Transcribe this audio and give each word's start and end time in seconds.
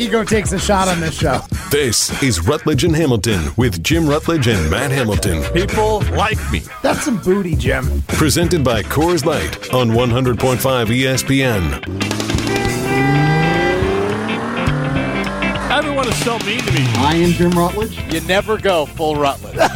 Ego 0.00 0.22
takes 0.22 0.52
a 0.52 0.58
shot 0.60 0.86
on 0.86 1.00
this 1.00 1.18
show. 1.18 1.40
This 1.72 2.22
is 2.22 2.46
Rutledge 2.46 2.84
and 2.84 2.94
Hamilton 2.94 3.50
with 3.56 3.82
Jim 3.82 4.08
Rutledge 4.08 4.46
and 4.46 4.70
Matt 4.70 4.92
Hamilton. 4.92 5.42
People 5.52 6.02
like 6.12 6.38
me. 6.52 6.62
That's 6.84 7.02
some 7.02 7.20
booty, 7.20 7.56
Jim. 7.56 8.02
Presented 8.06 8.62
by 8.62 8.84
Coors 8.84 9.24
Light 9.24 9.74
on 9.74 9.90
100.5 9.90 10.36
ESPN. 10.86 11.82
Everyone 15.68 16.06
is 16.06 16.24
so 16.24 16.38
mean 16.46 16.60
to 16.60 16.72
me. 16.72 16.86
I 16.98 17.16
am 17.16 17.30
Jim 17.30 17.50
Rutledge. 17.50 17.98
You 18.14 18.20
never 18.20 18.56
go 18.56 18.86
full 18.86 19.16
Rutledge. 19.16 19.58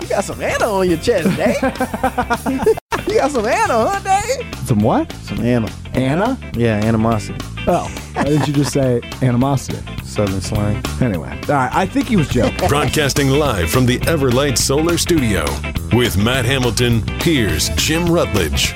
You 0.00 0.08
got 0.10 0.24
some 0.24 0.40
Anna 0.42 0.66
on 0.66 0.88
your 0.88 0.98
chest, 0.98 1.34
Dave. 1.36 1.56
Eh? 1.62 2.74
you 3.14 3.20
got 3.20 3.30
some 3.30 3.46
Anna, 3.46 3.88
huh, 3.88 4.00
Dave? 4.00 4.66
Some 4.66 4.80
what? 4.80 5.12
Some 5.22 5.38
Anna. 5.38 5.70
Anna? 5.92 6.36
Yeah, 6.54 6.84
animosity. 6.84 7.38
Oh, 7.68 7.88
why 8.14 8.24
didn't 8.24 8.48
you 8.48 8.52
just 8.52 8.72
say 8.72 9.00
animosity? 9.22 9.78
Southern 10.02 10.40
slang. 10.40 10.84
Anyway, 11.00 11.30
all 11.30 11.54
right. 11.54 11.72
I 11.72 11.86
think 11.86 12.08
he 12.08 12.16
was 12.16 12.28
joking. 12.28 12.68
Broadcasting 12.68 13.30
live 13.30 13.70
from 13.70 13.86
the 13.86 14.00
Everlight 14.00 14.58
Solar 14.58 14.98
Studio 14.98 15.44
with 15.92 16.16
Matt 16.16 16.44
Hamilton, 16.44 17.06
here's 17.20 17.68
Jim 17.76 18.06
Rutledge. 18.06 18.74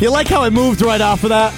You 0.00 0.10
like 0.10 0.28
how 0.28 0.42
I 0.42 0.50
moved 0.50 0.82
right 0.82 1.00
off 1.00 1.24
of 1.24 1.30
that? 1.30 1.52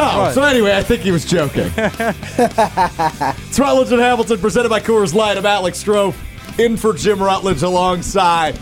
Oh, 0.00 0.32
so 0.34 0.42
anyway, 0.42 0.74
I 0.74 0.82
think 0.82 1.02
he 1.02 1.10
was 1.12 1.26
joking. 1.26 1.70
it's 1.76 3.58
Rutledge 3.58 3.92
and 3.92 4.00
Hamilton 4.00 4.38
presented 4.38 4.70
by 4.70 4.80
Coors 4.80 5.12
Light. 5.12 5.36
I'm 5.36 5.44
Alex 5.44 5.84
Strofe, 5.84 6.16
in 6.58 6.78
for 6.78 6.94
Jim 6.94 7.22
Rutledge 7.22 7.62
alongside 7.62 8.58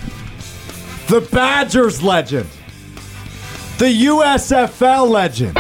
the 1.11 1.21
Badgers 1.33 2.05
legend, 2.05 2.49
the 3.79 4.05
USFL 4.07 5.11
legend, 5.11 5.57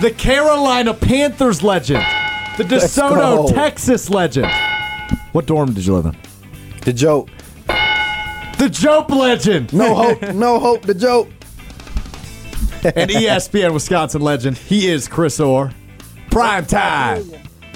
the 0.00 0.10
Carolina 0.16 0.94
Panthers 0.94 1.62
legend, 1.62 2.02
the 2.56 2.64
DeSoto. 2.64 3.52
Texas 3.52 4.08
legend. 4.08 4.50
What 5.32 5.44
dorm 5.44 5.74
did 5.74 5.84
you 5.84 5.94
live 5.94 6.06
in? 6.06 6.16
The 6.86 6.94
joke. 6.94 7.28
The 7.66 8.70
joke 8.72 9.10
legend. 9.10 9.74
No 9.74 9.94
hope. 9.94 10.22
no 10.34 10.58
hope. 10.58 10.86
The 10.86 10.94
joke. 10.94 11.28
and 12.82 13.10
ESPN 13.10 13.74
Wisconsin 13.74 14.22
legend. 14.22 14.56
He 14.56 14.88
is 14.88 15.06
Chris 15.06 15.38
Orr. 15.38 15.70
Prime 16.30 16.64
time. 16.64 17.24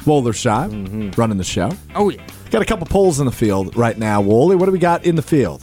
Wollersheim 0.07 0.87
mm-hmm. 0.87 1.21
running 1.21 1.37
the 1.37 1.45
show. 1.45 1.71
Oh, 1.95 2.09
yeah. 2.09 2.27
Got 2.51 2.63
a 2.63 2.65
couple 2.65 2.87
polls 2.87 3.21
in 3.21 3.27
the 3.27 3.33
field 3.33 3.77
right 3.77 3.99
now. 3.99 4.23
Wooly, 4.23 4.57
what 4.57 4.65
do 4.65 4.73
we 4.73 4.79
got 4.79 5.05
in 5.05 5.17
the 5.17 5.23
field? 5.23 5.63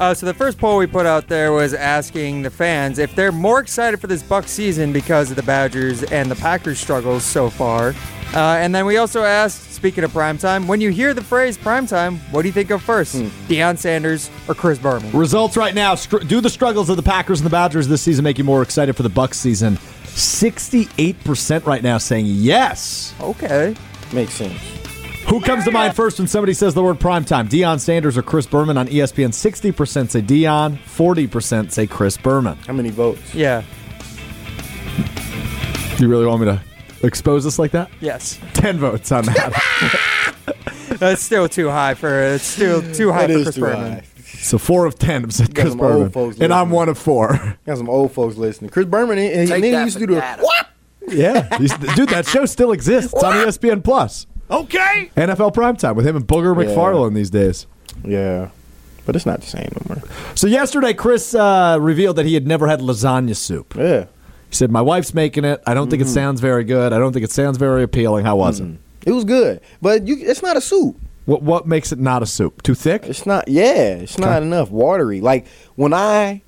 Uh, 0.00 0.14
so 0.14 0.24
the 0.24 0.32
first 0.32 0.56
poll 0.56 0.78
we 0.78 0.86
put 0.86 1.04
out 1.04 1.28
there 1.28 1.52
was 1.52 1.74
asking 1.74 2.40
the 2.40 2.50
fans 2.50 2.98
if 2.98 3.14
they're 3.14 3.30
more 3.30 3.60
excited 3.60 4.00
for 4.00 4.06
this 4.06 4.22
Buck 4.22 4.48
season 4.48 4.94
because 4.94 5.28
of 5.28 5.36
the 5.36 5.42
Badgers 5.42 6.02
and 6.04 6.30
the 6.30 6.36
Packers 6.36 6.80
struggles 6.80 7.22
so 7.22 7.50
far. 7.50 7.94
Uh, 8.32 8.56
and 8.58 8.74
then 8.74 8.86
we 8.86 8.96
also 8.96 9.24
asked, 9.24 9.72
speaking 9.74 10.02
of 10.02 10.10
primetime, 10.12 10.66
when 10.66 10.80
you 10.80 10.90
hear 10.90 11.12
the 11.12 11.22
phrase 11.22 11.58
primetime, 11.58 12.16
what 12.32 12.42
do 12.42 12.48
you 12.48 12.52
think 12.52 12.70
of 12.70 12.80
first? 12.80 13.16
Deion 13.46 13.76
Sanders 13.76 14.30
or 14.48 14.54
Chris 14.54 14.78
Berman? 14.78 15.12
Results 15.12 15.54
right 15.56 15.74
now. 15.74 15.94
Str- 15.96 16.20
do 16.20 16.40
the 16.40 16.48
struggles 16.48 16.88
of 16.88 16.96
the 16.96 17.02
Packers 17.02 17.40
and 17.40 17.46
the 17.46 17.50
Badgers 17.50 17.86
this 17.86 18.00
season 18.00 18.22
make 18.22 18.38
you 18.38 18.44
more 18.44 18.62
excited 18.62 18.96
for 18.96 19.02
the 19.02 19.08
Bucks 19.10 19.38
season? 19.38 19.76
68% 20.04 21.66
right 21.66 21.82
now 21.82 21.98
saying 21.98 22.24
yes. 22.26 23.14
Okay. 23.20 23.74
Makes 24.14 24.34
sense. 24.34 24.79
Who 25.28 25.40
comes 25.40 25.64
to 25.64 25.70
mind 25.70 25.94
first 25.94 26.18
when 26.18 26.26
somebody 26.26 26.54
says 26.54 26.74
the 26.74 26.82
word 26.82 26.98
primetime? 26.98 27.48
Deion 27.48 27.78
Sanders 27.78 28.16
or 28.18 28.22
Chris 28.22 28.46
Berman 28.46 28.76
on 28.76 28.88
ESPN? 28.88 29.28
60% 29.28 30.10
say 30.10 30.22
Deion, 30.22 30.76
40% 30.78 31.70
say 31.70 31.86
Chris 31.86 32.16
Berman. 32.16 32.56
How 32.66 32.72
many 32.72 32.90
votes? 32.90 33.32
Yeah. 33.34 33.62
Do 35.96 36.04
you 36.04 36.08
really 36.10 36.26
want 36.26 36.40
me 36.40 36.46
to 36.46 36.60
expose 37.06 37.46
us 37.46 37.58
like 37.60 37.70
that? 37.72 37.90
Yes. 38.00 38.40
10 38.54 38.78
votes 38.78 39.12
on 39.12 39.24
that. 39.26 40.56
That's 40.98 41.22
still 41.22 41.48
too 41.48 41.68
high 41.70 41.94
for 41.94 42.20
it's 42.22 42.44
still 42.44 42.82
too 42.92 43.12
high 43.12 43.26
That 43.28 43.36
for 43.38 43.42
Chris 43.44 43.58
Berman. 43.58 43.92
high. 43.92 44.02
so 44.24 44.58
four 44.58 44.84
of 44.86 44.98
10 44.98 45.22
have 45.22 45.32
said 45.32 45.54
Chris 45.54 45.74
Berman. 45.76 46.10
folks 46.10 46.38
And 46.40 46.52
I'm 46.52 46.70
one 46.70 46.88
of 46.88 46.98
four. 46.98 47.56
Got 47.66 47.78
some 47.78 47.88
old 47.88 48.12
folks 48.12 48.36
listening. 48.36 48.70
Chris 48.70 48.86
Berman, 48.86 49.18
and, 49.18 49.32
and 49.32 49.48
Take 49.48 49.62
then 49.62 49.64
he 49.64 49.70
that 49.78 49.84
used 49.84 49.98
to 49.98 50.06
do 50.06 50.14
the 50.16 50.20
what? 50.40 50.66
Yeah. 51.06 51.56
Dude, 51.94 52.08
that 52.10 52.26
show 52.26 52.46
still 52.46 52.72
exists. 52.72 53.12
It's 53.14 53.22
on 53.22 53.32
ESPN 53.34 53.82
Plus. 53.84 54.26
Okay. 54.50 55.10
NFL 55.16 55.54
Primetime 55.54 55.94
with 55.94 56.06
him 56.06 56.16
and 56.16 56.26
Booger 56.26 56.54
Yeah. 56.56 56.70
McFarland 56.74 57.14
these 57.14 57.30
days. 57.30 57.66
Yeah, 58.04 58.48
but 59.06 59.14
it's 59.16 59.26
not 59.26 59.40
the 59.40 59.46
same 59.46 59.68
anymore. 59.80 60.02
So 60.34 60.46
yesterday, 60.46 60.92
Chris 60.94 61.34
uh, 61.34 61.78
revealed 61.80 62.16
that 62.16 62.26
he 62.26 62.34
had 62.34 62.46
never 62.46 62.66
had 62.66 62.80
lasagna 62.80 63.36
soup. 63.36 63.74
Yeah, 63.76 64.06
He 64.48 64.54
said, 64.56 64.70
"My 64.70 64.80
wife's 64.80 65.12
making 65.14 65.44
it. 65.44 65.62
I 65.66 65.74
don't 65.74 65.90
think 65.90 66.00
it 66.00 66.06
Mm-hmm. 66.06 66.14
sounds 66.14 66.40
very 66.40 66.64
good. 66.64 66.92
I 66.92 66.98
don't 66.98 67.12
think 67.12 67.24
it 67.24 67.32
sounds 67.32 67.58
very 67.58 67.82
appealing. 67.82 68.24
How 68.24 68.36
was 68.36 68.60
it? 68.60 68.68
it 69.06 69.12
was 69.12 69.24
good, 69.24 69.60
but 69.80 70.06
you, 70.06 70.16
it's 70.20 70.42
not 70.42 70.56
a 70.56 70.60
soup. 70.60 70.96
What 71.26 71.42
what 71.42 71.66
makes 71.66 71.92
it 71.92 71.98
not 71.98 72.22
a 72.22 72.26
soup? 72.26 72.62
Too 72.62 72.74
thick? 72.74 73.04
It's 73.06 73.26
not. 73.26 73.46
Yeah, 73.48 73.94
it's 74.02 74.18
not 74.18 74.36
Okay. 74.38 74.46
enough 74.46 74.70
watery. 74.70 75.20
Like 75.20 75.46
when 75.76 75.92
I, 75.92 76.42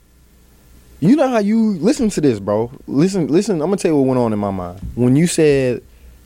you 1.01 1.15
know 1.17 1.29
how 1.29 1.39
you 1.39 1.73
listen 1.79 2.09
to 2.11 2.21
this, 2.21 2.41
bro. 2.41 2.71
Listen, 2.87 3.27
listen. 3.29 3.57
I'm 3.63 3.69
gonna 3.69 3.77
tell 3.77 3.91
you 3.93 3.97
what 3.97 4.07
went 4.09 4.19
on 4.21 4.33
in 4.33 4.39
my 4.39 4.51
mind 4.51 4.81
when 4.95 5.15
you 5.17 5.27
said 5.27 5.83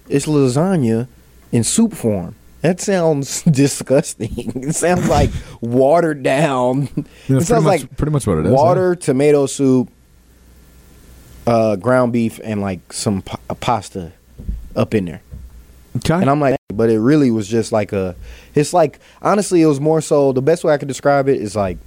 it's 0.08 0.26
lasagna 0.26 1.08
in 1.52 1.64
soup 1.64 1.92
form. 1.94 2.34
That 2.62 2.80
sounds 2.80 3.42
disgusting. 3.50 4.52
it 4.62 4.74
sounds 4.74 5.08
like 5.08 5.30
watered 5.60 6.22
down. 6.22 6.88
Yeah, 7.28 7.36
it 7.38 7.42
sounds 7.42 7.64
much- 7.64 7.82
like 7.82 7.96
pretty 7.96 8.12
much 8.12 8.26
what 8.26 8.38
it 8.38 8.46
is, 8.46 8.52
Water, 8.52 8.94
tomato 8.96 9.46
soup, 9.46 9.88
uh, 11.46 11.76
ground 11.76 12.12
beef, 12.12 12.40
and 12.42 12.60
like 12.60 12.92
some 12.92 13.22
pa- 13.22 13.38
pasta 13.60 14.12
up 14.74 14.94
in 14.94 15.04
there. 15.04 15.22
Okay. 15.98 16.14
And 16.14 16.28
I'm 16.28 16.40
like, 16.40 16.56
but 16.74 16.90
it 16.90 16.98
really 17.00 17.30
was 17.30 17.48
just 17.48 17.72
like 17.72 17.92
a. 17.92 18.14
It's 18.54 18.72
like 18.72 18.98
honestly, 19.22 19.62
it 19.62 19.66
was 19.66 19.80
more 19.80 20.00
so. 20.00 20.32
The 20.32 20.42
best 20.42 20.64
way 20.64 20.74
I 20.74 20.78
could 20.78 20.88
describe 20.88 21.28
it 21.28 21.40
is 21.40 21.54
like, 21.56 21.78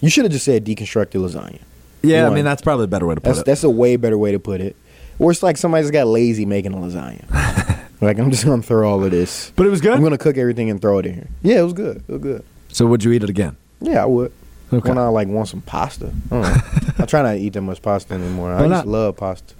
you 0.00 0.10
should 0.10 0.24
have 0.24 0.32
just 0.32 0.44
said 0.44 0.64
deconstructed 0.64 1.20
lasagna. 1.20 1.60
yeah, 2.02 2.26
I 2.28 2.30
mean 2.34 2.44
that's 2.44 2.62
probably 2.62 2.84
a 2.84 2.88
better 2.88 3.06
way 3.06 3.14
to 3.14 3.20
put 3.20 3.28
That's 3.30 3.38
it. 3.40 3.46
that's 3.46 3.64
a 3.64 3.70
way 3.70 3.96
better 3.96 4.18
way 4.18 4.32
to 4.32 4.38
put 4.38 4.60
it. 4.60 4.76
Or 5.18 5.30
it's 5.30 5.42
like 5.42 5.56
somebody's 5.56 5.90
got 5.90 6.06
lazy 6.06 6.44
making 6.46 6.72
a 6.74 6.76
lasagna. 6.76 7.24
like 8.02 8.18
I'm 8.18 8.30
just 8.30 8.44
gonna 8.44 8.62
throw 8.62 8.90
all 8.90 9.04
of 9.04 9.10
this. 9.10 9.52
But 9.56 9.66
it 9.66 9.70
was 9.70 9.80
good? 9.80 9.92
I'm 9.92 10.02
gonna 10.02 10.18
cook 10.18 10.36
everything 10.36 10.68
and 10.70 10.80
throw 10.80 10.98
it 10.98 11.06
in 11.06 11.14
here. 11.14 11.28
Yeah, 11.42 11.60
it 11.60 11.62
was 11.62 11.72
good. 11.72 11.98
It 12.08 12.12
was 12.12 12.20
good. 12.22 12.44
so 12.68 12.86
would 12.86 13.04
you 13.04 13.12
eat 13.12 13.22
it 13.22 13.30
again? 13.30 13.56
Yeah, 13.80 14.02
I 14.02 14.06
would. 14.06 14.32
Okay. 14.72 14.88
When 14.88 14.98
I 14.98 15.08
like 15.08 15.28
want 15.28 15.48
some 15.48 15.60
pasta. 15.60 16.06
I, 16.06 16.34
don't 16.34 16.42
know. 16.42 16.94
I 16.98 17.06
try 17.06 17.22
not 17.22 17.32
to 17.32 17.38
eat 17.38 17.52
that 17.52 17.60
much 17.60 17.82
pasta 17.82 18.14
anymore. 18.14 18.52
I 18.52 18.62
Why 18.62 18.68
just 18.68 18.86
love 18.86 19.16
pasta. 19.16 19.54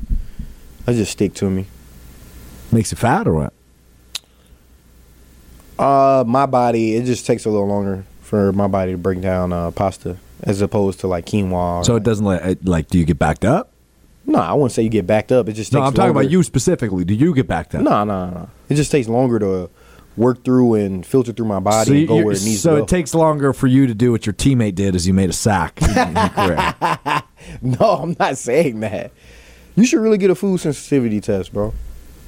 I 0.87 0.93
just 0.93 1.13
stick 1.13 1.35
to 1.35 1.51
me. 1.51 1.67
Makes 2.73 2.93
you 2.93 2.97
fat 2.97 3.29
or 3.29 3.35
what? 3.35 3.53
Uh, 5.79 6.25
my 6.27 6.47
body 6.47 6.97
it 6.97 7.05
just 7.05 7.27
takes 7.27 7.45
a 7.45 7.51
little 7.51 7.67
longer 7.67 8.05
for 8.21 8.53
my 8.53 8.67
body 8.67 8.93
to 8.93 8.99
break 8.99 9.21
down 9.21 9.53
uh, 9.53 9.71
pasta 9.71 10.17
as 10.43 10.61
opposed 10.63 11.01
to 11.01 11.07
like 11.07 11.27
quinoa. 11.27 11.81
or 11.81 11.85
So 11.85 11.97
it 11.97 12.03
doesn't 12.03 12.25
let 12.25 12.45
it, 12.47 12.67
like. 12.67 12.89
Do 12.89 12.99
you 12.99 13.05
get 13.05 13.19
backed 13.19 13.45
up? 13.45 13.72
No, 14.25 14.39
I 14.39 14.53
wouldn't 14.55 14.73
say 14.73 14.83
you 14.83 14.89
get 14.89 15.07
backed 15.07 15.33
up. 15.33 15.49
It 15.49 15.55
just 15.55 15.73
takes. 15.73 15.79
No, 15.81 15.83
I'm 15.87 15.93
talking 15.93 16.09
longer. 16.15 16.21
about 16.21 16.31
you 16.31 16.43
specifically. 16.43 17.05
Do 17.05 17.15
you 17.15 17.35
get 17.35 17.47
backed 17.49 17.75
up? 17.75 17.83
No, 17.83 18.05
no, 18.05 18.31
no. 18.31 18.51
It 18.69 18.75
just 18.77 18.91
takes 18.93 19.09
longer 19.09 19.39
to 19.41 19.71
work 20.17 20.45
through 20.45 20.75
and 20.75 21.05
filter 21.07 21.33
through 21.33 21.47
my 21.47 21.59
body 21.59 21.87
So, 21.87 21.93
and 21.95 22.09
go 22.09 22.15
where 22.17 22.33
it 22.35 22.43
needs 22.45 22.61
so 22.61 22.73
to 22.73 22.77
go. 22.79 22.83
it 22.85 22.89
takes 22.89 23.15
longer 23.15 23.53
for 23.53 23.67
you 23.67 23.87
to 23.87 23.95
do 23.95 24.13
what 24.13 24.27
your 24.27 24.35
teammate 24.35 24.75
did 24.75 24.95
as 24.95 25.07
you 25.07 25.15
made 25.15 25.31
a 25.31 25.33
sack. 25.33 25.81
in 25.83 25.89
your 26.15 26.29
career. 26.29 26.75
no, 27.63 27.87
I'm 28.03 28.17
not 28.19 28.37
saying 28.39 28.81
that. 28.81 29.11
You 29.75 29.85
should 29.87 30.01
really 30.01 30.19
get 30.19 30.29
a 30.31 30.35
food 30.35 30.61
sensitivity 30.61 31.21
test, 31.21 31.53
bro. 31.53 31.73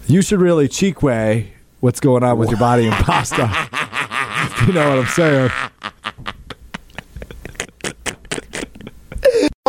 You 0.07 0.23
should 0.23 0.41
really 0.41 0.67
Chikwe 0.69 1.49
what's 1.81 2.01
going 2.01 2.25
on 2.25 2.39
with 2.39 2.49
your 2.51 2.59
body 2.59 2.87
and 2.87 2.95
pasta. 3.05 3.51
You 4.67 4.73
know 4.73 4.89
what 4.91 4.99
I'm 5.01 5.07
saying. 5.07 5.51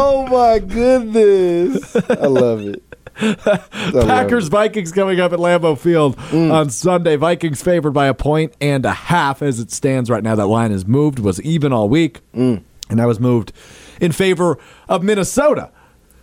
Oh 0.07 0.27
my 0.27 0.59
goodness, 0.59 1.95
I 1.95 2.27
love 2.27 2.61
it. 2.61 2.83
I 3.19 3.89
love 3.93 4.07
Packers. 4.07 4.49
Vikings 4.49 4.91
coming 4.91 5.19
up 5.19 5.33
at 5.33 5.39
Lambeau 5.39 5.75
Field 5.77 6.15
Mm. 6.17 6.53
on 6.53 6.69
Sunday. 6.69 7.15
Vikings 7.15 7.61
favored 7.63 7.91
by 7.91 8.05
a 8.05 8.13
point 8.13 8.53
and 8.61 8.85
a 8.85 8.91
half 8.93 9.41
as 9.41 9.59
it 9.59 9.71
stands 9.71 10.09
right 10.09 10.21
now. 10.23 10.35
That 10.35 10.45
line 10.47 10.71
is 10.71 10.85
moved, 10.85 11.17
was 11.19 11.41
even 11.41 11.73
all 11.73 11.89
week, 11.89 12.21
Mm. 12.35 12.61
and 12.89 12.99
that 12.99 13.07
was 13.07 13.19
moved 13.19 13.51
in 13.99 14.11
favor 14.11 14.57
of 14.87 15.01
Minnesota. 15.03 15.69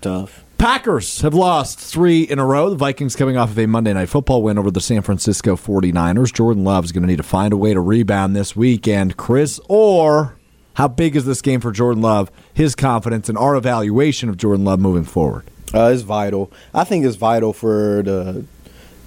tough. 0.01 0.45
Packers 0.59 1.21
have 1.23 1.33
lost 1.35 1.79
three 1.79 2.23
in 2.23 2.39
a 2.41 2.45
row. 2.47 2.71
The 2.71 2.77
Vikings 2.77 3.15
coming 3.17 3.37
off 3.37 3.51
of 3.51 3.59
a 3.59 3.67
Monday 3.67 3.93
night 3.93 4.09
football 4.09 4.43
win 4.43 4.59
over 4.59 4.71
the 4.71 4.81
San 4.81 5.03
Francisco 5.03 5.55
49ers. 5.57 6.33
Jordan 6.33 6.63
Love's 6.65 6.91
going 6.93 7.03
to 7.03 7.07
need 7.09 7.17
to 7.17 7.23
find 7.25 7.53
a 7.53 7.57
way 7.57 7.73
to 7.75 7.81
rebound 7.81 8.35
this 8.37 8.55
weekend. 8.57 9.17
Chris, 9.17 9.59
or 9.69 10.35
how 10.75 10.89
big 10.89 11.17
is 11.17 11.25
this 11.25 11.43
game 11.43 11.61
for 11.61 11.73
Jordan 11.73 12.03
Love, 12.03 12.31
his 12.53 12.75
confidence, 12.75 13.29
and 13.29 13.37
our 13.37 13.55
evaluation 13.57 14.29
of 14.29 14.37
Jordan 14.37 14.65
Love 14.65 14.81
moving 14.81 15.05
forward? 15.05 15.45
Uh, 15.75 15.91
it's 15.93 16.03
vital. 16.03 16.53
I 16.75 16.85
think 16.85 17.05
it's 17.05 17.17
vital 17.17 17.53
for 17.53 18.03
the 18.03 18.45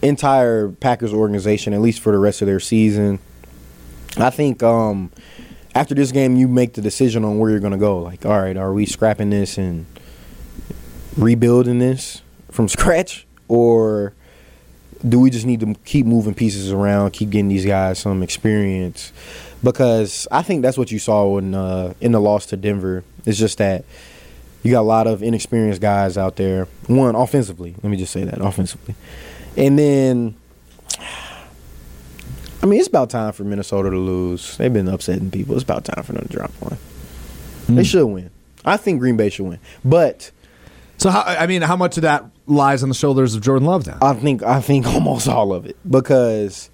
entire 0.02 0.70
Packers 0.70 1.14
organization, 1.14 1.74
at 1.74 1.82
least 1.82 2.00
for 2.00 2.12
the 2.12 2.20
rest 2.20 2.42
of 2.42 2.48
their 2.48 2.60
season. 2.60 3.20
I 4.18 4.30
think 4.30 4.64
um, 4.64 5.12
after 5.74 5.94
this 5.94 6.12
game, 6.12 6.36
you 6.38 6.48
make 6.48 6.74
the 6.74 6.82
decision 6.82 7.26
on 7.26 7.38
where 7.38 7.52
you're 7.52 7.60
going 7.60 7.74
to 7.74 7.78
go. 7.78 8.00
Like, 8.00 8.26
all 8.26 8.40
right, 8.40 8.56
are 8.56 8.74
we 8.74 8.86
scrapping 8.86 9.30
this 9.30 9.58
and 9.58 9.86
rebuilding 11.18 11.80
this 11.80 12.22
from 12.52 12.68
scratch, 12.70 13.28
or 13.48 14.14
do 15.08 15.20
we 15.20 15.30
just 15.30 15.46
need 15.46 15.60
to 15.60 15.76
keep 15.86 16.06
moving 16.06 16.34
pieces 16.34 16.72
around, 16.72 17.12
keep 17.12 17.30
getting 17.30 17.50
these 17.50 17.66
guys 17.66 18.00
some 18.00 18.24
experience? 18.24 19.12
Because 19.64 20.28
I 20.32 20.42
think 20.44 20.62
that's 20.62 20.78
what 20.78 20.92
you 20.92 21.00
saw 21.00 21.38
in 21.38 21.56
uh, 21.56 21.94
in 22.02 22.12
the 22.12 22.20
loss 22.22 22.46
to 22.48 22.58
Denver. 22.58 23.04
It's 23.26 23.38
just 23.38 23.58
that 23.58 23.86
you 24.64 24.72
got 24.72 24.82
a 24.82 24.84
lot 24.84 25.08
of 25.08 25.24
inexperienced 25.24 25.82
guys 25.82 26.18
out 26.18 26.36
there. 26.36 26.66
One 26.88 27.16
offensively, 27.16 27.76
let 27.82 27.90
me 27.90 27.98
just 27.98 28.14
say 28.14 28.24
that 28.24 28.42
offensively, 28.42 28.96
and 29.58 29.78
then. 29.80 30.36
I 32.64 32.68
mean, 32.68 32.80
it's 32.80 32.88
about 32.88 33.12
time 33.12 33.32
for 33.32 33.44
Minnesota 33.44 33.92
to 33.92 33.98
lose. 33.98 34.58
They've 34.58 34.74
been 34.74 34.88
upsetting 34.88 35.30
people. 35.30 35.54
It's 35.54 35.64
about 35.64 35.86
time 35.86 36.04
for 36.04 36.14
them 36.14 36.24
to 36.28 36.34
drop 36.34 36.52
one. 36.62 36.78
They 37.70 37.84
should 37.84 38.08
win. 38.08 38.32
I 38.64 38.78
think 38.78 39.00
Green 39.00 39.18
Bay 39.18 39.30
should 39.30 39.46
win, 39.46 39.60
but 39.84 40.32
So, 40.98 41.12
how, 41.12 41.22
I 41.22 41.46
mean, 41.46 41.62
how 41.62 41.76
much 41.76 41.98
of 41.98 42.02
that 42.04 42.26
lies 42.48 42.82
on 42.82 42.90
the 42.90 42.96
shoulders 42.96 43.36
of 43.36 43.42
Jordan 43.44 43.68
Love 43.68 43.86
now? 43.86 44.00
I 44.02 44.14
think 44.16 44.42
I 44.42 44.62
think 44.62 44.88
almost 44.96 45.28
all 45.28 45.54
of 45.54 45.68
it 45.68 45.78
because 45.88 46.72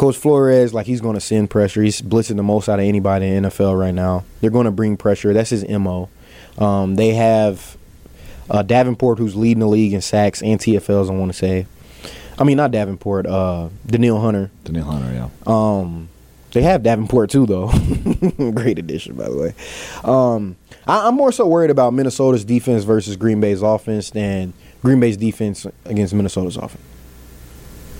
Coach 0.00 0.16
Flores, 0.16 0.72
like 0.72 0.86
he's 0.86 1.02
going 1.02 1.12
to 1.12 1.20
send 1.20 1.50
pressure. 1.50 1.82
He's 1.82 2.00
blitzing 2.00 2.36
the 2.36 2.42
most 2.42 2.70
out 2.70 2.78
of 2.78 2.86
anybody 2.86 3.26
in 3.26 3.42
the 3.42 3.50
NFL 3.50 3.78
right 3.78 3.92
now. 3.92 4.24
They're 4.40 4.48
going 4.48 4.64
to 4.64 4.70
bring 4.70 4.96
pressure. 4.96 5.34
That's 5.34 5.50
his 5.50 5.68
mo. 5.68 6.08
Um, 6.56 6.94
they 6.94 7.10
have 7.10 7.76
uh, 8.48 8.62
Davenport, 8.62 9.18
who's 9.18 9.36
leading 9.36 9.58
the 9.58 9.68
league 9.68 9.92
in 9.92 10.00
sacks 10.00 10.40
and 10.40 10.58
TFLs. 10.58 11.10
I 11.10 11.12
want 11.12 11.30
to 11.32 11.36
say, 11.36 11.66
I 12.38 12.44
mean 12.44 12.56
not 12.56 12.70
Davenport, 12.70 13.26
uh, 13.26 13.68
Danielle 13.86 14.22
Hunter. 14.22 14.50
Danielle 14.64 14.86
Hunter, 14.86 15.12
yeah. 15.12 15.28
Um, 15.46 16.08
they 16.52 16.62
have 16.62 16.82
Davenport 16.82 17.28
too, 17.28 17.44
though. 17.44 17.70
Great 18.52 18.78
addition, 18.78 19.16
by 19.16 19.28
the 19.28 19.36
way. 19.36 19.54
Um, 20.02 20.56
I, 20.86 21.08
I'm 21.08 21.14
more 21.14 21.30
so 21.30 21.46
worried 21.46 21.70
about 21.70 21.92
Minnesota's 21.92 22.46
defense 22.46 22.84
versus 22.84 23.16
Green 23.16 23.38
Bay's 23.38 23.60
offense 23.60 24.08
than 24.08 24.54
Green 24.80 24.98
Bay's 24.98 25.18
defense 25.18 25.66
against 25.84 26.14
Minnesota's 26.14 26.56
offense. 26.56 26.89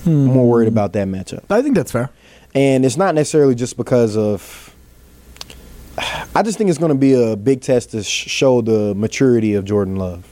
I'm 0.07 0.25
more 0.27 0.49
worried 0.49 0.69
about 0.69 0.93
that 0.95 1.09
matchup, 1.09 1.45
I 1.51 1.63
think 1.63 1.75
that's 1.77 1.93
fair. 1.93 2.11
and 2.55 2.85
it's 2.85 2.97
not 2.97 3.15
necessarily 3.15 3.55
just 3.55 3.77
because 3.77 4.17
of. 4.17 4.67
I 6.35 6.43
just 6.43 6.57
think 6.57 6.71
it's 6.71 6.79
going 6.79 6.93
to 6.93 6.99
be 6.99 7.13
a 7.15 7.37
big 7.37 7.61
test 7.61 7.91
to 7.91 8.03
sh- 8.03 8.29
show 8.29 8.63
the 8.63 8.95
maturity 8.95 9.55
of 9.55 9.65
Jordan 9.65 9.97
Love, 9.97 10.27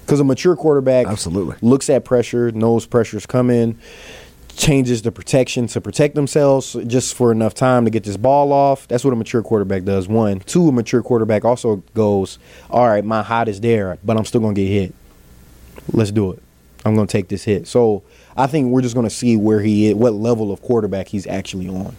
because 0.00 0.18
a 0.18 0.24
mature 0.24 0.56
quarterback 0.56 1.06
Absolutely. 1.06 1.56
looks 1.62 1.88
at 1.90 2.04
pressure, 2.04 2.50
knows 2.50 2.86
pressure's 2.86 3.26
coming, 3.26 3.78
changes 4.56 5.02
the 5.02 5.12
protection 5.12 5.66
to 5.68 5.80
protect 5.80 6.14
themselves 6.16 6.76
just 6.86 7.14
for 7.14 7.30
enough 7.30 7.54
time 7.54 7.84
to 7.84 7.90
get 7.90 8.02
this 8.04 8.16
ball 8.16 8.52
off. 8.52 8.88
That's 8.88 9.04
what 9.04 9.12
a 9.12 9.16
mature 9.16 9.42
quarterback 9.42 9.84
does. 9.84 10.08
One, 10.08 10.40
two, 10.40 10.68
a 10.68 10.72
mature 10.72 11.02
quarterback 11.02 11.44
also 11.44 11.76
goes, 11.94 12.38
all 12.70 12.88
right, 12.88 13.04
my 13.04 13.22
hot 13.22 13.48
is 13.48 13.60
there, 13.60 13.98
but 14.02 14.16
I'm 14.16 14.24
still 14.24 14.40
gonna 14.40 14.54
get 14.54 14.66
hit. 14.68 14.94
Let's 15.92 16.10
do 16.10 16.32
it. 16.32 16.42
I'm 16.84 16.94
gonna 16.94 17.06
take 17.06 17.28
this 17.28 17.44
hit. 17.44 17.66
So 17.66 18.02
I 18.36 18.46
think 18.46 18.70
we're 18.70 18.82
just 18.82 18.94
gonna 18.94 19.10
see 19.10 19.36
where 19.36 19.60
he 19.60 19.88
is, 19.88 19.94
what 19.94 20.12
level 20.14 20.52
of 20.52 20.62
quarterback 20.62 21.08
he's 21.08 21.26
actually 21.26 21.68
on. 21.68 21.96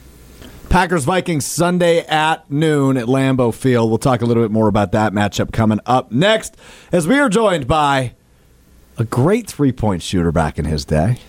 Packers 0.69 1.06
Vikings 1.06 1.45
Sunday 1.45 2.00
at 2.07 2.50
noon 2.50 2.97
at 2.97 3.06
Lambeau 3.06 3.53
Field. 3.53 3.89
We'll 3.89 4.00
talk 4.00 4.21
a 4.21 4.25
little 4.25 4.44
bit 4.44 4.51
more 4.51 4.68
about 4.68 4.91
that 4.94 5.13
matchup 5.13 5.51
coming 5.53 5.80
up 5.85 6.12
next 6.12 6.57
as 6.91 7.07
we 7.07 7.19
are 7.19 7.30
joined 7.30 7.68
by 7.68 8.13
a 8.97 9.03
great 9.03 9.47
three 9.47 9.71
point 9.71 10.01
shooter 10.01 10.31
back 10.31 10.57
in 10.57 10.65
his 10.65 10.83
day. 10.85 11.19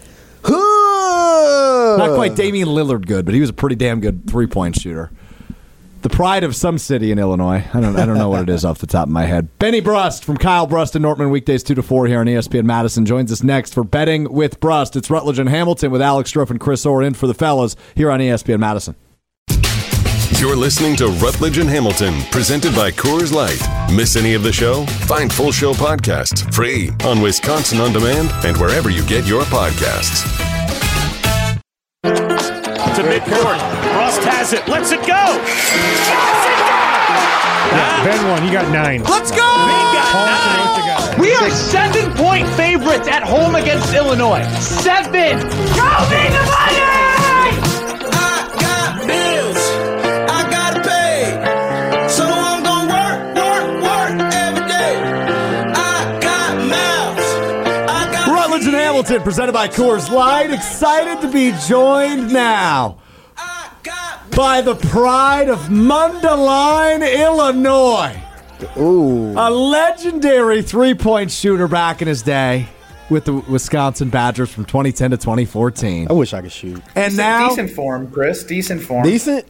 Not 1.99 2.15
quite 2.17 2.35
Damian 2.35 2.69
Lillard 2.69 3.07
good, 3.07 3.25
but 3.25 3.35
he 3.35 3.41
was 3.41 3.51
a 3.51 3.55
pretty 3.55 3.77
damn 3.77 4.01
good 4.01 4.29
three 4.29 4.47
point 4.47 4.81
shooter. 4.81 5.11
The 6.05 6.11
pride 6.11 6.45
of 6.45 6.55
some 6.55 6.77
city 6.77 7.13
in 7.13 7.19
Illinois. 7.19 7.65
I 7.73 7.81
don't 7.81 7.97
I 7.97 8.05
don't 8.05 8.19
know 8.19 8.29
what 8.29 8.43
it 8.43 8.51
is 8.51 8.63
off 8.63 8.77
the 8.77 8.87
top 8.87 9.07
of 9.07 9.13
my 9.13 9.25
head. 9.25 9.49
Benny 9.59 9.81
Brust 9.81 10.23
from 10.23 10.37
Kyle 10.37 10.67
Brust 10.67 10.95
and 10.95 11.03
Nortman 11.03 11.31
weekdays 11.31 11.63
two 11.63 11.75
to 11.77 11.83
four 11.83 12.07
here 12.07 12.21
on 12.21 12.27
ESPN 12.27 12.65
Madison 12.65 13.07
joins 13.07 13.33
us 13.33 13.43
next 13.43 13.73
for 13.73 13.85
betting 13.85 14.31
with 14.31 14.61
Brust. 14.61 14.97
It's 14.97 15.09
Rutledge 15.09 15.39
and 15.39 15.49
Hamilton 15.49 15.91
with 15.91 16.03
Alex 16.03 16.31
Stroff 16.31 16.51
and 16.51 16.61
Chris 16.61 16.85
Orr 16.85 17.03
in 17.03 17.15
for 17.15 17.27
the 17.27 17.33
fellas 17.33 17.75
here 17.95 18.11
on 18.11 18.21
ESPN 18.21 18.59
Madison. 18.59 18.97
You're 20.39 20.57
listening 20.57 20.95
to 20.97 21.07
Rutledge 21.07 21.57
and 21.57 21.71
Hamilton, 21.71 22.21
presented 22.31 22.75
by 22.75 22.91
Coors 22.91 23.33
Light. 23.33 23.63
Miss 23.91 24.15
any 24.15 24.35
of 24.35 24.43
the 24.43 24.53
show? 24.53 24.85
Find 25.07 25.33
full 25.33 25.53
show 25.53 25.73
podcasts 25.73 26.53
free 26.53 26.91
on 27.07 27.23
Wisconsin 27.23 27.81
On 27.81 27.95
Demand 27.95 28.31
and 28.45 28.59
wherever 28.59 28.91
you 28.91 29.07
get 29.07 29.25
your 29.27 29.45
podcasts. 29.45 30.45
To 32.95 33.03
midcourt. 33.03 33.59
Brust 33.95 34.23
has 34.23 34.53
it. 34.53 34.69
Lets 34.69 34.93
it 34.93 35.01
go. 35.01 35.25
Ben 38.05 38.29
won. 38.29 38.45
You 38.45 38.53
got 38.53 38.71
nine. 38.73 39.03
Let's 39.03 39.33
go. 39.33 39.43
We 41.21 41.35
are 41.35 41.51
seven 41.51 42.13
point 42.15 42.47
favorites 42.51 43.09
at 43.09 43.25
home 43.25 43.57
against 43.57 43.93
Illinois. 43.95 44.45
Seven. 44.61 45.41
Go 45.41 45.91
be 46.09 46.23
the 46.31 46.45
money! 46.47 46.94
Hamilton, 59.05 59.23
presented 59.23 59.53
by 59.53 59.69
Coors 59.69 60.11
Light. 60.11 60.51
Excited 60.51 61.21
to 61.21 61.31
be 61.31 61.53
joined 61.69 62.33
now 62.33 62.99
by 64.35 64.63
the 64.63 64.75
pride 64.75 65.51
of 65.51 65.59
Mundelein, 65.69 67.03
Illinois. 67.21 68.19
Ooh, 68.79 69.35
A 69.37 69.51
legendary 69.51 70.63
three 70.63 70.95
point 70.95 71.31
shooter 71.31 71.69
back 71.69 72.01
in 72.01 72.09
his 72.09 72.23
day 72.23 72.67
with 73.11 73.27
the 73.27 73.35
Wisconsin 73.35 74.09
Badgers 74.09 74.51
from 74.51 74.65
2010 74.65 75.11
to 75.11 75.17
2014. 75.19 76.07
I 76.09 76.13
wish 76.15 76.33
I 76.33 76.41
could 76.41 76.53
shoot. 76.53 76.83
And 76.95 77.15
now, 77.15 77.51
decent 77.51 77.73
form, 77.73 78.11
Chris. 78.11 78.43
Decent 78.45 78.81
form. 78.81 79.05
Decent. 79.05 79.47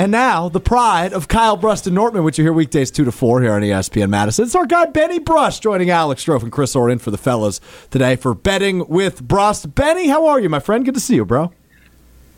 And 0.00 0.10
now 0.10 0.48
the 0.48 0.60
pride 0.60 1.12
of 1.12 1.28
Kyle 1.28 1.58
Brust 1.58 1.86
and 1.86 1.94
Nortman, 1.94 2.24
which 2.24 2.38
you 2.38 2.44
hear 2.44 2.54
weekdays 2.54 2.90
2 2.90 3.04
to 3.04 3.12
4 3.12 3.42
here 3.42 3.52
on 3.52 3.60
ESPN 3.60 4.08
Madison. 4.08 4.46
It's 4.46 4.54
our 4.54 4.64
guy 4.64 4.86
Benny 4.86 5.18
Brust 5.18 5.62
joining 5.62 5.90
Alex 5.90 6.24
Strofe 6.24 6.42
and 6.42 6.50
Chris 6.50 6.74
Orr 6.74 6.88
in 6.88 6.98
for 6.98 7.10
the 7.10 7.18
fellas 7.18 7.60
today 7.90 8.16
for 8.16 8.32
betting 8.32 8.88
with 8.88 9.22
Brust. 9.22 9.74
Benny, 9.74 10.08
how 10.08 10.26
are 10.26 10.40
you, 10.40 10.48
my 10.48 10.58
friend? 10.58 10.86
Good 10.86 10.94
to 10.94 11.00
see 11.00 11.16
you, 11.16 11.26
bro. 11.26 11.52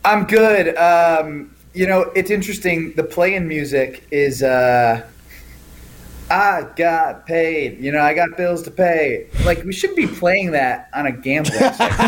I'm 0.04 0.24
good. 0.24 0.76
Um, 0.76 1.54
you 1.72 1.86
know, 1.86 2.10
it's 2.16 2.32
interesting. 2.32 2.94
The 2.94 3.04
play-in 3.04 3.46
music 3.46 4.08
is 4.10 4.42
uh, 4.42 5.06
I 6.32 6.66
got 6.76 7.26
paid. 7.26 7.78
You 7.78 7.92
know, 7.92 8.00
I 8.00 8.14
got 8.14 8.38
bills 8.38 8.62
to 8.62 8.70
pay. 8.70 9.28
Like 9.44 9.62
we 9.64 9.72
should 9.74 9.94
be 9.94 10.06
playing 10.06 10.52
that 10.52 10.88
on 10.94 11.06
a 11.06 11.12
gambling 11.12 11.58
site. 11.74 12.06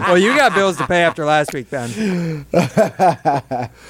Well, 0.00 0.18
you 0.18 0.36
got 0.36 0.54
bills 0.54 0.76
to 0.76 0.86
pay 0.86 1.02
after 1.02 1.24
last 1.24 1.54
week, 1.54 1.70
Ben. 1.70 2.44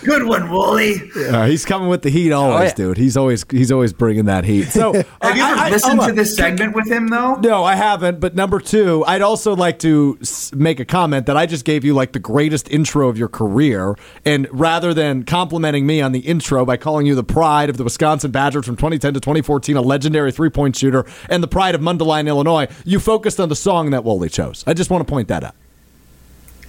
Good 0.04 0.24
one, 0.24 0.48
Wooly. 0.48 0.94
Uh, 1.16 1.46
he's 1.46 1.64
coming 1.64 1.88
with 1.88 2.02
the 2.02 2.10
heat 2.10 2.30
always, 2.30 2.70
yeah. 2.70 2.74
dude. 2.74 2.96
He's 2.96 3.16
always 3.16 3.44
he's 3.50 3.72
always 3.72 3.92
bringing 3.92 4.26
that 4.26 4.44
heat. 4.44 4.66
So 4.66 4.92
Have 5.22 5.36
you 5.36 5.42
ever 5.42 5.60
I- 5.60 5.70
listened 5.70 5.98
hold 5.98 6.10
to 6.10 6.14
this 6.14 6.36
segment 6.36 6.76
with 6.76 6.88
him 6.88 7.08
though? 7.08 7.34
No, 7.36 7.64
I 7.64 7.74
haven't. 7.74 8.20
But 8.20 8.36
number 8.36 8.60
two, 8.60 9.04
I'd 9.06 9.22
also 9.22 9.56
like 9.56 9.80
to 9.80 10.18
make 10.54 10.78
a 10.78 10.84
comment 10.84 11.26
that 11.26 11.36
I 11.36 11.46
just 11.46 11.64
gave 11.64 11.84
you 11.84 11.94
like 11.94 12.12
the 12.12 12.20
greatest 12.20 12.70
intro 12.70 13.08
of 13.08 13.18
your 13.18 13.28
career, 13.28 13.96
and 14.24 14.46
rather 14.52 14.94
than 14.94 15.24
complimenting 15.24 15.84
me 15.84 16.00
on 16.00 16.12
the 16.12 16.20
intro 16.20 16.64
by 16.64 16.76
calling 16.76 17.06
you 17.06 17.16
the 17.16 17.24
pride 17.24 17.70
of 17.70 17.76
the 17.76 17.82
Wisconsin 17.84 18.30
Badgers 18.30 18.66
from 18.66 18.76
2010 18.84 19.14
to 19.14 19.20
2014, 19.20 19.76
a 19.78 19.80
legendary 19.80 20.30
three-point 20.30 20.76
shooter, 20.76 21.06
and 21.30 21.42
the 21.42 21.48
pride 21.48 21.74
of 21.74 21.80
Mundelein, 21.80 22.28
Illinois, 22.28 22.68
you 22.84 23.00
focused 23.00 23.40
on 23.40 23.48
the 23.48 23.56
song 23.56 23.90
that 23.92 24.04
Woolley 24.04 24.28
chose. 24.28 24.62
I 24.66 24.74
just 24.74 24.90
want 24.90 25.06
to 25.06 25.10
point 25.10 25.28
that 25.28 25.42
out. 25.42 25.54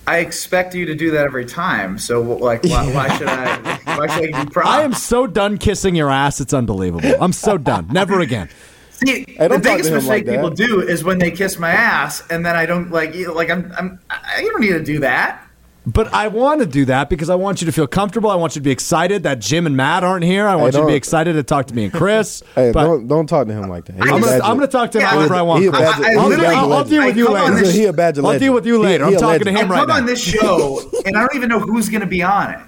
I 0.07 0.19
expect 0.19 0.73
you 0.75 0.85
to 0.85 0.95
do 0.95 1.11
that 1.11 1.25
every 1.25 1.43
time. 1.43 1.97
So, 1.97 2.21
like, 2.21 2.63
why, 2.63 2.93
why 2.93 3.17
should 3.17 3.27
I? 3.27 3.57
Why 3.97 4.07
should 4.07 4.35
I 4.35 4.43
give 4.43 4.55
you? 4.55 4.61
I 4.63 4.83
am 4.83 4.93
so 4.93 5.27
done 5.27 5.57
kissing 5.57 5.93
your 5.93 6.09
ass. 6.09 6.39
It's 6.39 6.53
unbelievable. 6.53 7.15
I'm 7.19 7.33
so 7.33 7.57
done. 7.57 7.87
Never 7.91 8.21
again. 8.21 8.47
See, 8.91 9.25
the 9.25 9.59
biggest 9.61 9.89
to 9.89 9.97
him 9.97 10.05
like 10.05 10.25
mistake 10.25 10.27
people 10.27 10.51
do 10.51 10.81
is 10.81 11.03
when 11.03 11.19
they 11.19 11.31
kiss 11.31 11.59
my 11.59 11.71
ass, 11.71 12.23
and 12.29 12.45
then 12.45 12.55
I 12.55 12.65
don't 12.65 12.91
like. 12.91 13.13
Like 13.15 13.49
I'm, 13.49 13.73
I'm. 13.77 13.99
I, 14.09 14.41
you 14.41 14.51
don't 14.51 14.61
need 14.61 14.69
to 14.69 14.83
do 14.83 14.99
that. 14.99 15.44
But 15.87 16.11
I 16.13 16.29
want 16.29 16.61
to 16.61 16.65
do 16.65 16.85
that 16.85 17.09
because 17.09 17.29
I 17.29 17.35
want 17.35 17.61
you 17.61 17.65
to 17.67 17.71
feel 17.71 17.85
comfortable. 17.85 18.31
I 18.31 18.35
want 18.35 18.55
you 18.55 18.59
to 18.59 18.63
be 18.63 18.71
excited 18.71 19.21
that 19.23 19.39
Jim 19.39 19.67
and 19.67 19.77
Matt 19.77 20.03
aren't 20.03 20.23
here. 20.25 20.47
I 20.47 20.55
want 20.55 20.73
you 20.73 20.81
to 20.81 20.87
be 20.87 20.95
excited 20.95 21.33
to 21.33 21.43
talk 21.43 21.67
to 21.67 21.75
me 21.75 21.83
and 21.85 21.93
Chris. 21.93 22.41
Hey, 22.55 22.71
but 22.71 22.83
don't 22.85 23.07
don't 23.07 23.27
talk 23.27 23.45
to 23.47 23.53
him 23.53 23.69
like 23.69 23.85
that. 23.85 23.93
He's 23.97 24.11
I'm 24.11 24.19
gonna. 24.21 24.43
I'm 24.43 24.57
gonna 24.57 24.67
talk 24.67 24.91
to 24.91 24.97
him 24.97 25.03
Yeah, 25.03 25.09
however 25.09 25.35
I 25.35 25.41
want. 25.43 25.61
he 25.61 25.67
a 25.67 25.71
badger- 25.71 26.03
I- 26.05 26.07
I 26.07 26.11
he's 26.27 26.37
a 26.39 26.45
I'll, 26.47 26.55
I'll, 26.57 26.73
I'll 26.73 26.83
deal 26.85 27.05
with 27.05 27.17
you 27.17 27.25
I 27.27 27.27
come 27.27 27.35
on 27.35 27.53
later. 27.53 27.65
this- 27.67 27.75
He 27.75 27.85
a 27.85 27.93
badger 27.93 28.25
I'll 28.25 28.39
deal 28.39 28.53
with 28.53 28.65
you 28.65 28.79
later. 28.79 29.05
I'm 29.05 29.15
talking 29.17 29.45
to 29.45 29.51
him 29.51 29.57
I 29.71 29.75
right 29.75 29.79
come 29.79 29.87
now. 29.89 29.95
on 29.97 30.05
this 30.05 30.21
show, 30.23 30.81
and 31.05 31.15
I 31.15 31.19
don't 31.21 31.35
even 31.35 31.49
know 31.49 31.59
who's 31.59 31.89
going 31.89 32.01
to 32.01 32.07
be 32.07 32.23
on 32.23 32.51
it. 32.53 32.59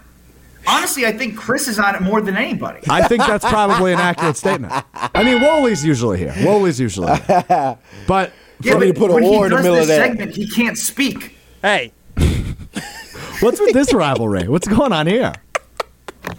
Honestly, 0.67 1.05
I 1.05 1.13
think 1.13 1.37
Chris 1.37 1.67
is 1.69 1.79
on 1.79 1.95
it 1.95 2.01
more 2.01 2.19
than 2.21 2.35
anybody. 2.35 2.81
I 2.89 3.07
think 3.07 3.25
that's 3.25 3.45
probably 3.45 3.93
an 3.93 3.99
accurate 3.99 4.35
statement. 4.43 4.73
I 4.93 5.23
mean, 5.23 5.41
Woolley's 5.41 5.83
usually 5.85 6.17
here. 6.19 6.35
Woolley's 6.43 6.79
usually 6.79 7.15
here. 7.15 7.77
But 8.07 8.33
Yeah, 8.61 8.77
but 8.77 8.95
put 8.95 9.09
a 9.11 9.13
when 9.15 9.23
war 9.23 9.31
he 9.31 9.43
in 9.45 9.49
the 9.49 9.55
does 9.55 9.63
middle 9.63 9.75
this 9.77 9.83
of 9.83 9.87
that. 9.87 10.07
segment, 10.07 10.35
he 10.35 10.47
can't 10.49 10.77
speak. 10.77 11.35
Hey, 11.61 11.93
what's 13.41 13.59
with 13.59 13.73
this 13.73 13.93
rivalry? 13.93 14.47
What's 14.47 14.67
going 14.67 14.93
on 14.93 15.07
here? 15.07 15.33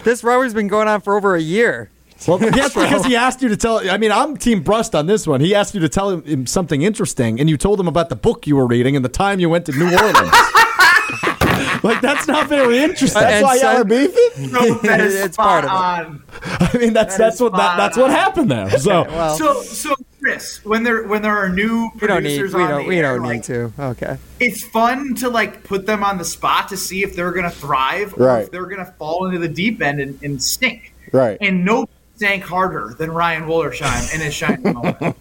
this 0.04 0.22
rivalry's 0.22 0.54
been 0.54 0.68
going 0.68 0.88
on 0.88 1.00
for 1.00 1.16
over 1.16 1.34
a 1.34 1.40
year. 1.40 1.90
Well, 2.26 2.40
yes, 2.54 2.74
because 2.74 3.04
he 3.04 3.14
asked 3.16 3.42
you 3.42 3.48
to 3.48 3.56
tell. 3.56 3.88
I 3.88 3.96
mean, 3.96 4.10
I'm 4.12 4.36
Team 4.36 4.62
Brust 4.62 4.94
on 4.94 5.06
this 5.06 5.26
one. 5.26 5.40
He 5.40 5.54
asked 5.54 5.74
you 5.74 5.80
to 5.80 5.88
tell 5.88 6.10
him, 6.10 6.22
him 6.24 6.46
something 6.46 6.82
interesting, 6.82 7.38
and 7.40 7.48
you 7.48 7.56
told 7.56 7.78
him 7.78 7.86
about 7.88 8.08
the 8.08 8.16
book 8.16 8.46
you 8.46 8.56
were 8.56 8.66
reading 8.66 8.96
and 8.96 9.04
the 9.04 9.08
time 9.08 9.38
you 9.40 9.48
went 9.48 9.66
to 9.66 9.72
New 9.72 9.86
Orleans. 9.86 10.32
like 11.84 12.00
that's 12.00 12.26
not 12.26 12.48
very 12.48 12.78
interesting. 12.78 13.22
And 13.22 13.30
That's 13.30 13.42
why 13.44 13.54
y'all 13.54 13.76
so- 13.76 13.80
are 13.82 13.84
beefing. 13.84 14.50
No, 14.52 14.74
that 14.78 15.00
is 15.06 15.14
It's 15.14 15.36
part 15.36 15.64
of 15.64 15.70
it. 15.70 15.74
on. 15.74 16.22
I 16.42 16.76
mean, 16.78 16.92
that's 16.92 17.16
That 17.16 17.24
that's 17.24 17.40
what 17.40 17.52
that, 17.52 17.58
spot 17.58 17.76
that's 17.76 17.96
what 17.96 18.10
happened 18.10 18.50
there. 18.50 18.70
So 18.78 19.04
well, 19.04 19.36
So, 19.36 19.62
so 19.62 19.94
Chris, 20.28 20.62
when 20.62 20.82
there 20.82 21.04
when 21.04 21.22
there 21.22 21.34
are 21.38 21.48
new 21.48 21.88
we 21.98 22.06
don't 22.06 22.22
need 22.22 22.36
producers 22.36 22.54
we 22.54 22.62
on 22.62 22.68
don't 22.68 22.82
the 22.82 22.88
we 22.88 22.98
air, 22.98 23.14
don't 23.14 23.22
like, 23.22 23.36
need 23.36 23.44
to. 23.44 23.72
Okay. 23.78 24.18
it's 24.38 24.62
fun 24.62 25.14
to 25.14 25.30
like 25.30 25.64
put 25.64 25.86
them 25.86 26.04
on 26.04 26.18
the 26.18 26.24
spot 26.24 26.68
to 26.68 26.76
see 26.76 27.02
if 27.02 27.16
they're 27.16 27.32
gonna 27.32 27.48
thrive 27.50 28.12
or 28.18 28.40
if 28.40 28.50
they're 28.50 28.66
gonna 28.66 28.94
fall 28.98 29.24
into 29.24 29.38
the 29.38 29.48
deep 29.48 29.80
end 29.80 30.00
and, 30.00 30.22
and 30.22 30.42
stink. 30.42 30.92
Right. 31.12 31.38
And 31.40 31.64
no 31.64 31.88
sank 32.18 32.42
harder 32.44 32.94
than 32.98 33.10
Ryan 33.10 33.44
Wollersheim 33.44 34.14
in 34.14 34.20
his 34.20 34.34
shining 34.34 34.74
moment. 34.74 35.16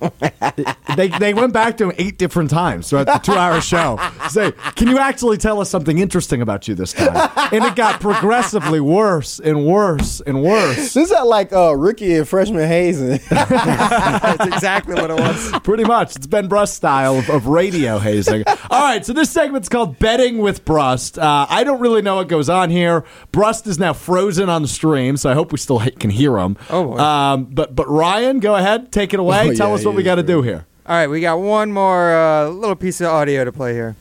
they 0.95 1.07
they 1.19 1.33
went 1.33 1.53
back 1.53 1.77
to 1.77 1.85
him 1.89 1.95
eight 1.97 2.17
different 2.17 2.49
times 2.49 2.89
throughout 2.89 3.05
the 3.07 3.19
two 3.19 3.33
hour 3.33 3.61
show. 3.61 3.99
Say, 4.29 4.51
can 4.75 4.87
you 4.87 4.97
actually 4.97 5.37
tell 5.37 5.61
us 5.61 5.69
something 5.69 5.99
interesting 5.99 6.41
about 6.41 6.67
you 6.67 6.75
this 6.75 6.93
time? 6.93 7.29
And 7.51 7.63
it 7.63 7.75
got 7.75 7.99
progressively 8.01 8.79
worse 8.79 9.39
and 9.39 9.65
worse 9.65 10.21
and 10.21 10.43
worse. 10.43 10.93
This 10.93 11.11
is 11.11 11.11
like 11.23 11.53
uh, 11.53 11.75
rookie 11.75 12.15
and 12.15 12.27
freshman 12.27 12.67
hazing. 12.67 13.19
That's 13.29 14.45
exactly 14.47 14.95
what 14.95 15.09
it 15.11 15.19
was. 15.19 15.51
Pretty 15.63 15.83
much. 15.83 16.15
It's 16.15 16.27
Ben 16.27 16.47
Brust 16.47 16.75
style 16.75 17.17
of, 17.17 17.29
of 17.29 17.47
radio 17.47 17.99
hazing. 17.99 18.43
All 18.69 18.81
right, 18.83 19.05
so 19.05 19.13
this 19.13 19.29
segment's 19.29 19.69
called 19.69 19.99
Betting 19.99 20.39
with 20.39 20.65
Brust. 20.65 21.17
Uh, 21.19 21.45
I 21.49 21.63
don't 21.63 21.79
really 21.79 22.01
know 22.01 22.15
what 22.17 22.27
goes 22.27 22.49
on 22.49 22.69
here. 22.69 23.03
Brust 23.31 23.67
is 23.67 23.77
now 23.79 23.93
frozen 23.93 24.49
on 24.49 24.61
the 24.61 24.67
stream, 24.67 25.17
so 25.17 25.29
I 25.29 25.33
hope 25.33 25.51
we 25.51 25.57
still 25.57 25.79
ha- 25.79 25.89
can 25.99 26.09
hear 26.09 26.37
him. 26.37 26.57
Oh, 26.69 26.86
boy. 26.87 26.97
Um, 26.97 27.45
but, 27.45 27.75
but 27.75 27.87
Ryan, 27.89 28.39
go 28.39 28.55
ahead. 28.55 28.91
Take 28.91 29.13
it 29.13 29.19
away. 29.19 29.49
Oh, 29.49 29.53
Tell 29.53 29.69
yeah, 29.69 29.75
us 29.75 29.85
what 29.85 29.91
he 29.91 29.97
we 29.97 30.03
got 30.03 30.15
to 30.15 30.23
do 30.23 30.41
here. 30.41 30.65
All 30.85 30.95
right, 30.95 31.07
we 31.07 31.19
got 31.21 31.39
one 31.39 31.71
more 31.71 32.13
uh, 32.13 32.47
little 32.49 32.75
piece 32.75 33.01
of 33.01 33.07
audio 33.07 33.43
to 33.43 33.51
play 33.51 33.73
here. 33.73 33.95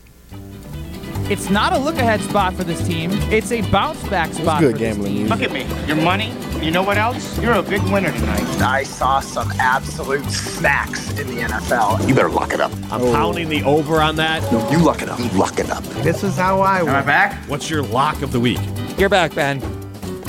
It's 1.29 1.51
not 1.51 1.73
a 1.73 1.79
look 1.79 1.97
ahead 1.97 2.21
spot 2.21 2.55
for 2.55 2.63
this 2.63 2.87
team. 2.87 3.11
It's 3.33 3.51
a 3.51 3.61
bounce 3.73 4.01
back 4.09 4.33
spot 4.33 4.61
good 4.61 4.75
for 4.75 4.79
this 4.79 4.95
gambling 4.95 5.13
team. 5.13 5.27
music. 5.27 5.39
Look 5.39 5.43
at 5.43 5.53
me. 5.53 5.89
Your 5.89 5.97
money. 5.97 6.33
You 6.65 6.71
know 6.71 6.85
what 6.85 6.99
else? 6.99 7.37
You're 7.41 7.55
a 7.55 7.63
big 7.63 7.83
winner 7.85 8.13
tonight. 8.13 8.43
I 8.61 8.85
saw 8.85 9.19
some 9.19 9.51
absolute 9.59 10.25
snacks 10.31 11.11
in 11.19 11.27
the 11.27 11.43
NFL. 11.43 12.07
You 12.09 12.15
better 12.15 12.31
lock 12.31 12.53
it 12.53 12.61
up. 12.61 12.73
I'm 12.93 13.01
pounding 13.01 13.49
the 13.49 13.65
over 13.65 14.01
on 14.01 14.15
that. 14.17 14.41
No, 14.53 14.71
you 14.71 14.79
lock 14.79 15.03
it 15.03 15.09
up. 15.09 15.19
You 15.19 15.29
lock 15.31 15.59
it 15.59 15.69
up. 15.69 15.83
This 16.05 16.23
is 16.23 16.37
how 16.37 16.61
I 16.61 16.79
Am 16.79 16.89
I 16.91 17.03
back? 17.03 17.35
What's 17.49 17.69
your 17.69 17.83
lock 17.83 18.23
of 18.23 18.31
the 18.31 18.39
week? 18.39 18.61
You're 18.97 19.09
back, 19.09 19.35
Ben. 19.35 19.61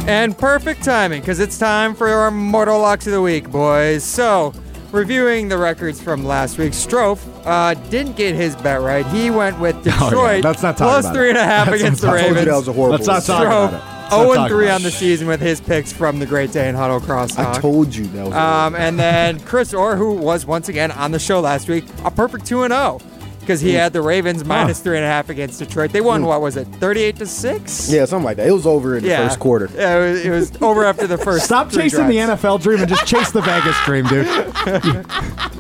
And 0.08 0.38
perfect 0.38 0.84
timing, 0.86 1.20
because 1.22 1.40
it's 1.42 1.58
time 1.60 1.94
for 1.94 2.08
our 2.08 2.32
Mortal 2.32 2.80
Locks 2.80 3.06
of 3.08 3.12
the 3.14 3.22
Week, 3.22 3.50
boys. 3.52 4.06
So, 4.06 4.54
reviewing 4.94 5.50
the 5.50 5.58
records 5.58 6.02
from 6.02 6.24
last 6.24 6.58
week, 6.58 6.72
Strofe 6.72 7.20
uh, 7.46 7.74
didn't 7.90 8.16
get 8.16 8.34
his 8.34 8.56
bet 8.56 8.80
right. 8.82 9.06
He 9.08 9.30
went 9.30 9.60
with 9.60 9.76
Oh, 9.80 9.82
yeah. 9.86 10.10
Detroit 10.10 10.44
Let's 10.46 10.64
not 10.64 10.78
talk 10.78 10.88
plus 10.88 11.06
about 11.06 11.14
three 11.16 11.30
and 11.30 11.38
a 11.38 11.44
half 11.44 11.68
against 11.68 12.02
the 12.02 12.08
not 12.08 12.14
talk- 12.14 12.22
I 12.24 12.28
Ravens. 12.30 12.46
that 12.46 12.56
was 12.56 12.68
a 12.70 12.74
horrible 12.74 12.92
Let's 12.96 13.08
not 13.08 13.24
talk 13.24 13.46
about 13.46 13.74
it. 13.74 14.10
0 14.10 14.32
and 14.32 14.48
3 14.50 14.70
on 14.70 14.84
the 14.84 14.92
season 14.92 15.28
with 15.28 15.42
his 15.42 15.60
picks 15.60 15.92
from 15.92 16.20
the 16.20 16.26
Great 16.26 16.54
Day 16.54 16.64
Dane 16.64 16.76
Huddle 16.76 17.02
Cross. 17.02 17.38
I 17.38 17.60
told 17.60 17.94
you 17.94 18.08
that 18.08 18.28
was. 18.28 18.34
Um, 18.34 18.74
and 18.76 18.98
then 18.98 19.42
Chris 19.42 19.74
Orr, 19.74 19.98
who 19.98 20.14
was 20.14 20.46
once 20.46 20.70
again 20.70 20.92
on 20.92 21.12
the 21.12 21.20
show 21.20 21.42
last 21.42 21.68
week, 21.68 21.84
a 22.06 22.12
perfect 22.12 22.46
2 22.46 22.64
and 22.64 22.72
0 22.72 23.02
because 23.48 23.62
he 23.62 23.74
had 23.74 23.94
the 23.94 24.01
Ravens 24.01 24.44
minus 24.44 24.82
three 24.82 24.98
and 24.98 25.06
a 25.06 25.08
half 25.08 25.30
against 25.30 25.60
Detroit. 25.60 25.94
They 25.94 26.01
won, 26.01 26.25
what 26.25 26.42
was 26.42 26.58
it, 26.58 26.66
38 26.66 27.16
to 27.16 27.25
6? 27.25 27.89
yeah, 27.89 28.04
something 28.04 28.25
like 28.25 28.36
that. 28.36 28.48
It 28.48 28.51
was 28.51 28.68
over 28.68 28.98
in 28.98 29.04
the 29.04 29.10
first 29.10 29.39
quarter. 29.39 29.70
Yeah, 29.74 30.04
it 30.04 30.12
was, 30.12 30.25
it 30.25 30.30
was 30.30 30.51
over 30.62 30.84
after 30.84 31.08
the 31.08 31.18
first. 31.18 31.46
Stop 31.46 31.72
three 31.72 31.84
chasing 31.84 32.10
the. 32.10 32.18
NFL 32.18 32.62
dream 32.62 32.80
and 32.80 32.89
just 32.89 33.08
chase 33.08 33.32
the 33.32 33.39
Vegas 33.42 33.77
dream, 33.86 34.06
dude. 34.08 34.27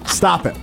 Stop 0.09 0.45
it. 0.45 0.57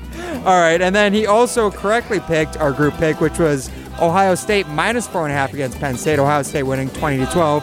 All 0.45 0.61
right, 0.61 0.83
and 0.83 0.95
then 0.95 1.15
he 1.15 1.25
also 1.25 1.71
correctly 1.71 2.21
picked 2.21 2.59
our 2.59 2.73
group 2.73 2.93
pick, 2.95 3.23
which 3.23 3.39
was 3.39 3.71
Ohio 4.03 4.35
State 4.35 4.69
minus 4.69 5.07
four 5.07 5.23
and 5.23 5.33
a 5.33 5.35
half 5.35 5.55
against 5.55 5.79
Penn 5.79 5.97
State. 5.97 6.19
Ohio 6.19 6.43
State 6.43 6.65
winning 6.65 6.91
20 6.91 7.25
to 7.25 7.33
12. 7.33 7.63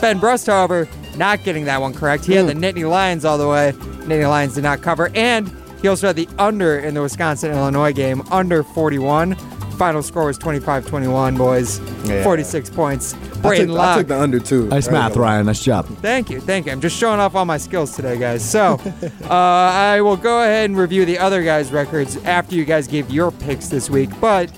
Ben 0.00 0.18
Brust, 0.18 0.46
however, 0.46 0.88
not 1.16 1.44
getting 1.44 1.66
that 1.66 1.82
one 1.82 1.92
correct. 1.92 2.24
He 2.24 2.32
had 2.32 2.50
hmm. 2.50 2.58
the 2.58 2.66
Nittany 2.66 2.88
Lions 2.88 3.26
all 3.26 3.36
the 3.36 3.48
way. 3.48 3.72
Nittany 4.06 4.28
Lions 4.28 4.54
did 4.54 4.62
not 4.62 4.80
cover, 4.80 5.10
and 5.14 5.50
he 5.82 5.88
also 5.88 6.06
had 6.06 6.16
the 6.16 6.28
under 6.38 6.78
in 6.78 6.94
the 6.94 7.02
Wisconsin 7.02 7.50
Illinois 7.50 7.92
game, 7.92 8.22
under 8.30 8.62
41. 8.62 9.34
Final 9.76 10.02
score 10.02 10.26
was 10.26 10.38
25-21, 10.38 11.36
boys. 11.36 11.80
Yeah. 12.08 12.22
46 12.22 12.70
points. 12.70 13.14
I 13.14 13.18
took, 13.18 13.42
Braden 13.42 13.76
I 13.76 13.96
took 13.96 14.06
the 14.06 14.20
under 14.20 14.38
two. 14.38 14.68
Nice 14.68 14.88
math, 14.88 15.16
Ryan. 15.16 15.46
Nice 15.46 15.64
job. 15.64 15.86
Thank 15.98 16.30
you, 16.30 16.40
thank 16.40 16.66
you. 16.66 16.72
I'm 16.72 16.80
just 16.80 16.96
showing 16.96 17.18
off 17.18 17.34
all 17.34 17.44
my 17.44 17.56
skills 17.56 17.96
today, 17.96 18.16
guys. 18.16 18.48
So, 18.48 18.80
uh, 19.24 19.28
I 19.28 20.00
will 20.00 20.16
go 20.16 20.42
ahead 20.42 20.70
and 20.70 20.78
review 20.78 21.04
the 21.04 21.18
other 21.18 21.42
guys' 21.42 21.72
records 21.72 22.16
after 22.18 22.54
you 22.54 22.64
guys 22.64 22.86
gave 22.86 23.10
your 23.10 23.32
picks 23.32 23.68
this 23.68 23.90
week. 23.90 24.10
But 24.20 24.52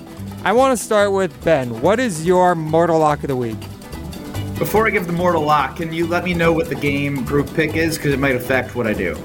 I 0.45 0.53
want 0.53 0.79
to 0.79 0.85
start 0.85 1.11
with 1.11 1.43
Ben. 1.43 1.81
What 1.81 2.01
is 2.01 2.27
your 2.27 2.55
mortal 2.55 2.99
lock 2.99 3.23
of 3.25 3.29
the 3.29 3.37
week? 3.37 3.59
Before 4.59 4.87
I 4.87 4.91
give 4.91 5.07
the 5.07 5.13
mortal 5.13 5.43
lock, 5.43 5.77
can 5.77 5.93
you 5.93 6.07
let 6.07 6.23
me 6.23 6.33
know 6.33 6.53
what 6.53 6.69
the 6.69 6.77
game 6.77 7.25
group 7.25 7.53
pick 7.55 7.75
is? 7.77 7.97
Because 7.97 8.13
it 8.13 8.21
might 8.21 8.37
affect 8.37 8.77
what 8.77 8.87
I 8.87 8.93
do. 8.93 9.17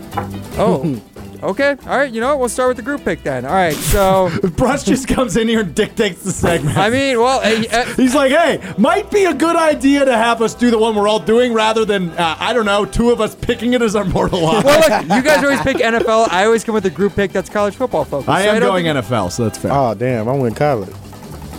Oh, 0.58 1.00
okay. 1.43 1.75
All 1.86 1.98
right. 1.98 2.12
You 2.12 2.22
know 2.22 2.29
what? 2.29 2.39
We'll 2.39 2.50
start 2.50 2.69
with 2.69 2.77
the 2.77 2.84
group 2.84 3.03
pick 3.03 3.24
then. 3.24 3.46
All 3.46 3.53
right. 3.53 3.74
So, 3.74 4.29
Brust 4.58 4.86
just 4.88 5.08
comes 5.08 5.38
in 5.38 5.48
here 5.48 5.62
and 5.62 5.74
dictates 5.75 6.24
the 6.24 6.31
segment. 6.31 6.77
I 6.77 6.89
mean, 6.89 7.19
well, 7.19 7.39
uh, 7.41 7.86
He's 7.96 8.15
like, 8.15 8.31
hey, 8.31 8.74
might 8.77 9.10
be 9.12 9.25
a 9.25 9.34
good 9.34 9.55
idea 9.55 10.05
to 10.05 10.15
have 10.15 10.41
us 10.41 10.53
do 10.53 10.72
the 10.72 10.77
one 10.77 10.96
we're 10.96 11.08
all 11.08 11.19
doing 11.19 11.53
rather 11.53 11.86
than, 11.86 12.10
uh, 12.12 12.36
I 12.39 12.53
don't 12.53 12.65
know, 12.65 12.86
two 12.86 13.12
of 13.12 13.22
us 13.22 13.36
picking 13.36 13.74
it 13.74 13.81
as 13.81 13.96
our 13.96 14.05
mortal 14.05 14.41
lock. 14.41 14.63
well, 14.65 14.79
look, 14.79 15.03
you 15.17 15.22
guys 15.24 15.43
always 15.43 15.62
pick 15.62 15.77
NFL. 15.77 16.27
I 16.31 16.46
always 16.46 16.63
come 16.63 16.74
with 16.75 16.86
a 16.86 16.89
group 16.89 17.15
pick 17.15 17.31
that's 17.31 17.50
college 17.50 17.75
football 17.75 18.05
focused. 18.05 18.29
I 18.29 18.43
So 18.46 18.50
am 18.51 18.60
don't 18.62 18.69
going 18.72 18.86
think- 18.86 19.05
NFL, 19.05 19.31
so 19.31 19.43
that's 19.43 19.58
fair. 19.58 19.72
Oh 19.72 19.93
damn! 19.93 20.27
I 20.27 20.34
went 20.34 20.55
college. 20.55 20.93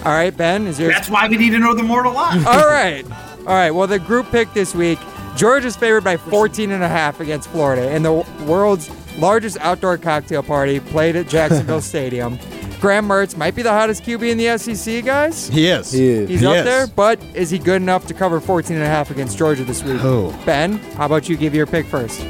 All 0.05 0.13
right, 0.13 0.35
Ben, 0.35 0.67
is 0.67 0.81
yours? 0.81 0.95
That's 0.95 1.11
why 1.11 1.29
we 1.29 1.37
need 1.37 1.51
to 1.51 1.59
know 1.59 1.75
the 1.75 1.83
mortal 1.83 2.15
lock. 2.15 2.35
All 2.47 2.67
right. 2.67 3.05
All 3.41 3.47
right. 3.55 3.71
Well, 3.71 3.87
the 3.87 3.99
group 3.99 4.31
pick 4.31 4.51
this 4.55 4.75
week, 4.75 4.99
Georgia's 5.37 5.77
favored 5.77 6.05
by 6.05 6.17
14 6.17 6.71
and 6.71 6.83
a 6.83 6.89
half 6.89 7.21
against 7.21 7.51
Florida 7.51 7.95
in 7.95 8.03
the 8.03 8.13
world's 8.47 8.89
largest 9.21 9.59
outdoor 9.61 9.99
cocktail 9.99 10.43
party 10.43 10.81
played 10.81 11.15
at 11.17 11.29
Jacksonville 11.29 11.81
Stadium. 11.93 12.39
Graham 12.81 13.07
Mertz 13.07 13.37
might 13.37 13.55
be 13.55 13.61
the 13.61 13.71
hottest 13.71 14.03
QB 14.05 14.31
in 14.31 14.39
the 14.39 14.57
SEC, 14.57 15.05
guys. 15.05 15.49
he 15.49 15.67
is. 15.67 15.93
He 15.93 16.09
is. 16.09 16.29
He's 16.31 16.41
He 16.41 16.47
up 16.47 16.57
is. 16.57 16.65
there, 16.65 16.87
but 16.87 17.21
is 17.35 17.51
he 17.51 17.59
good 17.59 17.83
enough 17.83 18.07
to 18.07 18.15
cover 18.15 18.41
14 18.41 18.75
and 18.75 18.83
a 18.85 18.89
half 18.89 19.11
against 19.11 19.37
Georgia 19.37 19.65
this 19.65 19.83
week? 19.85 19.99
Who? 19.99 20.33
Ben, 20.47 20.79
how 20.97 21.05
about 21.05 21.29
you 21.29 21.37
give 21.37 21.55
your 21.55 21.67
pick 21.67 21.85
first? 21.85 22.21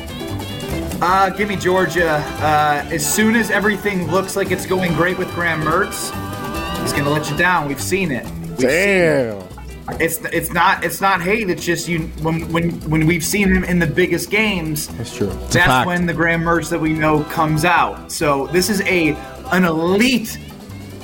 Uh, 1.02 1.30
give 1.30 1.48
me 1.48 1.54
Georgia. 1.56 2.14
Uh, 2.40 2.84
as 2.90 3.06
soon 3.14 3.36
as 3.36 3.50
everything 3.50 4.10
looks 4.10 4.34
like 4.36 4.50
it's 4.50 4.66
going 4.66 4.92
great 4.94 5.16
with 5.18 5.32
Graham 5.34 5.62
Mertz, 5.62 6.10
he's 6.82 6.92
gonna 6.92 7.08
let 7.10 7.30
you 7.30 7.36
down. 7.36 7.68
We've 7.68 7.80
seen 7.80 8.10
it. 8.10 8.24
We've 8.50 8.58
seen 8.58 8.68
it. 8.68 9.49
Damn. 9.92 10.00
It's 10.00 10.18
it's 10.26 10.52
not 10.52 10.84
it's 10.84 11.00
not 11.00 11.20
hate. 11.20 11.50
It's 11.50 11.64
just 11.64 11.88
you 11.88 12.00
when 12.22 12.50
when 12.52 12.70
when 12.90 13.06
we've 13.06 13.24
seen 13.24 13.54
him 13.54 13.64
in 13.64 13.78
the 13.78 13.86
biggest 13.86 14.30
games. 14.30 14.88
That's 14.88 15.16
true. 15.16 15.32
That's 15.50 15.86
when 15.86 16.06
the 16.06 16.14
Graham 16.14 16.42
Mertz 16.42 16.70
that 16.70 16.80
we 16.80 16.92
know 16.92 17.24
comes 17.24 17.64
out. 17.64 18.10
So 18.10 18.46
this 18.48 18.70
is 18.70 18.80
a 18.82 19.14
an 19.52 19.64
elite 19.64 20.38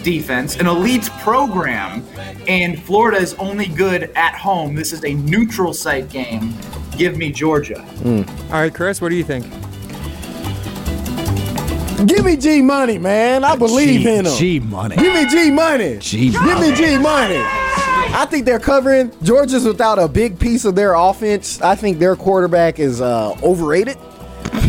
defense, 0.02 0.56
an 0.56 0.66
elite 0.66 1.10
program, 1.20 2.04
and 2.46 2.80
Florida 2.82 3.18
is 3.18 3.34
only 3.34 3.66
good 3.66 4.04
at 4.14 4.34
home. 4.34 4.74
This 4.74 4.92
is 4.92 5.04
a 5.04 5.14
neutral 5.14 5.74
site 5.74 6.08
game. 6.08 6.54
Give 6.96 7.16
me 7.16 7.32
Georgia. 7.32 7.82
Hmm. 7.82 8.22
All 8.52 8.60
right, 8.60 8.72
Chris, 8.72 9.00
what 9.00 9.08
do 9.08 9.16
you 9.16 9.24
think? 9.24 9.46
Give 12.06 12.24
me 12.24 12.36
G 12.36 12.62
money, 12.62 12.98
man. 12.98 13.42
I 13.42 13.56
believe 13.56 14.02
G, 14.02 14.08
in 14.08 14.26
him. 14.26 14.36
G 14.36 14.60
money. 14.60 14.96
Give 14.96 15.12
me 15.12 15.26
G 15.28 15.50
money. 15.50 15.98
G 15.98 16.30
Give 16.30 16.60
me 16.60 16.74
G 16.74 16.98
money. 16.98 17.42
I 18.14 18.26
think 18.26 18.44
they're 18.46 18.58
covering. 18.60 19.12
Georgia's 19.22 19.64
without 19.64 19.98
a 19.98 20.08
big 20.08 20.38
piece 20.38 20.64
of 20.64 20.74
their 20.74 20.94
offense. 20.94 21.60
I 21.60 21.74
think 21.74 21.98
their 21.98 22.16
quarterback 22.16 22.78
is 22.78 23.00
uh, 23.00 23.36
overrated. 23.42 23.98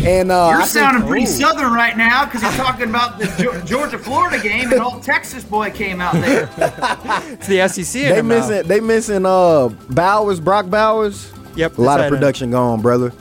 And 0.04 0.30
uh, 0.30 0.48
You're 0.50 0.58
I 0.60 0.64
think- 0.64 0.68
sounding 0.68 1.08
pretty 1.08 1.24
Ooh. 1.24 1.28
southern 1.28 1.72
right 1.72 1.96
now 1.96 2.24
because 2.24 2.42
you're 2.42 2.52
talking 2.52 2.88
about 2.88 3.18
the 3.18 3.62
Georgia 3.66 3.98
Florida 3.98 4.40
game 4.42 4.70
and 4.72 4.80
old 4.80 5.02
Texas 5.02 5.44
boy 5.44 5.70
came 5.70 6.00
out 6.00 6.14
there. 6.14 6.48
It's 7.32 7.46
the 7.46 7.66
SEC. 7.68 8.02
in 8.02 8.08
They 8.10 8.18
him 8.18 8.28
now. 8.28 8.38
missing. 8.48 8.68
They 8.68 8.80
missing. 8.80 9.26
Uh, 9.26 9.68
Bowers, 9.90 10.40
Brock 10.40 10.68
Bowers. 10.70 11.32
Yep. 11.56 11.78
A 11.78 11.82
lot 11.82 12.00
of 12.00 12.04
right. 12.04 12.10
production 12.10 12.50
gone, 12.50 12.80
brother. 12.80 13.12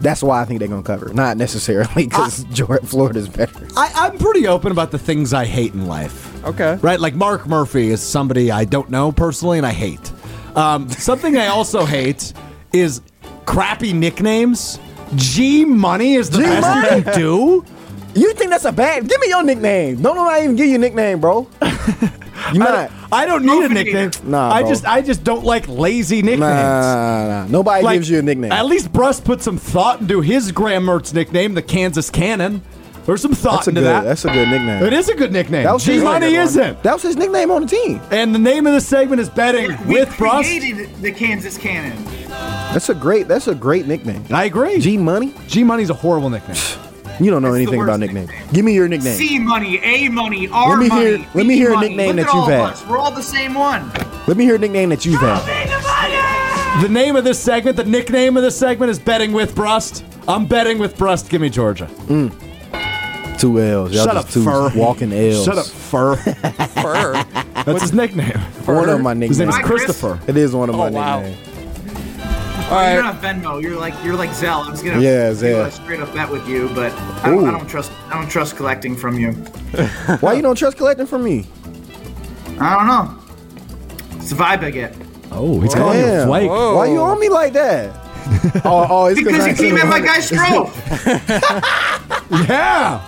That's 0.00 0.22
why 0.22 0.40
I 0.40 0.44
think 0.44 0.58
they're 0.60 0.68
gonna 0.68 0.82
cover. 0.82 1.12
Not 1.12 1.36
necessarily 1.36 1.90
because 2.06 2.44
Georgia, 2.44 2.84
Florida's 2.86 3.28
better. 3.28 3.66
I, 3.76 3.90
I'm 3.94 4.18
pretty 4.18 4.46
open 4.46 4.72
about 4.72 4.90
the 4.90 4.98
things 4.98 5.32
I 5.32 5.44
hate 5.46 5.72
in 5.74 5.86
life. 5.86 6.29
Okay. 6.44 6.78
Right? 6.82 6.98
Like 7.00 7.14
Mark 7.14 7.46
Murphy 7.46 7.88
is 7.90 8.00
somebody 8.02 8.50
I 8.50 8.64
don't 8.64 8.90
know 8.90 9.12
personally 9.12 9.58
and 9.58 9.66
I 9.66 9.72
hate. 9.72 10.12
Um, 10.56 10.88
something 10.90 11.36
I 11.36 11.46
also 11.48 11.84
hate 11.84 12.32
is 12.72 13.00
crappy 13.46 13.92
nicknames. 13.92 14.78
G 15.16 15.64
Money 15.64 16.14
is 16.14 16.30
the 16.30 16.38
G 16.38 16.44
best 16.44 16.62
Money? 16.66 16.96
you 16.96 17.02
can 17.02 17.18
do. 17.18 17.64
You 18.14 18.34
think 18.34 18.50
that's 18.50 18.64
a 18.64 18.72
bad? 18.72 19.08
Give 19.08 19.20
me 19.20 19.28
your 19.28 19.42
nickname. 19.42 20.02
Don't 20.02 20.16
nobody 20.16 20.44
even 20.44 20.56
give 20.56 20.66
you 20.66 20.74
a 20.76 20.78
nickname, 20.78 21.20
bro. 21.20 21.48
You 22.54 22.62
I, 22.62 22.64
not. 22.64 22.90
I 23.12 23.26
don't 23.26 23.44
need 23.44 23.64
a 23.64 23.68
nickname. 23.68 24.10
Nah, 24.24 24.50
I 24.50 24.62
bro. 24.62 24.70
just 24.70 24.86
I 24.86 25.02
just 25.02 25.22
don't 25.22 25.44
like 25.44 25.68
lazy 25.68 26.22
nicknames. 26.22 26.40
Nah, 26.40 27.26
nah, 27.26 27.42
nah. 27.42 27.46
Nobody 27.46 27.84
Like, 27.84 27.96
gives 27.96 28.10
you 28.10 28.18
a 28.18 28.22
nickname. 28.22 28.50
At 28.50 28.64
least 28.66 28.92
Brust 28.92 29.24
put 29.24 29.42
some 29.42 29.58
thought 29.58 30.00
into 30.00 30.20
his 30.20 30.50
Graham 30.50 30.84
Mertz 30.86 31.12
nickname, 31.12 31.54
the 31.54 31.62
Kansas 31.62 32.08
Cannon. 32.10 32.62
There's 33.06 33.22
some 33.22 33.32
thought 33.32 33.64
That's 33.64 33.66
a 33.66 33.70
into 33.70 33.80
good. 33.80 33.86
that. 33.88 34.04
That's 34.04 34.24
a 34.24 34.30
good 34.30 34.48
nickname. 34.48 34.82
it 34.84 34.92
is 34.92 35.08
a 35.08 35.14
good 35.14 35.32
nickname. 35.32 35.64
That 35.64 35.72
was 35.72 35.84
G 35.84 35.94
his- 35.94 36.02
Money 36.04 36.34
isn't. 36.34 36.82
That 36.82 36.92
was 36.94 37.02
his 37.02 37.16
nickname 37.16 37.50
on 37.50 37.62
the 37.62 37.68
team. 37.68 38.00
And 38.10 38.34
the 38.34 38.38
name 38.38 38.66
of 38.66 38.72
the 38.74 38.80
segment 38.80 39.20
is 39.20 39.28
betting 39.28 39.76
We 39.86 39.94
with 39.94 40.16
Brust. 40.18 40.48
created 40.48 40.94
the 41.02 41.10
Kansas 41.12 41.56
Cannon. 41.58 41.96
That's 42.72 42.88
a 42.88 42.94
great. 42.94 43.26
That's 43.26 43.48
a 43.48 43.54
great 43.54 43.86
nickname. 43.86 44.24
I 44.30 44.44
agree. 44.44 44.78
G 44.80 44.96
Money. 44.96 45.34
G 45.48 45.64
Money's 45.64 45.90
a 45.90 45.94
horrible 45.94 46.30
nickname. 46.30 46.56
You 47.18 47.30
don't 47.30 47.42
know 47.42 47.48
It's 47.48 47.56
the 47.56 47.62
anything 47.62 47.82
about 47.82 48.00
nicknames. 48.00 48.30
Give 48.52 48.64
me 48.64 48.72
your 48.72 48.88
nickname. 48.88 49.14
C 49.14 49.38
money, 49.38 49.78
A 49.82 50.08
money, 50.08 50.48
R 50.48 50.70
Let 50.70 50.78
me 50.78 50.88
money. 50.88 51.00
hear- 51.04 51.18
let 51.34 51.34
me 51.34 51.48
B 51.48 51.56
hear 51.56 51.72
a 51.74 51.80
nickname 51.80 52.16
Look 52.16 52.26
that 52.26 52.32
you've 52.34 52.42
all 52.44 52.48
had. 52.48 52.60
of 52.60 52.66
us. 52.70 52.86
We're 52.86 52.96
all 52.98 53.10
the 53.10 53.22
same 53.22 53.52
one. 53.54 53.90
Let 54.26 54.36
me 54.38 54.44
hear 54.44 54.54
a 54.54 54.58
nickname 54.58 54.88
that 54.88 55.04
you've 55.04 55.20
had. 55.20 55.40
The 56.82 56.88
name 56.88 57.16
of 57.16 57.24
this 57.24 57.38
segment, 57.38 57.76
the 57.76 57.84
nickname 57.84 58.36
of 58.38 58.42
this 58.42 58.56
segment 58.56 58.90
is 58.90 58.98
betting 58.98 59.32
with 59.32 59.54
Brust. 59.54 60.02
I'm 60.28 60.46
betting 60.46 60.78
with 60.78 60.96
Brust. 60.96 61.28
Give 61.28 61.40
me 61.42 61.50
Georgia. 61.50 61.88
Mm. 62.06 62.32
Two 63.40 63.58
L's. 63.60 63.92
Y'all 63.92 64.04
Shut 64.06 64.14
just 64.14 64.26
up, 64.28 64.32
two 64.32 64.44
fur. 64.44 64.70
walking 64.76 65.12
L's. 65.12 65.44
Shut 65.44 65.58
up, 65.58 65.66
Fur. 65.66 66.16
Fur. 66.16 67.12
That's 67.64 67.82
his 67.82 67.92
nickname. 67.94 68.38
One 68.66 68.88
of 68.88 69.00
my 69.00 69.14
nicknames. 69.14 69.30
His 69.30 69.38
name 69.40 69.48
is 69.48 69.54
nicknames. 69.56 69.56
Hi, 69.56 69.62
Chris. 69.62 69.84
Christopher. 69.84 70.20
It 70.30 70.36
is 70.36 70.54
one 70.54 70.68
of 70.68 70.76
my 70.76 70.88
Oh, 70.88 70.90
wow. 70.90 71.20
nicknames. 71.22 71.46
All 72.70 72.92
You're 72.92 73.02
right. 73.02 73.14
not 73.14 73.20
Venmo. 73.22 73.60
You're 73.60 73.76
like 73.80 73.94
you're 74.04 74.14
like 74.14 74.32
Zell. 74.34 74.60
I 74.60 74.70
was 74.70 74.82
gonna 74.82 75.00
Yeah, 75.00 75.30
do 75.30 75.34
Zelle. 75.36 75.66
a 75.66 75.70
straight 75.72 76.00
up 76.00 76.12
bet 76.14 76.30
with 76.30 76.46
you, 76.46 76.68
but 76.74 76.92
I 77.24 77.30
don't, 77.30 77.48
I 77.48 77.50
don't 77.50 77.66
trust 77.68 77.90
I 78.10 78.14
don't 78.20 78.30
trust 78.30 78.56
collecting 78.56 78.94
from 78.94 79.18
you. 79.18 79.32
Why 80.20 80.34
you 80.34 80.42
don't 80.42 80.54
trust 80.56 80.76
collecting 80.76 81.06
from 81.06 81.24
me? 81.24 81.46
I 82.60 82.76
don't 82.76 82.86
know. 82.86 83.16
It's 84.18 84.30
the 84.30 84.36
vibe 84.36 84.62
I 84.62 84.70
get. 84.70 84.94
Oh, 85.32 85.58
he's 85.60 85.74
calling 85.74 85.98
you 85.98 86.04
a 86.04 86.08
Damn. 86.08 86.28
flake. 86.28 86.48
Whoa. 86.50 86.76
Why 86.76 86.86
you 86.86 86.98
on 87.00 87.18
me 87.18 87.28
like 87.28 87.54
that? 87.54 87.99
Oh, 88.64 88.86
oh, 88.88 89.06
it's 89.06 89.20
Because 89.20 89.40
I 89.40 89.50
you 89.50 89.54
came 89.54 89.76
at 89.76 89.86
my 89.86 90.00
guy 90.00 90.18
Stroh. 90.18 90.70
Yeah. 92.30 93.00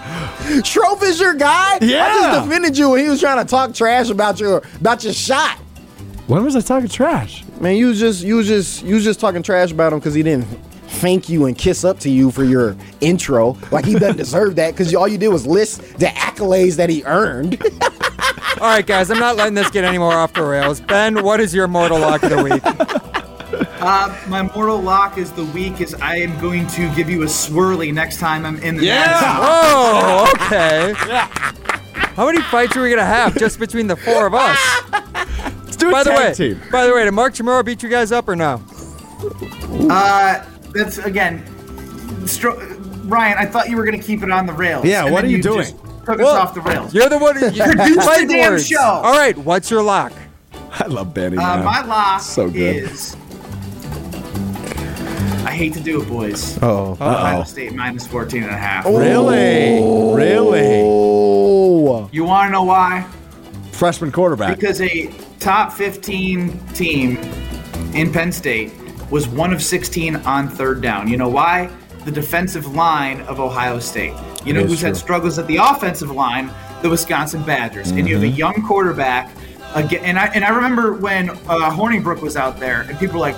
Strofe 0.61 1.02
is 1.04 1.21
your 1.21 1.35
guy. 1.35 1.78
Yeah, 1.81 2.04
I 2.04 2.33
just 2.33 2.45
defended 2.45 2.76
you 2.76 2.90
when 2.90 3.00
he 3.00 3.09
was 3.09 3.21
trying 3.21 3.45
to 3.45 3.49
talk 3.49 3.73
trash 3.75 4.11
about 4.11 4.40
your 4.40 4.62
about 4.81 5.04
your 5.04 5.12
shot. 5.12 5.59
When 6.26 6.45
was 6.45 6.57
I 6.57 6.61
talking 6.61 6.88
trash? 6.88 7.45
Man, 7.61 7.76
you 7.76 7.87
was 7.87 8.00
just 8.00 8.23
you 8.25 8.37
was 8.37 8.49
just 8.49 8.83
you 8.85 8.97
was 8.97 9.04
just 9.04 9.21
talking 9.21 9.42
trash 9.42 9.71
about 9.71 9.92
him 9.92 10.00
because 10.00 10.14
he 10.14 10.23
didn't 10.23 10.47
thank 10.92 11.28
you 11.28 11.47
and 11.47 11.57
kiss 11.57 11.85
up 11.85 11.99
to 12.00 12.11
you 12.11 12.31
for 12.31 12.45
your 12.45 12.76
intro. 13.00 13.57
Like 13.71 13.85
he 13.85 13.95
doesn't 13.95 14.16
deserve 14.16 14.57
that 14.57 14.73
because 14.73 14.95
all 14.95 15.09
you 15.09 15.19
did 15.19 15.28
was 15.28 15.47
list 15.47 15.99
the 15.99 16.07
accolades 16.07 16.76
that 16.76 16.90
he 16.90 17.02
earned. 17.04 17.62
All 18.61 18.69
right, 18.69 18.87
guys. 18.87 19.11
I'm 19.11 19.19
not 19.19 19.37
letting 19.37 19.54
this 19.54 19.71
get 19.71 19.85
any 19.85 19.99
more 19.99 20.12
off 20.12 20.35
the 20.35 20.42
rails. 20.42 20.81
Ben, 20.81 21.23
what 21.25 21.40
is 21.40 21.54
your 21.54 21.66
mortal 21.66 21.99
lock 21.99 22.23
of 22.23 22.31
the 22.31 22.42
week? 22.42 22.62
Uh, 23.85 24.17
my 24.29 24.43
mortal 24.43 24.81
lock 24.81 25.19
is 25.19 25.33
the 25.33 25.45
week 25.47 25.81
is 25.81 25.93
I 25.95 26.17
am 26.19 26.39
going 26.41 26.69
to 26.69 26.95
give 26.95 27.11
you 27.11 27.23
a 27.23 27.27
swirly 27.27 27.93
next 27.93 28.19
time 28.21 28.47
I'm 28.47 28.57
in 28.62 28.77
the 28.77 28.85
Yeah. 28.85 29.39
Oh, 29.41 30.33
okay. 30.37 30.93
Yeah. 31.09 31.27
How 32.15 32.27
many 32.27 32.41
fights 32.43 32.77
are 32.77 32.83
we 32.83 32.91
gonna 32.91 33.05
have 33.05 33.37
just 33.37 33.59
between 33.59 33.89
the 33.89 33.97
four 33.97 34.27
of 34.27 34.35
us? 34.35 34.59
Let's 35.65 35.77
do 35.77 35.89
a 35.89 35.93
By 35.93 36.05
the 36.05 36.11
way, 36.12 36.33
team. 36.33 36.61
by 36.71 36.87
the 36.87 36.95
way, 36.95 37.03
did 37.05 37.11
Mark 37.11 37.35
Chamorro 37.35 37.65
beat 37.65 37.83
you 37.83 37.89
guys 37.89 38.12
up 38.12 38.29
or 38.29 38.37
no? 38.37 38.62
Uh, 39.91 40.45
that's 40.75 40.99
again, 40.99 41.43
Stro- 42.25 42.79
Ryan. 43.11 43.37
I 43.39 43.47
thought 43.47 43.69
you 43.69 43.77
were 43.77 43.85
going 43.85 43.99
to 43.99 44.07
keep 44.07 44.23
it 44.23 44.31
on 44.31 44.47
the 44.47 44.53
rails. 44.53 44.85
Yeah, 44.85 45.11
what 45.11 45.25
are 45.25 45.29
you 45.29 45.43
just 45.43 45.75
doing? 45.75 45.89
Took 46.05 46.19
Well, 46.19 46.37
us 46.37 46.49
off 46.49 46.55
the 46.55 46.61
rails. 46.61 46.95
You're 46.95 47.09
the 47.09 47.19
one. 47.19 47.35
who- 47.37 47.51
You 47.51 47.62
Produce 47.65 48.05
fight 48.05 48.29
the 48.29 48.35
damn 48.35 48.53
words. 48.53 48.67
show. 48.69 48.79
All 48.81 49.17
right, 49.17 49.37
what's 49.39 49.71
your 49.73 49.83
lock? 49.83 50.12
I 50.79 50.87
love 50.87 51.12
Benny. 51.15 51.37
Uh, 51.37 51.62
my 51.62 51.83
lock 51.85 52.21
So 52.21 52.49
good. 52.49 52.77
is. 52.77 53.17
I 55.53 55.55
hate 55.55 55.75
to 55.75 55.81
do 55.81 56.01
it, 56.01 56.09
boys. 56.09 56.59
Oh, 56.63 56.93
Ohio 56.93 57.43
State 57.45 57.75
minus 57.75 58.07
14 58.07 58.43
and 58.45 58.51
a 58.51 58.57
half. 58.57 58.87
Really? 58.87 59.83
Really? 60.15 60.81
oh, 60.83 62.09
You 62.11 62.25
want 62.25 62.49
to 62.49 62.53
know 62.53 62.63
why? 62.63 63.07
Freshman 63.71 64.11
quarterback. 64.13 64.59
Because 64.59 64.81
a 64.81 65.09
top 65.41 65.71
15 65.75 66.59
team 66.69 67.19
in 67.93 68.11
Penn 68.11 68.33
State 68.33 68.73
was 69.11 69.29
one 69.29 69.53
of 69.53 69.63
16 69.63 70.17
on 70.17 70.49
third 70.49 70.81
down. 70.81 71.07
You 71.07 71.19
know 71.19 71.29
why? 71.29 71.71
The 72.07 72.11
defensive 72.12 72.75
line 72.75 73.21
of 73.23 73.38
Ohio 73.38 73.79
State. 73.79 74.15
You 74.47 74.55
know 74.55 74.61
It 74.61 74.65
is 74.65 74.71
who's 74.73 74.81
had 74.81 74.97
struggles 74.97 75.38
at 75.38 75.47
the 75.49 75.59
offensive 75.59 76.11
line? 76.11 76.51
The 76.81 76.88
Wisconsin 76.88 77.43
Badgers. 77.43 77.91
And 77.91 78.09
you 78.09 78.15
have 78.15 78.25
a 78.25 78.27
Mm-hmm. 78.27 78.37
young 78.37 78.62
quarterback. 78.67 79.31
Again, 79.75 80.03
and 80.05 80.19
I 80.19 80.27
and 80.29 80.45
I 80.47 80.49
remember 80.49 80.95
when 80.95 81.29
uh, 81.29 81.35
Hornibrook 81.71 82.23
was 82.23 82.38
out 82.38 82.59
there, 82.59 82.83
and 82.88 82.99
people 82.99 83.21
were 83.21 83.31
like, 83.33 83.37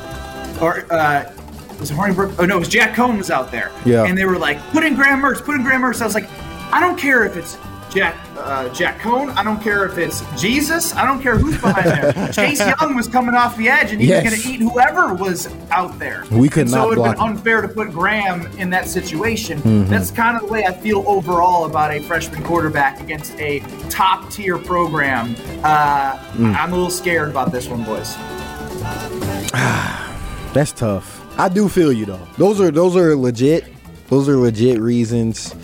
or 0.62 0.84
uh, 0.92 1.30
was 1.78 1.90
it 1.90 1.94
Hornibrook? 1.96 2.34
Oh 2.38 2.46
no, 2.46 2.56
it 2.56 2.60
was 2.60 2.68
Jack 2.68 2.94
Coan 2.96 3.18
was 3.18 3.30
out 3.30 3.50
there. 3.50 3.70
Yeah. 3.84 4.04
And 4.04 4.16
they 4.16 4.24
were 4.24 4.38
like, 4.38 4.58
put 4.70 4.84
in 4.84 4.94
Graham 4.94 5.20
Mertz, 5.22 5.44
put 5.44 5.54
in 5.56 5.62
Graham 5.62 5.82
Mertz. 5.82 6.00
I 6.00 6.06
was 6.06 6.14
like, 6.14 6.28
I 6.72 6.80
don't 6.80 6.98
care 6.98 7.24
if 7.24 7.36
it's 7.36 7.58
Jack 7.92 8.16
uh, 8.36 8.68
Jack 8.70 8.98
Coan. 8.98 9.30
I 9.36 9.44
don't 9.44 9.62
care 9.62 9.84
if 9.86 9.96
it's 9.98 10.22
Jesus. 10.40 10.92
I 10.96 11.06
don't 11.06 11.22
care 11.22 11.38
who's 11.38 11.60
behind 11.60 11.86
there. 11.86 12.28
Chase 12.32 12.58
Young 12.58 12.96
was 12.96 13.06
coming 13.06 13.36
off 13.36 13.56
the 13.56 13.68
edge, 13.68 13.92
and 13.92 14.00
he 14.00 14.08
Yes. 14.08 14.24
was 14.24 14.32
going 14.32 14.42
to 14.42 14.48
eat 14.64 14.68
whoever 14.68 15.14
was 15.14 15.46
out 15.70 15.96
there. 16.00 16.24
We 16.32 16.48
could 16.48 16.62
And 16.62 16.72
not 16.72 16.86
So 16.88 16.92
it 16.92 16.98
would 16.98 17.06
have 17.06 17.16
been 17.16 17.24
unfair 17.28 17.62
to 17.62 17.68
put 17.68 17.92
Graham 17.92 18.46
in 18.58 18.68
that 18.70 18.88
situation. 18.88 19.58
Mm-hmm. 19.58 19.90
That's 19.90 20.10
kind 20.10 20.36
of 20.36 20.42
the 20.42 20.48
way 20.52 20.64
I 20.64 20.72
feel 20.72 21.04
overall 21.06 21.66
about 21.66 21.92
a 21.92 22.00
freshman 22.02 22.42
quarterback 22.42 23.00
against 23.00 23.38
a 23.38 23.60
top 23.90 24.28
tier 24.30 24.58
program. 24.58 25.36
Uh, 25.62 26.18
Mm. 26.34 26.52
I'm 26.56 26.72
a 26.72 26.74
little 26.74 26.90
scared 26.90 27.28
about 27.28 27.52
this 27.52 27.68
one, 27.68 27.84
boys. 27.84 28.16
that's 30.52 30.72
tough. 30.72 31.23
I 31.36 31.48
do 31.48 31.68
feel 31.68 31.92
you 31.92 32.06
though. 32.06 32.26
Those 32.38 32.60
are 32.60 32.70
those 32.70 32.96
are 32.96 33.16
legit. 33.16 33.64
Those 34.08 34.28
are 34.28 34.36
legit 34.36 34.80
reasons. 34.80 35.54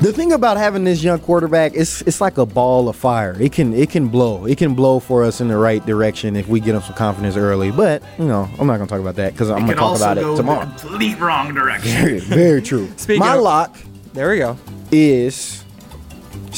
The 0.00 0.12
thing 0.12 0.32
about 0.32 0.56
having 0.56 0.82
this 0.82 1.02
young 1.02 1.20
quarterback, 1.20 1.72
it's 1.76 2.02
it's 2.02 2.20
like 2.20 2.36
a 2.38 2.46
ball 2.46 2.88
of 2.88 2.96
fire. 2.96 3.36
It 3.40 3.52
can 3.52 3.72
it 3.74 3.90
can 3.90 4.08
blow. 4.08 4.46
It 4.46 4.58
can 4.58 4.74
blow 4.74 4.98
for 4.98 5.22
us 5.22 5.40
in 5.40 5.48
the 5.48 5.56
right 5.56 5.84
direction 5.84 6.34
if 6.34 6.48
we 6.48 6.58
get 6.58 6.74
him 6.74 6.82
some 6.82 6.94
confidence 6.94 7.36
early. 7.36 7.70
But 7.70 8.02
you 8.18 8.24
know, 8.24 8.48
I'm 8.58 8.66
not 8.66 8.78
gonna 8.78 8.86
talk 8.88 9.00
about 9.00 9.16
that 9.16 9.32
because 9.32 9.50
I'm 9.50 9.60
gonna 9.60 9.74
talk 9.74 9.96
about 9.98 10.16
go 10.16 10.34
it 10.34 10.36
tomorrow. 10.36 10.64
the 10.66 10.80
complete 10.80 11.18
wrong 11.20 11.54
direction. 11.54 11.92
Very, 11.92 12.18
very 12.20 12.62
true. 12.62 12.88
Speaking 12.96 13.20
My 13.20 13.36
of- 13.36 13.42
lock 13.42 13.76
There 14.14 14.30
we 14.30 14.38
go. 14.38 14.56
is 14.90 15.61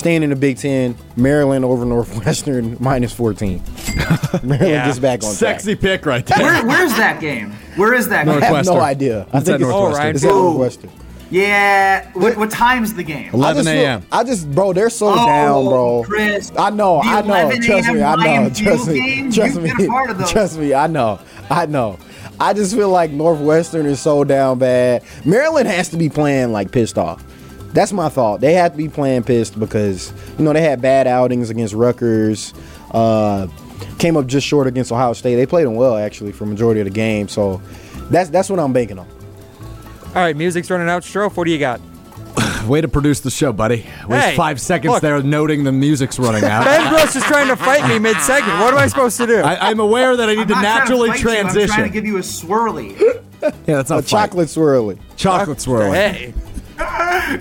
staying 0.04 0.22
in 0.22 0.28
the 0.28 0.36
Big 0.36 0.58
Ten. 0.58 0.94
Maryland 1.16 1.64
over 1.64 1.82
Northwestern 1.86 2.76
minus 2.80 3.10
14. 3.14 3.62
Maryland 4.42 4.70
Yeah. 4.70 4.86
gets 4.86 4.98
back 4.98 5.24
on 5.24 5.30
track. 5.34 5.60
Sexy 5.60 5.74
pick 5.74 6.04
right 6.04 6.26
there. 6.26 6.42
Where, 6.44 6.66
where's 6.66 6.94
that 6.96 7.22
game? 7.22 7.52
Where 7.76 7.94
is 7.94 8.08
that 8.10 8.26
Game? 8.26 8.42
I 8.42 8.44
have 8.44 8.66
no 8.66 8.78
idea. 8.80 9.26
I 9.32 9.38
It's 9.38 9.46
think 9.46 9.60
it's, 9.62 9.68
Northwestern. 9.70 10.14
it's 10.16 10.24
at 10.26 10.30
oh. 10.30 10.42
Northwestern. 10.42 10.90
Yeah. 11.30 12.10
What, 12.12 12.36
what 12.36 12.50
time's 12.50 12.92
the 12.92 13.02
game? 13.02 13.30
I 13.32 13.36
11 13.36 13.64
just 13.64 13.74
a.m. 13.74 14.02
I 14.12 14.24
just, 14.24 14.54
bro, 14.54 14.74
they're 14.74 14.90
so 14.90 15.08
Oh, 15.10 15.26
down, 15.26 15.64
bro. 15.64 16.02
Chris, 16.04 16.52
I 16.54 16.68
know, 16.68 17.00
I 17.00 17.22
know. 17.22 17.50
Trust 17.62 17.88
me, 17.90 18.02
I 18.02 18.14
know. 18.44 18.50
Trust 18.50 18.88
me, 18.88 19.32
trust 19.32 19.56
me. 19.56 19.72
been 19.74 19.86
a 19.86 19.88
part 19.88 20.10
of 20.10 20.18
those. 20.18 20.30
Trust 20.30 20.58
me, 20.58 20.74
I 20.74 20.86
know, 20.86 21.18
I 21.48 21.64
know. 21.64 21.98
I 22.38 22.52
just 22.52 22.74
feel 22.74 22.90
like 22.90 23.10
Northwestern 23.10 23.86
is 23.86 24.00
so 24.00 24.22
down 24.22 24.58
bad. 24.58 25.02
Maryland 25.24 25.66
has 25.66 25.88
to 25.88 25.96
be 25.96 26.10
playing 26.10 26.52
like 26.52 26.70
pissed 26.72 26.98
off. 26.98 27.24
That's 27.74 27.92
my 27.92 28.08
thought. 28.08 28.40
They 28.40 28.54
have 28.54 28.72
to 28.72 28.78
be 28.78 28.88
playing 28.88 29.24
pissed 29.24 29.58
because 29.58 30.12
you 30.38 30.44
know 30.44 30.52
they 30.52 30.62
had 30.62 30.80
bad 30.80 31.06
outings 31.06 31.50
against 31.50 31.74
Rutgers. 31.74 32.54
Uh, 32.92 33.48
came 33.98 34.16
up 34.16 34.26
just 34.26 34.46
short 34.46 34.66
against 34.66 34.92
Ohio 34.92 35.12
State. 35.12 35.34
They 35.37 35.46
played 35.46 35.66
them 35.66 35.74
well 35.74 35.96
actually 35.96 36.32
for 36.32 36.46
majority 36.46 36.80
of 36.80 36.84
the 36.87 36.92
game. 36.92 37.28
So 37.28 37.60
that's 38.10 38.30
that's 38.30 38.48
what 38.48 38.60
I'm 38.60 38.72
banking 38.72 38.98
on. 38.98 39.08
All 40.08 40.22
right, 40.22 40.37
music's 40.37 40.70
running 40.70 40.88
out. 40.88 41.02
Strofe, 41.02 41.37
what 41.37 41.44
do 41.44 41.50
you 41.50 41.58
got? 41.58 41.80
Way 42.68 42.80
to 42.80 42.88
produce 42.88 43.20
the 43.20 43.30
show, 43.30 43.52
buddy. 43.52 43.84
Waste 44.08 44.24
Hey, 44.26 44.37
five 44.37 44.60
seconds 44.60 44.92
look. 44.92 45.02
there 45.02 45.20
noting 45.22 45.64
the 45.64 45.72
music's 45.72 46.18
running 46.18 46.44
out. 46.44 46.64
Ben 46.64 46.88
Brust 46.92 47.16
is 47.16 47.24
trying 47.24 47.48
to 47.48 47.56
fight 47.56 47.87
me 47.88 47.98
mid-segment. 47.98 48.58
What 48.60 48.72
am 48.72 48.78
I 48.78 48.87
supposed 48.87 49.16
to 49.18 49.26
do? 49.26 49.38
I, 49.40 49.70
I'm 49.70 49.80
aware 49.80 50.16
that 50.16 50.28
I 50.28 50.34
need 50.34 50.42
I'm 50.42 50.46
to 50.48 50.54
not 50.54 50.62
trying 50.62 50.78
naturally 50.78 51.08
fight 51.10 51.22
you, 51.22 51.30
I'm 51.30 51.34
transition. 51.42 51.68
trying 51.74 51.88
to 51.88 51.92
give 51.92 52.06
you 52.06 52.16
a 52.16 52.20
swirly. 52.20 52.98
yeah, 53.42 53.50
that's 53.66 53.90
not 53.90 53.96
A 53.96 53.98
a 53.98 54.02
fight. 54.02 54.08
chocolate 54.08 54.48
swirly. 54.48 54.98
chocolate 55.16 55.58
swirly. 55.58 55.92
hey, 55.94 56.34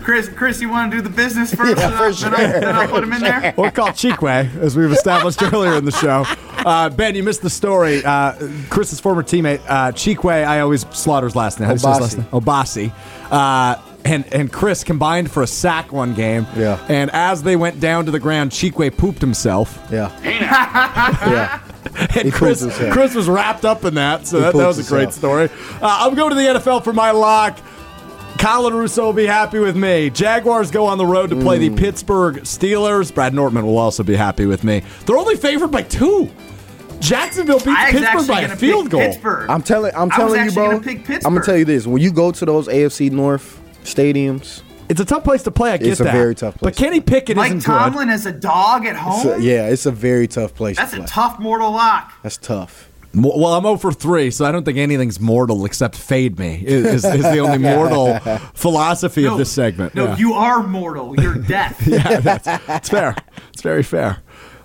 Chris, 0.01 0.29
Chris, 0.29 0.61
you 0.61 0.69
want 0.69 0.91
to 0.91 0.97
do 0.97 1.01
the 1.01 1.09
business 1.09 1.53
first? 1.53 1.77
Yeah, 1.77 1.89
then, 1.89 1.91
for 1.97 2.03
I'll, 2.03 2.13
then, 2.13 2.33
I'll, 2.33 2.51
sure. 2.51 2.59
then 2.59 2.75
I'll 2.75 2.87
put 2.87 3.03
him 3.03 3.13
in 3.13 3.21
there. 3.21 3.53
Or 3.57 3.71
called 3.71 3.91
Chikwe, 3.91 4.55
as 4.57 4.75
we've 4.75 4.91
established 4.91 5.41
earlier 5.53 5.75
in 5.75 5.85
the 5.85 5.91
show. 5.91 6.25
Uh, 6.65 6.89
ben, 6.89 7.15
you 7.15 7.23
missed 7.23 7.41
the 7.41 7.49
story. 7.49 8.03
Uh, 8.03 8.33
Chris's 8.69 8.99
former 8.99 9.23
teammate, 9.23 9.61
uh, 9.67 9.91
Chikwe, 9.91 10.45
I 10.45 10.59
always 10.61 10.85
slaughter 10.91 11.27
his 11.27 11.35
last 11.35 11.59
name. 11.59 11.67
How 11.67 11.73
do 11.75 11.87
you 11.87 11.93
say 11.93 12.03
his 12.03 12.17
last 12.17 12.31
Obasi. 12.31 12.81
name? 12.81 12.91
Obasi. 12.91 13.31
Uh, 13.31 13.81
and, 14.05 14.33
and 14.33 14.51
Chris 14.51 14.83
combined 14.83 15.31
for 15.31 15.43
a 15.43 15.47
sack 15.47 15.91
one 15.93 16.13
game. 16.13 16.45
Yeah. 16.55 16.83
And 16.89 17.09
as 17.11 17.43
they 17.43 17.55
went 17.55 17.79
down 17.79 18.05
to 18.05 18.11
the 18.11 18.19
ground, 18.19 18.51
Chikwe 18.51 18.95
pooped 18.97 19.21
himself. 19.21 19.79
Yeah. 19.91 20.11
yeah. 20.23 21.59
And 21.95 22.23
He 22.25 22.31
Chris. 22.31 22.65
Chris 22.91 23.13
was 23.13 23.27
wrapped 23.29 23.65
up 23.65 23.85
in 23.85 23.95
that, 23.95 24.25
so 24.25 24.39
that, 24.39 24.55
that 24.55 24.67
was 24.67 24.79
a 24.79 24.89
great 24.89 25.13
himself. 25.13 25.49
story. 25.49 25.49
Uh, 25.81 25.97
I'm 26.01 26.15
going 26.15 26.29
to 26.29 26.35
the 26.35 26.59
NFL 26.59 26.83
for 26.83 26.93
my 26.93 27.11
lock. 27.11 27.59
Colin 28.43 28.73
Russo 28.73 29.05
will 29.05 29.13
be 29.13 29.25
happy 29.25 29.57
with 29.59 29.77
me. 29.77 30.09
Jaguars 30.09 30.69
go 30.69 30.85
on 30.85 30.97
the 30.97 31.05
road 31.05 31.29
to 31.29 31.35
play 31.37 31.57
Mm. 31.57 31.75
the 31.75 31.81
Pittsburgh 31.81 32.41
Steelers. 32.41 33.13
Brad 33.13 33.33
Nortman 33.33 33.65
will 33.65 33.77
also 33.77 34.03
be 34.03 34.17
happy 34.17 34.45
with 34.45 34.65
me. 34.65 34.81
They're 35.05 35.17
only 35.17 35.37
favored 35.37 35.69
by 35.71 35.83
two. 35.83 36.29
Jacksonville 36.99 37.59
beats 37.59 37.69
I 37.69 37.91
Pittsburgh 37.91 38.27
by 38.27 38.41
a 38.41 38.55
field 38.55 38.89
goal. 38.89 38.99
Pittsburgh. 38.99 39.49
I'm 39.49 39.61
telling. 39.61 39.93
I'm 39.95 40.11
I 40.11 40.23
was 40.25 40.33
telling 40.33 40.45
you, 40.45 40.51
bro. 40.51 40.79
gonna 40.79 41.19
I'm 41.25 41.33
gonna 41.33 41.41
tell 41.45 41.55
you 41.57 41.63
this: 41.63 41.87
when 41.87 42.01
you 42.01 42.11
go 42.11 42.31
to 42.33 42.45
those 42.45 42.67
AFC 42.67 43.09
North 43.09 43.61
stadiums, 43.85 44.61
It's 44.89 44.99
a 44.99 45.05
tough 45.05 45.23
place 45.23 45.43
to 45.43 45.51
play. 45.51 45.71
I 45.71 45.77
get 45.77 45.87
It's 45.87 46.01
a 46.01 46.03
that. 46.03 46.13
very 46.13 46.35
tough 46.35 46.55
place. 46.55 46.71
But 46.71 46.75
place. 46.75 46.85
Kenny 46.85 46.99
Pickett 46.99 47.37
Mike 47.37 47.47
isn't 47.53 47.61
Tomlin 47.61 48.09
as 48.09 48.25
a 48.25 48.33
dog 48.33 48.85
at 48.85 48.91
it's 48.95 48.99
home. 48.99 49.27
a, 49.27 49.37
yeah, 49.39 49.67
it's 49.67 49.85
a 49.85 49.91
very 49.91 50.27
tough 50.27 50.53
place. 50.53 50.75
That's 50.75 50.93
to 50.93 51.03
a 51.03 51.07
tough 51.07 51.39
mortal 51.39 51.71
lock. 51.71 52.11
That's 52.21 52.35
tough. 52.37 52.89
Good. 53.13 53.21
Mo- 53.21 53.33
Well, 53.37 53.53
I'm 53.53 53.63
0 53.63 53.77
for 53.77 53.91
3, 53.93 54.31
so 54.31 54.45
I 54.45 54.51
don't 54.51 54.63
think 54.65 54.77
anything's 54.77 55.19
mortal 55.19 55.65
except 55.65 55.95
fade 55.95 56.37
me. 56.39 56.63
Is, 56.65 56.85
is, 56.85 57.05
is 57.05 57.21
the 57.23 57.39
only 57.39 57.57
mortal 57.75 58.19
philosophy 58.53 59.25
of 59.25 59.37
this 59.37 59.51
segment. 59.51 59.95
No, 59.95 60.05
Yeah. 60.05 60.17
you 60.17 60.33
are 60.33 60.63
mortal. 60.63 61.19
You're 61.21 61.35
death. 61.35 61.81
yeah, 61.87 62.19
that's, 62.19 62.45
that's 62.45 62.89
fair. 62.89 63.15
It's 63.51 63.61
very 63.61 63.83
fair. 63.83 64.17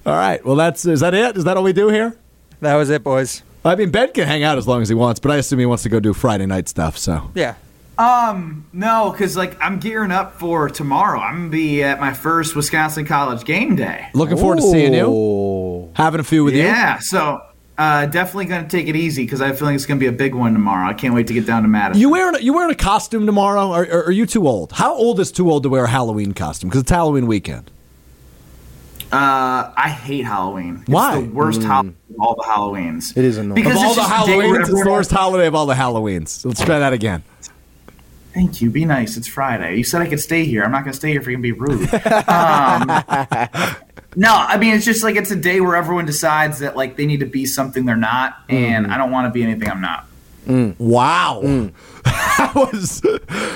All 0.06 0.14
right. 0.14 0.44
Well, 0.44 0.56
that's 0.56 0.86
is 0.86 1.00
that 1.00 1.14
it? 1.14 1.36
Is 1.36 1.44
that 1.44 1.56
all 1.56 1.62
we 1.62 1.72
do 1.72 1.88
here? 1.88 2.16
That 2.60 2.76
was 2.76 2.90
it, 2.90 3.04
boys. 3.04 3.42
I 3.64 3.74
mean, 3.74 3.90
Ben 3.90 4.12
can 4.12 4.26
hang 4.26 4.42
out 4.42 4.56
as 4.56 4.66
long 4.66 4.80
as 4.82 4.88
he 4.88 4.94
wants, 4.94 5.20
but 5.20 5.30
I 5.30 5.36
assume 5.36 5.58
he 5.58 5.66
wants 5.66 5.82
to 5.82 5.88
go 5.88 6.00
do 6.00 6.14
Friday 6.14 6.46
night 6.46 6.68
stuff. 6.68 6.96
So 6.96 7.30
Yeah. 7.34 7.54
Um, 7.98 8.64
no, 8.72 9.10
because 9.10 9.36
like 9.36 9.56
I'm 9.60 9.80
gearing 9.80 10.12
up 10.12 10.38
for 10.38 10.70
tomorrow. 10.70 11.18
I'm 11.18 11.36
gonna 11.38 11.48
be 11.50 11.82
at 11.82 11.98
my 11.98 12.12
first 12.12 12.54
Wisconsin 12.54 13.04
College 13.04 13.44
game 13.44 13.74
day. 13.74 14.06
looking 14.14 14.36
forward 14.36 14.58
to 14.58 14.62
seeing 14.62 14.94
you, 14.94 15.06
Oh, 15.06 15.90
having 15.96 16.20
a 16.20 16.24
few 16.24 16.44
with 16.44 16.54
you. 16.54 16.62
Yeah, 16.62 16.98
so 17.00 17.40
uh, 17.78 18.06
definitely 18.06 18.46
gonna 18.46 18.68
take 18.68 18.88
it 18.88 18.96
easy 18.96 19.24
because 19.24 19.40
I 19.40 19.46
have 19.46 19.54
a 19.54 19.58
feeling 19.58 19.76
it's 19.76 19.86
gonna 19.86 20.00
be 20.00 20.06
a 20.06 20.12
big 20.12 20.34
one 20.34 20.52
tomorrow. 20.52 20.88
I 20.88 20.94
can't 20.94 21.14
wait 21.14 21.28
to 21.28 21.34
get 21.34 21.46
down 21.46 21.62
to 21.62 21.68
Madison. 21.68 22.00
You 22.00 22.10
wearing 22.10 22.42
you 22.42 22.52
wearing 22.52 22.72
a 22.72 22.76
costume 22.76 23.24
tomorrow? 23.24 23.68
Or, 23.68 23.84
or 23.84 24.04
are 24.06 24.10
you 24.10 24.26
too 24.26 24.46
old? 24.48 24.72
How 24.72 24.94
old 24.94 25.20
is 25.20 25.30
too 25.30 25.50
old 25.50 25.62
to 25.62 25.68
wear 25.68 25.84
a 25.84 25.88
Halloween 25.88 26.34
costume? 26.34 26.70
Because 26.70 26.82
it's 26.82 26.90
Halloween 26.90 27.26
weekend. 27.26 27.70
Uh, 29.10 29.72
I 29.74 29.88
hate 29.88 30.26
Halloween. 30.26 30.82
Why? 30.86 31.18
It's 31.18 31.28
the 31.28 31.32
worst 31.32 31.62
holiday 31.62 31.94
of 32.10 32.20
all 32.20 32.34
the 32.34 32.42
Halloweens. 32.42 33.16
it 33.16 33.24
is 33.24 33.38
annoying. 33.38 33.54
Because 33.54 33.72
of 33.72 33.78
all 33.78 33.94
the 33.94 34.02
just 34.02 34.24
a 34.24 34.26
day 34.26 34.36
where 34.36 34.46
Halloweens, 34.48 34.60
it's 34.60 34.84
the 34.84 34.90
worst 34.90 35.10
holiday 35.10 35.46
of 35.46 35.54
all 35.54 35.64
the 35.64 35.74
Halloweens. 35.74 36.44
Let's 36.44 36.62
try 36.62 36.78
that 36.78 36.92
again. 36.92 37.22
Thank 38.34 38.60
you. 38.60 38.70
Be 38.70 38.84
nice. 38.84 39.16
It's 39.16 39.26
Friday. 39.26 39.76
You 39.76 39.84
said 39.84 40.02
I 40.02 40.06
could 40.06 40.20
stay 40.20 40.44
here. 40.44 40.62
I'm 40.62 40.70
not 40.70 40.84
going 40.84 40.92
to 40.92 40.96
stay 40.96 41.10
here 41.10 41.20
if 41.20 41.26
you're 41.26 41.40
going 41.40 41.42
to 41.42 41.54
be 41.54 41.58
rude. 41.58 41.88
um, 42.28 43.76
no, 44.18 44.34
I 44.34 44.58
mean, 44.58 44.74
it's 44.74 44.84
just 44.84 45.02
like 45.04 45.16
it's 45.16 45.30
a 45.30 45.36
day 45.36 45.60
where 45.60 45.76
everyone 45.76 46.04
decides 46.06 46.58
that 46.58 46.76
like 46.76 46.96
they 46.96 47.06
need 47.06 47.20
to 47.20 47.26
be 47.26 47.46
something 47.46 47.86
they're 47.86 47.96
not, 47.96 48.36
and 48.48 48.86
Mm. 48.86 48.90
I 48.90 48.98
don't 48.98 49.10
want 49.10 49.26
to 49.26 49.30
be 49.32 49.42
anything 49.42 49.70
I'm 49.70 49.80
not. 49.80 50.04
Wow, 50.78 51.40
that 52.04 52.52
was 52.54 53.02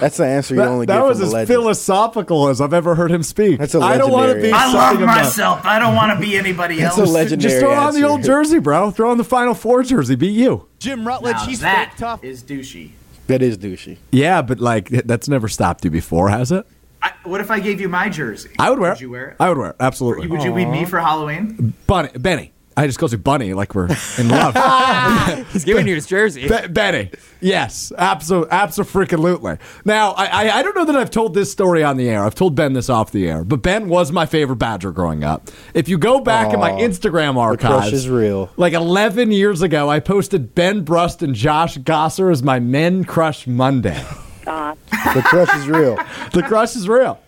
That's 0.00 0.18
the 0.18 0.26
answer 0.26 0.54
you 0.54 0.60
that, 0.60 0.68
only 0.68 0.84
that 0.86 0.96
get 0.98 1.04
was 1.04 1.18
from 1.18 1.26
as 1.28 1.32
legend. 1.32 1.48
philosophical 1.48 2.48
as 2.48 2.60
I've 2.60 2.74
ever 2.74 2.94
heard 2.94 3.10
him 3.10 3.22
speak. 3.22 3.58
That's 3.58 3.74
a 3.74 3.80
I 3.80 3.96
don't 3.96 4.10
want 4.12 4.28
to 4.28 4.34
be. 4.34 4.50
legendary- 4.50 4.52
I 4.52 4.66
love 4.66 4.88
something 4.90 5.08
I'm 5.08 5.16
myself. 5.16 5.60
I 5.64 5.78
don't 5.78 5.94
want 5.94 6.12
to 6.12 6.20
be 6.20 6.36
anybody 6.36 6.78
That's 6.80 6.98
else. 6.98 7.08
a 7.08 7.12
legendary. 7.12 7.50
Just 7.50 7.60
throw 7.60 7.72
on 7.72 7.94
the 7.94 8.02
old 8.02 8.22
jersey, 8.22 8.58
bro. 8.58 8.90
Throw 8.90 9.10
on 9.10 9.16
the 9.16 9.24
Final 9.24 9.54
Four 9.54 9.82
jersey. 9.84 10.16
Beat 10.16 10.32
you. 10.32 10.66
Jim 10.78 11.06
Rutledge, 11.06 11.36
Now 11.36 11.46
he's 11.46 11.60
that 11.60 11.94
tough. 11.96 12.22
is 12.22 12.42
douchey. 12.42 12.90
That 13.26 13.40
is 13.40 13.56
douchey. 13.56 13.96
Yeah, 14.10 14.42
but 14.42 14.60
like 14.60 14.88
that's 14.90 15.28
never 15.28 15.48
stopped 15.48 15.84
you 15.86 15.90
before, 15.90 16.28
has 16.28 16.52
it? 16.52 16.66
I, 17.02 17.12
what 17.24 17.40
if 17.40 17.50
I 17.50 17.58
gave 17.60 17.80
you 17.80 17.88
my 17.88 18.08
jersey? 18.08 18.50
I 18.58 18.70
would 18.70 18.78
wear 18.78 18.90
Would 18.92 18.98
it. 18.98 19.00
you 19.02 19.10
wear 19.10 19.28
it? 19.30 19.36
I 19.40 19.48
would 19.48 19.58
wear 19.58 19.70
it. 19.70 19.76
Absolutely. 19.80 20.28
Would 20.28 20.42
you 20.44 20.54
be 20.54 20.64
me 20.64 20.84
for 20.84 21.00
Halloween? 21.00 21.74
Bunny, 21.86 22.10
Benny. 22.16 22.52
I 22.74 22.86
just 22.86 22.98
calls 22.98 23.12
you 23.12 23.18
Bunny 23.18 23.52
like 23.52 23.74
we're 23.74 23.88
in 24.16 24.28
love. 24.28 24.54
He's 25.52 25.62
giving 25.64 25.86
you 25.86 25.94
his 25.94 26.06
jersey. 26.06 26.48
Be- 26.48 26.68
Benny. 26.68 27.10
Yes, 27.40 27.92
absolutely, 27.98 28.50
absolutely. 28.50 29.58
Now, 29.84 30.12
I, 30.12 30.24
I 30.26 30.50
I 30.58 30.62
don't 30.62 30.74
know 30.74 30.86
that 30.86 30.96
I've 30.96 31.10
told 31.10 31.34
this 31.34 31.52
story 31.52 31.82
on 31.84 31.98
the 31.98 32.08
air. 32.08 32.24
I've 32.24 32.34
told 32.34 32.54
Ben 32.54 32.72
this 32.72 32.88
off 32.88 33.12
the 33.12 33.28
air, 33.28 33.44
but 33.44 33.60
Ben 33.62 33.90
was 33.90 34.10
my 34.10 34.24
favorite 34.24 34.56
Badger 34.56 34.90
growing 34.90 35.22
up. 35.22 35.50
If 35.74 35.90
you 35.90 35.98
go 35.98 36.20
back 36.20 36.54
in 36.54 36.60
my 36.60 36.70
Aw, 36.72 36.78
Instagram 36.78 37.34
The 37.34 37.58
crush 37.58 37.72
archives, 37.72 37.92
is 37.92 38.08
real. 38.08 38.50
like 38.56 38.72
11 38.72 39.32
years 39.32 39.60
ago, 39.60 39.90
I 39.90 40.00
posted 40.00 40.54
Ben 40.54 40.82
Brust 40.82 41.22
and 41.22 41.34
Josh 41.34 41.76
Gasser 41.76 42.30
as 42.30 42.42
my 42.42 42.58
Men 42.58 43.04
Crush 43.04 43.46
Monday. 43.46 44.02
The 44.44 45.22
crush 45.24 45.54
is 45.56 45.68
real. 45.68 45.96
the 46.32 46.42
crush 46.42 46.76
is 46.76 46.88
real. 46.88 47.20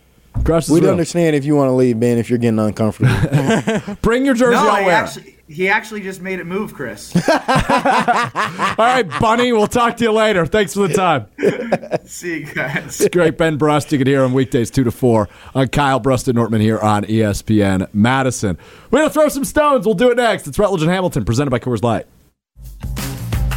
Crush 0.44 0.64
is 0.64 0.70
We'd 0.70 0.82
real. 0.82 0.90
understand 0.90 1.36
if 1.36 1.44
you 1.44 1.54
want 1.54 1.68
to 1.68 1.72
leave, 1.74 2.00
Ben, 2.00 2.18
if 2.18 2.28
you're 2.28 2.38
getting 2.40 2.58
uncomfortable. 2.58 3.96
Bring 4.02 4.26
your 4.26 4.34
jersey. 4.34 4.56
No, 4.56 4.68
I'll 4.68 4.76
he 4.80 4.84
wear 4.86 4.94
actually, 4.96 5.38
he 5.46 5.68
actually 5.68 6.00
just 6.00 6.20
made 6.20 6.40
it 6.40 6.44
move, 6.44 6.74
Chris. 6.74 7.14
All 7.28 7.32
right, 8.78 9.06
Bunny. 9.20 9.52
We'll 9.52 9.68
talk 9.68 9.96
to 9.98 10.04
you 10.04 10.12
later. 10.12 10.44
Thanks 10.44 10.74
for 10.74 10.88
the 10.88 10.94
time. 10.94 11.26
See 12.06 12.40
you 12.40 12.46
guys. 12.46 13.00
It's 13.00 13.14
great. 13.14 13.38
Ben 13.38 13.56
Brust. 13.58 13.92
You 13.92 13.98
can 13.98 14.06
hear 14.08 14.24
him 14.24 14.32
weekdays 14.32 14.70
2 14.70 14.84
to 14.84 14.90
4 14.90 15.28
on 15.54 15.68
Kyle 15.68 16.00
Brust 16.00 16.26
and 16.28 16.34
Nortman 16.36 16.60
here 16.60 16.80
on 16.80 17.04
ESPN 17.04 17.88
Madison. 17.94 18.58
We're 18.90 19.00
going 19.00 19.10
to 19.10 19.14
throw 19.14 19.28
some 19.28 19.44
stones. 19.44 19.86
We'll 19.86 19.94
do 19.94 20.10
it 20.10 20.16
next. 20.16 20.48
It's 20.48 20.58
Rutledge 20.58 20.82
and 20.82 20.90
Hamilton, 20.90 21.24
presented 21.24 21.50
by 21.50 21.60
Coors 21.60 21.82
Light. 21.82 22.06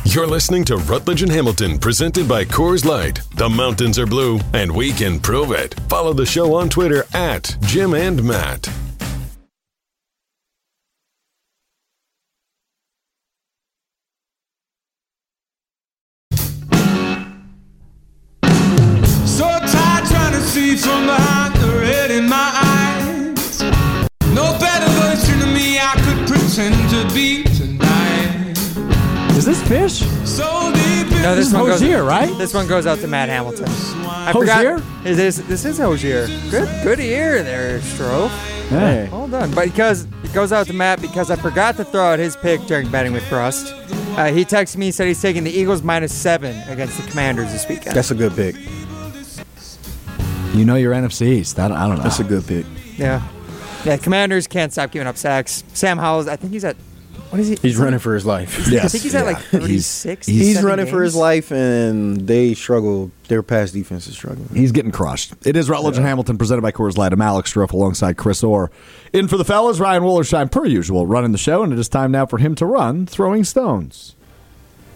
You're 0.10 0.26
listening 0.26 0.64
to 0.66 0.78
Rutledge 0.78 1.22
and 1.22 1.32
Hamilton, 1.32 1.78
presented 1.78 2.30
by 2.30 2.46
Coors 2.46 2.86
Light. 2.86 3.20
The 3.36 3.50
mountains 3.50 4.00
are 4.00 4.06
blue, 4.06 4.40
and 4.54 4.72
we 4.74 4.94
can 4.94 5.20
prove 5.20 5.52
it. 5.52 5.78
Follow 5.90 6.14
the 6.14 6.26
show 6.26 6.56
on 6.56 6.70
Twitter 6.70 7.04
at 7.14 7.58
Jim 7.64 7.94
and 7.94 8.24
Matt. 8.24 8.64
So 19.26 19.44
tired 19.44 20.06
trying 20.08 20.32
to 20.32 20.42
see 20.42 20.78
from 20.78 21.06
behind 21.06 21.56
the 21.56 21.80
red 21.82 22.12
in 22.12 22.30
my 22.30 22.52
eyes. 22.56 23.62
No 24.34 24.58
better 24.58 24.90
version 25.02 25.42
of 25.42 25.54
me 25.54 25.78
I 25.78 25.96
could 26.06 26.28
pretend 26.28 26.90
to 26.92 27.14
be 27.14 27.47
this 29.48 29.68
fish? 29.68 30.00
So 30.28 30.72
deep 30.74 31.08
No, 31.22 31.36
this 31.36 31.38
This 31.38 31.48
is 31.48 31.54
one 31.54 31.66
goes. 31.66 31.80
Hozier, 31.80 32.04
right? 32.04 32.38
This 32.38 32.54
one 32.54 32.68
goes 32.68 32.86
out 32.86 33.00
to 33.00 33.08
Matt 33.08 33.30
Hamilton. 33.30 33.66
I 33.68 34.32
Hozier? 34.34 34.80
forgot. 34.80 35.06
It 35.08 35.18
is, 35.20 35.46
this 35.48 35.64
is 35.66 35.78
Hozier. 35.78 36.28
Good, 36.52 36.70
good 36.84 37.00
ear 37.00 37.42
there, 37.44 37.80
Strofe. 37.80 38.30
Hey. 38.68 39.08
Well 39.10 39.30
done. 39.30 39.52
But 39.54 39.66
because 39.70 40.06
it 40.24 40.34
goes 40.34 40.52
out 40.52 40.68
to 40.68 40.74
Matt 40.74 41.02
because 41.02 41.32
I 41.32 41.38
forgot 41.38 41.78
to 41.78 41.86
throw 41.86 42.04
out 42.14 42.20
his 42.20 42.36
pick 42.36 42.60
during 42.64 42.92
betting 42.92 43.14
with 43.14 43.28
Brust. 43.30 43.74
Uh, 44.18 44.26
he 44.34 44.44
texted 44.44 44.76
me 44.78 44.92
said 44.92 45.08
he's 45.08 45.22
taking 45.22 45.46
the 45.46 45.52
Eagles 45.52 45.82
minus 45.82 46.12
seven 46.14 46.58
against 46.70 47.02
the 47.02 47.10
Commanders 47.10 47.52
this 47.54 47.66
weekend. 47.70 47.96
That's 47.96 48.12
a 48.12 48.16
good 48.16 48.36
pick. 48.36 48.56
You 50.54 50.66
know 50.66 50.76
your 50.76 50.94
NFC 50.94 51.28
East. 51.28 51.60
I 51.60 51.68
don't, 51.70 51.78
I 51.78 51.88
don't 51.88 51.98
know. 51.98 52.04
That's 52.04 52.20
a 52.20 52.24
good 52.26 52.46
pick. 52.46 52.66
yeah, 52.98 53.22
yeah. 53.86 53.96
Commanders 53.98 54.48
can't 54.48 54.72
stop 54.74 54.92
giving 54.92 55.08
up 55.08 55.16
sacks. 55.18 55.64
Sam 55.74 55.98
Howell's. 55.98 56.28
I 56.28 56.36
think 56.36 56.52
he's 56.54 56.66
at. 56.66 56.76
What 57.30 57.42
is 57.42 57.50
he? 57.50 57.56
He's 57.56 57.78
running 57.78 58.00
for 58.00 58.14
his 58.14 58.26
life. 58.26 58.58
I 58.68 58.88
think 58.88 59.04
he's 59.04 59.14
at 59.14 59.26
like 59.26 59.38
36. 59.40 60.26
He's 60.26 60.40
37 60.40 60.66
running 60.66 60.86
for 60.88 61.04
his 61.04 61.16
life, 61.16 61.52
and 61.52 62.22
they 62.28 62.54
struggle. 62.54 63.12
Their 63.28 63.44
pass 63.44 63.72
defense 63.72 64.08
is 64.08 64.14
struggling. 64.14 64.48
He's 64.54 64.72
getting 64.72 64.92
crushed. 64.92 65.34
It 65.46 65.58
is 65.58 65.70
Rutledge 65.70 65.98
and 65.98 66.06
Hamilton 66.06 66.38
presented 66.38 66.62
by 66.62 66.72
Coors 66.72 66.96
Light. 66.98 67.12
I'm 67.12 67.22
Alex 67.22 67.54
Stroff 67.54 67.74
alongside 67.74 68.16
Chris 68.16 68.44
Orr. 68.44 68.72
In 69.12 69.28
for 69.28 69.36
the 69.36 69.44
fellas, 69.44 69.80
Ryan 69.80 70.04
Wollersheim, 70.04 70.50
per 70.52 70.66
usual, 70.66 71.06
running 71.06 71.34
the 71.34 71.38
show, 71.38 71.64
and 71.64 71.74
it 71.74 71.80
is 71.80 71.90
time 71.90 72.12
now 72.12 72.26
for 72.26 72.38
him 72.38 72.56
to 72.56 72.66
run 72.66 73.06
Throwing 73.06 73.44
Stones. 73.44 74.16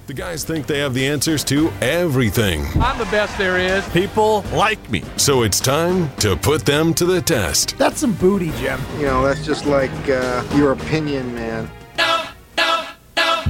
The 0.07 0.13
guys 0.13 0.43
think 0.43 0.67
they 0.67 0.79
have 0.79 0.93
the 0.93 1.05
answers 1.07 1.43
to 1.45 1.71
everything. 1.81 2.65
I'm 2.81 2.97
the 2.97 3.05
best 3.05 3.37
there 3.37 3.57
is. 3.57 3.87
People 3.89 4.41
like 4.51 4.89
me. 4.89 5.03
So 5.15 5.43
it's 5.43 5.59
time 5.59 6.13
to 6.17 6.35
put 6.35 6.65
them 6.65 6.93
to 6.95 7.05
the 7.05 7.21
test. 7.21 7.77
That's 7.77 7.99
some 7.99 8.13
booty, 8.13 8.51
Jim. 8.57 8.79
You 8.97 9.03
know, 9.05 9.23
that's 9.23 9.45
just 9.45 9.65
like 9.65 9.91
uh, 10.09 10.43
your 10.55 10.71
opinion, 10.73 11.33
man. 11.35 11.69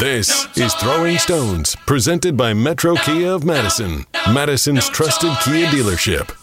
This 0.02 0.48
is 0.58 0.74
Throwing 0.74 1.20
Stones, 1.20 1.76
presented 1.86 2.36
by 2.36 2.56
Metro 2.56 2.96
Kia 2.96 3.34
of 3.34 3.44
Madison, 3.44 4.04
Madison's 4.34 4.90
trusted 4.90 5.30
Kia 5.44 5.68
dealership. 5.68 6.36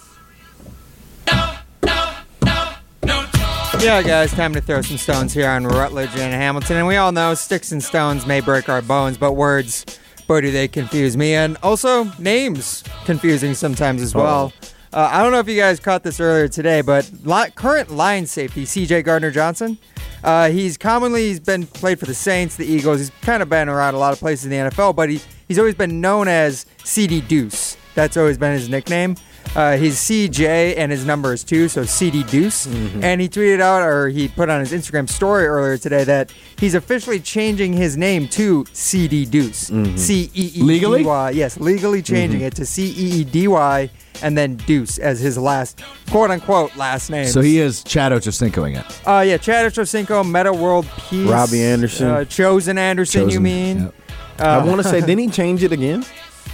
Yeah, 3.83 4.01
guys, 4.05 4.31
time 4.31 4.55
to 4.55 4.61
throw 4.61 4.81
some 4.83 4.97
stones 4.97 5.35
here 5.35 5.49
on 5.49 5.66
Rutledge 5.66 6.11
and 6.11 6.33
Hamilton. 6.33 6.77
And 6.77 6.87
we 6.87 6.99
all 6.99 7.11
know 7.11 7.35
sticks 7.35 7.73
and 7.73 7.83
stones 7.83 8.27
may 8.27 8.40
break 8.40 8.68
our 8.68 8.81
bones, 8.81 9.18
but 9.18 9.33
words, 9.33 9.85
boy, 10.29 10.42
do 10.42 10.53
they 10.53 10.68
confuse 10.68 11.16
me. 11.16 11.35
And 11.35 11.57
also, 11.64 12.05
names 12.21 12.85
confusing 13.07 13.55
sometimes 13.55 14.03
as 14.03 14.14
well. 14.14 14.53
Uh, 14.92 15.09
I 15.11 15.21
don't 15.21 15.33
know 15.33 15.40
if 15.40 15.49
you 15.49 15.57
guys 15.57 15.81
caught 15.81 16.05
this 16.05 16.21
earlier 16.21 16.47
today, 16.47 16.81
but 16.81 17.11
current 17.57 17.90
line 17.90 18.25
safety, 18.25 18.66
CJ 18.66 19.03
Gardner 19.03 19.33
Johnson, 19.33 19.79
uh, 20.24 20.50
he's 20.50 20.76
commonly 20.76 21.28
he's 21.28 21.40
been 21.40 21.66
played 21.66 21.98
for 21.98 22.07
the 22.07 22.14
Saints, 22.14 22.57
the 22.57 22.66
Eagles. 22.66 22.98
He's 22.98 23.12
kind 23.22 23.42
of 23.42 23.48
been 23.48 23.68
around 23.68 23.94
a 23.94 23.98
lot 23.98 24.12
of 24.12 24.18
places 24.18 24.46
in 24.46 24.50
the 24.50 24.70
NFL, 24.70 24.96
but 24.96 25.11
he, 25.11 25.20
he's 25.46 25.59
always 25.59 25.74
been 25.74 26.00
known 26.00 26.28
as 26.28 26.66
Ceedy 26.78 27.26
Deuce. 27.26 27.76
That's 27.94 28.16
always 28.16 28.38
been 28.38 28.52
his 28.52 28.68
nickname. 28.68 29.16
Uh, 29.56 29.76
he's 29.76 29.96
CJ 29.96 30.76
and 30.76 30.92
his 30.92 31.04
number 31.04 31.32
is 31.32 31.42
two, 31.42 31.68
so 31.68 31.82
Ceedy 31.82 32.28
Deuce. 32.28 32.66
Mm-hmm. 32.66 33.02
And 33.02 33.20
he 33.20 33.28
tweeted 33.28 33.61
out, 33.61 33.82
or 33.82 34.08
he 34.08 34.28
put 34.28 34.48
on 34.48 34.61
his 34.61 34.72
Instagram 34.72 35.08
story 35.08 35.46
earlier 35.46 35.78
today 35.78 36.04
that 36.04 36.32
he's 36.58 36.74
officially 36.74 37.20
changing 37.20 37.72
his 37.72 37.96
name 37.96 38.28
to 38.28 38.64
Ceedy 38.64 39.28
Deuce. 39.28 39.70
Mm-hmm. 39.70 39.96
C 39.96 40.30
E 40.34 40.52
E 40.56 40.62
Legally? 40.62 41.02
Yes, 41.37 41.58
legally 41.58 42.02
changing 42.02 42.40
it 42.42 42.54
to 42.56 42.66
C 42.66 42.88
E 42.90 43.20
E 43.20 43.24
D 43.24 43.48
Y 43.48 43.90
and 44.22 44.37
then 44.37 44.56
Deuce 44.56 44.98
as 44.98 45.20
his 45.20 45.38
last 45.38 45.82
quote 46.11 46.30
unquote 46.30 46.74
last 46.76 47.11
name. 47.11 47.26
So 47.26 47.40
he 47.40 47.58
is 47.58 47.82
Chad 47.84 48.12
Ochocincoing 48.12 48.78
it. 48.78 49.06
Uh, 49.06 49.20
yeah, 49.20 49.37
Chad 49.37 49.70
Ochocinco, 49.70 50.28
Meta 50.30 50.52
World 50.52 50.87
Peace. 51.08 51.28
Robbie 51.28 51.62
Anderson. 51.62 52.08
Uh, 52.08 52.24
Chosen 52.24 52.78
Anderson, 52.78 53.28
you 53.30 53.40
mean? 53.40 53.84
yep. 53.84 53.94
I 54.38 54.64
want 54.64 54.80
to 54.82 54.88
say, 54.88 55.00
didn't 55.00 55.18
he 55.18 55.28
change 55.28 55.62
it 55.62 55.72
again? 55.72 56.04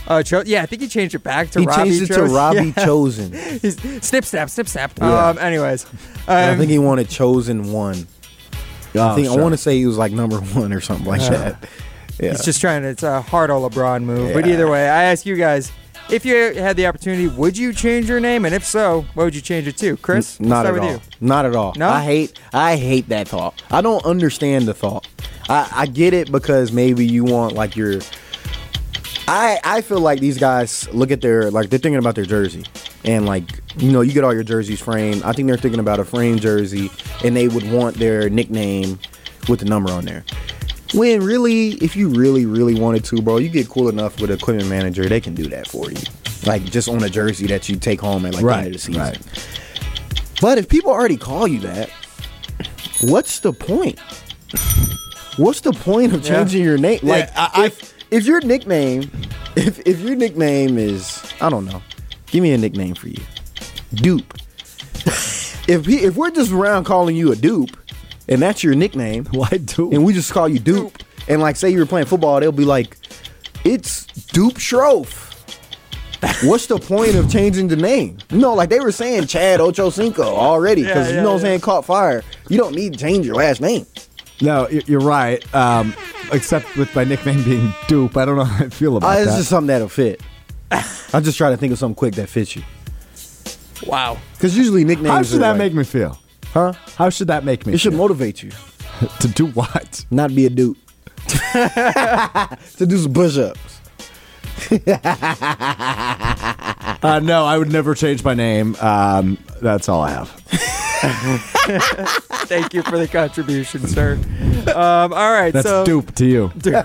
Uh, 0.07 0.23
Cho- 0.23 0.43
yeah, 0.45 0.62
I 0.62 0.67
think 0.67 0.83
he 0.83 0.88
changed 0.88 1.14
it 1.14 1.23
back 1.23 1.51
to 1.53 1.61
Robbie 1.61 1.67
Chosen. 1.67 1.85
He 1.85 1.87
Robbie 1.87 1.90
changed 1.99 2.11
it 2.11 2.14
to 2.14 2.23
Robbie 2.35 2.75
Yeah. 2.77 2.85
Chosen. 2.85 3.33
He's 3.61 4.03
snip 4.07 4.25
snap, 4.25 4.51
snip 4.51 4.69
snap. 4.69 4.93
Yeah. 4.99 5.29
Um, 5.29 5.38
anyways, 5.38 5.87
I 6.29 6.51
um, 6.51 6.59
think 6.59 6.71
he 6.71 6.79
wanted 6.79 7.09
Chosen 7.09 7.73
one. 7.73 8.07
I 8.95 9.12
Oh, 9.12 9.14
think 9.17 9.29
I 9.29 9.37
want 9.37 9.53
to 9.55 9.57
say 9.59 9.77
he 9.79 9.87
was 9.87 9.97
like 9.99 10.12
number 10.12 10.38
one 10.40 10.73
or 10.73 10.81
something 10.81 11.07
like 11.07 11.21
that. 11.23 11.69
Yeah. 12.21 12.31
he's 12.31 12.45
just 12.45 12.61
trying 12.61 12.83
to. 12.83 12.88
It's 12.88 13.03
a 13.03 13.23
hard 13.23 13.51
old 13.51 13.73
LeBron 13.73 14.05
move. 14.05 14.35
But 14.35 14.47
either 14.47 14.69
way, 14.71 14.88
I 14.88 15.05
ask 15.05 15.27
you 15.27 15.35
guys: 15.37 15.73
if 16.11 16.25
you 16.25 16.55
had 16.55 16.77
the 16.77 16.87
opportunity, 16.87 17.27
would 17.27 17.57
you 17.59 17.73
change 17.73 18.09
your 18.09 18.21
name? 18.21 18.45
And 18.45 18.55
if 18.55 18.64
so, 18.64 19.05
what 19.14 19.25
would 19.25 19.35
you 19.35 19.40
change 19.40 19.67
it 19.67 19.77
to? 19.79 19.97
Chris, 19.97 20.40
N- 20.40 20.49
not 20.49 20.64
Let's 20.67 20.69
at 20.69 20.75
start 20.77 20.88
all. 20.90 20.95
with 20.99 21.23
Not 21.23 21.47
at 21.47 21.57
all. 21.57 21.73
No? 21.77 21.88
I 21.88 22.05
hate. 22.05 22.38
I 22.53 22.77
hate 22.77 23.09
that 23.09 23.27
thought. 23.27 23.62
I 23.71 23.81
don't 23.81 24.05
understand 24.05 24.67
the 24.69 24.75
thought. 24.75 25.09
I, 25.49 25.69
I 25.75 25.87
get 25.87 26.14
it 26.14 26.31
because 26.31 26.71
maybe 26.73 27.05
you 27.07 27.25
want 27.25 27.55
like 27.55 27.75
your. 27.75 28.01
I 29.27 29.59
I 29.65 29.81
feel 29.81 30.01
like 30.01 30.21
these 30.21 30.39
guys 30.39 30.89
look 30.93 31.11
at 31.11 31.21
their 31.21 31.51
like 31.51 31.71
they're 31.71 31.79
thinking 31.79 31.99
about 31.99 32.15
their 32.15 32.27
jersey 32.27 32.65
and 33.05 33.25
like 33.27 33.45
you 33.77 33.91
know 33.91 34.01
you 34.03 34.13
get 34.13 34.23
all 34.25 34.35
your 34.35 34.43
jerseys 34.45 34.81
framed. 34.81 35.23
I 35.23 35.33
think 35.33 35.49
they're 35.49 35.57
thinking 35.57 35.81
about 35.81 35.99
a 35.99 36.05
framed 36.05 36.43
jersey 36.43 36.91
and 37.25 37.35
they 37.37 37.49
would 37.49 37.71
want 37.71 37.97
their 37.97 38.29
nickname 38.29 38.99
with 39.49 39.61
the 39.61 39.67
number 39.67 39.91
on 39.93 40.05
there. 40.05 40.25
When 40.93 41.23
really, 41.25 41.71
if 41.83 41.97
you 41.97 42.09
really 42.11 42.45
really 42.47 42.79
wanted 42.79 43.05
to, 43.07 43.23
bro, 43.23 43.39
you 43.39 43.49
get 43.49 43.69
cool 43.69 43.89
enough 43.89 44.21
with 44.21 44.31
a 44.31 44.35
equipment 44.35 44.69
manager, 44.69 45.07
they 45.09 45.21
can 45.21 45.35
do 45.35 45.49
that 45.49 45.67
for 45.69 45.91
you. 45.91 45.99
Like 46.47 46.65
just 46.65 46.89
on 46.89 47.03
a 47.03 47.09
jersey 47.09 47.47
that 47.47 47.69
you 47.69 47.77
take 47.77 48.01
home 48.01 48.27
at 48.27 48.35
like 48.35 48.45
the 48.45 48.53
end 48.55 48.67
of 48.67 48.73
the 48.75 48.79
season. 48.79 49.01
right. 49.03 49.19
But 50.43 50.59
if 50.59 50.69
people 50.69 50.91
already 50.91 51.17
call 51.17 51.49
you 51.49 51.61
that, 51.61 51.89
what's 53.05 53.41
the 53.41 53.53
point? 53.55 53.99
What's 55.37 55.63
the 55.63 55.73
point 55.73 56.13
of 56.13 56.23
Yeah. 56.25 56.37
changing 56.45 56.63
your 56.63 56.77
name? 56.77 57.01
Like, 57.03 57.31
I- 57.37 57.51
I- 57.55 57.67
if 57.67 57.93
if 58.14 58.27
your 58.27 58.40
nickname, 58.40 59.11
if 59.57 59.81
if 59.87 60.00
your 60.00 60.14
nickname 60.16 60.79
is, 60.79 61.20
I 61.40 61.50
don't 61.50 61.64
know, 61.66 61.83
give 62.27 62.42
me 62.42 62.53
a 62.53 62.59
nickname 62.59 62.94
for 62.94 63.09
you, 63.09 63.22
Dupe. 63.94 64.33
if 65.68 65.85
he, 65.87 65.96
if 66.05 66.14
we're 66.16 66.31
just 66.31 66.53
around 66.53 66.85
calling 66.85 67.16
you 67.16 67.33
a 67.33 67.37
dupe, 67.37 67.77
and 68.29 68.40
that's 68.40 68.62
your 68.62 68.74
nickname, 68.74 69.24
Why 69.33 69.48
dupe? 69.48 69.92
and 69.92 70.05
we 70.05 70.12
just 70.12 70.33
call 70.33 70.48
you 70.48 70.59
Dupe, 70.59 70.96
and 71.29 71.40
like 71.42 71.57
say 71.57 71.70
you 71.70 71.79
were 71.79 71.87
playing 71.87 72.07
football, 72.07 72.38
they'll 72.40 72.53
be 72.53 72.64
like, 72.64 72.96
it's 73.64 74.07
Dupe 74.29 74.55
Schroff. 74.55 75.22
What's 76.42 76.66
the 76.66 76.79
point 76.79 77.16
of 77.16 77.31
changing 77.31 77.68
the 77.68 77.77
name? 77.77 78.16
You 78.31 78.38
know, 78.38 78.55
like 78.55 78.70
they 78.70 78.81
were 78.81 78.92
saying 78.92 79.27
Chad 79.27 79.61
Ocho 79.61 79.90
Cinco 79.90 80.22
already, 80.22 80.83
because 80.83 81.11
Yeah, 81.11 81.16
you 81.16 81.22
know 81.22 81.31
what 81.31 81.35
I'm 81.35 81.40
saying, 81.40 81.61
caught 81.61 81.85
fire. 81.85 82.22
You 82.48 82.57
don't 82.57 82.74
need 82.74 82.94
to 82.94 82.98
change 82.98 83.27
your 83.27 83.35
last 83.35 83.61
name. 83.61 83.85
No, 84.40 84.68
you're 84.68 85.01
right. 85.01 85.42
Um, 85.55 85.94
except 86.33 86.77
with 86.77 86.94
my 86.97 87.05
nickname 87.05 87.42
being 87.44 87.73
Dupe, 87.87 88.16
I 88.16 88.25
don't 88.25 88.37
know 88.37 88.44
how 88.44 88.64
I 88.64 88.68
feel 88.68 88.97
about 88.97 89.09
Uh, 89.16 89.20
it's 89.20 89.31
that. 89.33 89.37
just 89.38 89.49
something 89.51 89.68
that'll 89.68 89.88
fit. 89.88 90.20
I'm 91.12 91.23
just 91.23 91.38
trying 91.38 91.53
to 91.53 91.57
think 91.57 91.73
of 91.73 91.79
something 91.79 91.94
quick 91.94 92.14
that 92.16 92.29
fits 92.29 92.57
you. 92.57 92.62
you. 93.83 93.88
Wow. 93.90 94.18
Because 94.33 94.57
usually 94.57 94.85
nicknames. 94.85 95.09
how 95.14 95.23
should 95.23 95.37
are 95.37 95.38
that 95.40 95.49
like- 95.51 95.59
make 95.59 95.75
me 95.75 95.85
feel? 95.85 96.18
Huh? 96.53 96.73
How 96.97 97.11
should 97.11 97.29
that 97.29 97.44
make 97.44 97.66
me? 97.66 97.75
It 97.75 97.79
should 97.79 97.94
motivate 97.94 98.42
you, 98.42 98.51
to 99.20 99.29
do 99.29 99.47
what? 99.49 100.05
not 100.11 100.35
be 100.35 100.47
a 100.47 100.51
dupe. 100.51 100.79
to 101.27 102.87
do 102.87 102.97
some 102.99 103.12
push-ups. 103.12 103.81
Uh, 107.03 107.20
no, 107.23 107.44
I 107.44 107.59
would 107.59 107.70
never 107.73 107.94
change 107.94 108.23
my 108.25 108.35
name. 108.35 108.77
Um, 108.81 109.38
that's 109.61 109.88
all 109.88 110.01
I 110.03 110.11
have. 110.11 110.31
Thank 112.47 112.75
you 112.75 112.83
for 112.83 112.99
the 112.99 113.09
contribution, 113.09 113.87
sir. 113.87 114.19
Um, 114.75 115.12
all 115.12 115.33
right, 115.33 115.53
That's 115.53 115.67
so 115.67 115.85
Dupe 115.85 116.14
to 116.17 116.27
you. 116.27 116.53
Dupe. 116.59 116.85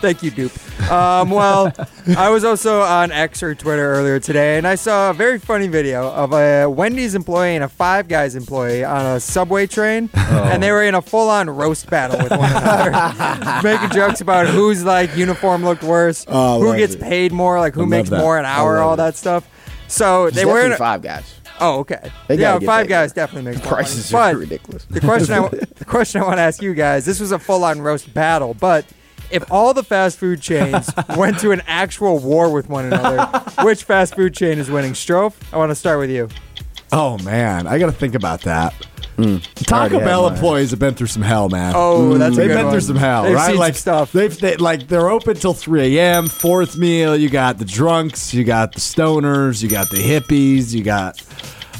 Thank 0.00 0.22
you, 0.22 0.30
Dupe. 0.30 0.90
Um, 0.90 1.30
well, 1.30 1.72
I 2.16 2.28
was 2.30 2.44
also 2.44 2.82
on 2.82 3.10
X 3.12 3.42
or 3.42 3.54
Twitter 3.54 3.94
earlier 3.94 4.20
today, 4.20 4.58
and 4.58 4.66
I 4.66 4.74
saw 4.74 5.10
a 5.10 5.14
very 5.14 5.38
funny 5.38 5.66
video 5.68 6.10
of 6.10 6.32
a 6.32 6.68
Wendy's 6.68 7.14
employee 7.14 7.54
and 7.54 7.64
a 7.64 7.68
Five 7.68 8.08
Guys 8.08 8.34
employee 8.34 8.84
on 8.84 9.04
a 9.16 9.20
subway 9.20 9.66
train, 9.66 10.10
Oh. 10.16 10.50
and 10.52 10.62
they 10.62 10.70
were 10.72 10.82
in 10.82 10.94
a 10.94 11.02
full-on 11.02 11.48
roast 11.50 11.88
battle 11.90 12.18
with 12.18 12.30
one 12.30 12.50
another, 12.50 13.60
making 13.62 13.90
jokes 13.90 14.20
about 14.20 14.46
whose 14.46 14.84
like 14.84 15.16
uniform 15.16 15.64
looked 15.64 15.82
worse, 15.82 16.24
Oh, 16.28 16.60
who 16.60 16.76
gets 16.76 16.94
it. 16.94 17.00
paid 17.00 17.32
more, 17.32 17.58
like 17.60 17.74
who 17.74 17.80
love 17.82 17.88
makes 17.90 18.10
more 18.10 18.38
an 18.38 18.44
hour, 18.44 18.78
all 18.78 18.94
it. 18.94 18.98
that 18.98 19.16
stuff. 19.16 19.48
So 19.88 20.30
they 20.30 20.44
were 20.44 20.60
in. 20.64 20.72
A, 20.72 20.76
five 20.76 21.02
guys. 21.02 21.40
Oh, 21.60 21.80
okay. 21.80 22.10
They 22.28 22.36
yeah, 22.36 22.58
Five 22.58 22.84
paid 22.84 22.88
Guys 22.90 23.10
more. 23.10 23.14
definitely 23.26 23.50
makes 23.52 23.62
more 23.64 23.72
money. 23.72 23.82
Prices 23.84 24.12
But 24.12 24.34
are 24.34 24.38
ridiculous. 24.38 24.84
the 24.86 25.00
question 25.00 25.34
I 25.34 25.48
the 25.76 25.84
question 25.84 26.20
I 26.22 26.24
want 26.24 26.36
to 26.38 26.42
ask 26.42 26.62
you 26.62 26.74
guys: 26.74 27.04
This 27.04 27.20
was 27.20 27.32
a 27.32 27.38
full-on 27.38 27.80
roast 27.82 28.12
battle, 28.14 28.54
but 28.54 28.84
if 29.30 29.50
all 29.50 29.74
the 29.74 29.82
fast 29.84 30.18
food 30.18 30.40
chains 30.40 30.90
went 31.16 31.38
to 31.40 31.50
an 31.52 31.62
actual 31.66 32.18
war 32.18 32.50
with 32.52 32.68
one 32.68 32.86
another, 32.86 33.26
which 33.62 33.84
fast 33.84 34.14
food 34.14 34.34
chain 34.34 34.58
is 34.58 34.70
winning? 34.70 34.92
Strofe, 34.92 35.34
I 35.52 35.56
want 35.58 35.70
to 35.70 35.74
start 35.74 35.98
with 35.98 36.10
you. 36.10 36.28
Oh 36.92 37.18
man, 37.18 37.66
I 37.66 37.78
got 37.78 37.86
to 37.86 37.92
think 37.92 38.14
about 38.14 38.42
that. 38.42 38.74
Taco 39.16 39.74
already 39.96 39.98
Bell 40.04 40.22
mine. 40.24 40.32
employees 40.34 40.70
have 40.70 40.78
been 40.80 40.94
through 40.94 41.06
some 41.08 41.22
hell, 41.22 41.48
man. 41.48 41.72
Oh, 41.76 42.18
that's 42.18 42.34
a 42.34 42.36
they've 42.40 42.48
been 42.48 42.64
one. 42.66 42.72
through 42.72 42.80
some 42.80 42.96
hell, 42.96 43.22
They've 43.24 43.34
right? 43.34 43.50
seen 43.50 43.58
like 43.58 43.74
some 43.74 43.80
stuff. 43.80 44.12
They've 44.12 44.38
they, 44.38 44.56
like 44.56 44.88
they're 44.88 45.08
open 45.10 45.36
till 45.36 45.54
3 45.54 45.96
a.m. 45.98 46.26
Fourth 46.26 46.76
meal, 46.76 47.16
you 47.16 47.28
got 47.30 47.58
the 47.58 47.64
drunks, 47.64 48.34
you 48.34 48.44
got 48.44 48.72
the 48.72 48.80
stoners, 48.80 49.62
you 49.62 49.68
got 49.68 49.90
the 49.90 49.96
hippies, 49.98 50.72
you 50.74 50.82
got. 50.82 51.20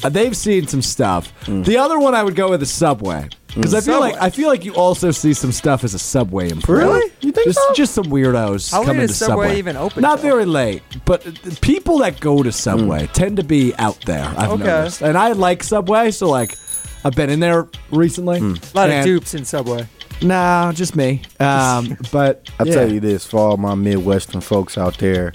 Uh, 0.02 0.08
they've 0.10 0.36
seen 0.36 0.66
some 0.66 0.82
stuff. 0.82 1.32
The 1.46 1.78
other 1.78 1.98
one 1.98 2.14
I 2.14 2.22
would 2.22 2.36
go 2.36 2.50
with 2.50 2.62
is 2.62 2.70
Subway. 2.70 3.28
Because 3.54 3.72
I 3.72 3.80
feel 3.80 4.00
like 4.00 4.20
I 4.20 4.30
feel 4.30 4.48
like 4.48 4.64
you 4.64 4.74
also 4.74 5.12
see 5.12 5.32
some 5.32 5.52
stuff 5.52 5.84
as 5.84 5.94
a 5.94 5.98
Subway 5.98 6.50
employee. 6.50 6.78
Really? 6.80 7.12
You 7.20 7.30
think 7.30 7.46
just, 7.46 7.58
so? 7.60 7.72
Just 7.74 7.94
some 7.94 8.06
weirdos 8.06 8.72
How 8.72 8.80
late 8.80 8.86
coming 8.86 9.02
is 9.02 9.10
to 9.10 9.24
Subway 9.26 9.58
even 9.58 9.76
open 9.76 10.02
Not 10.02 10.18
till? 10.18 10.30
very 10.30 10.44
late, 10.44 10.82
but 11.04 11.24
uh, 11.24 11.30
people 11.62 11.98
that 11.98 12.18
go 12.18 12.42
to 12.42 12.50
Subway 12.50 13.06
tend 13.12 13.36
to 13.36 13.44
be 13.44 13.72
out 13.76 14.00
there. 14.06 14.24
I've 14.36 14.50
Okay. 14.50 14.64
noticed, 14.64 15.02
and 15.02 15.16
I 15.16 15.32
like 15.32 15.62
Subway, 15.62 16.10
so 16.10 16.28
like 16.28 16.58
I've 17.04 17.14
been 17.14 17.30
in 17.30 17.40
there 17.40 17.68
recently. 17.90 18.38
A 18.38 18.56
lot 18.76 18.90
of 18.90 19.04
dupes 19.04 19.34
in 19.34 19.44
Subway. 19.44 19.86
Nah, 20.22 20.72
just 20.72 20.96
me. 20.96 21.22
Um, 21.40 21.96
but 22.12 22.48
I 22.58 22.64
yeah. 22.64 22.74
tell 22.74 22.92
you 22.92 23.00
this, 23.00 23.26
for 23.26 23.38
all 23.38 23.56
my 23.56 23.74
Midwestern 23.74 24.40
folks 24.40 24.78
out 24.78 24.96
there, 24.98 25.32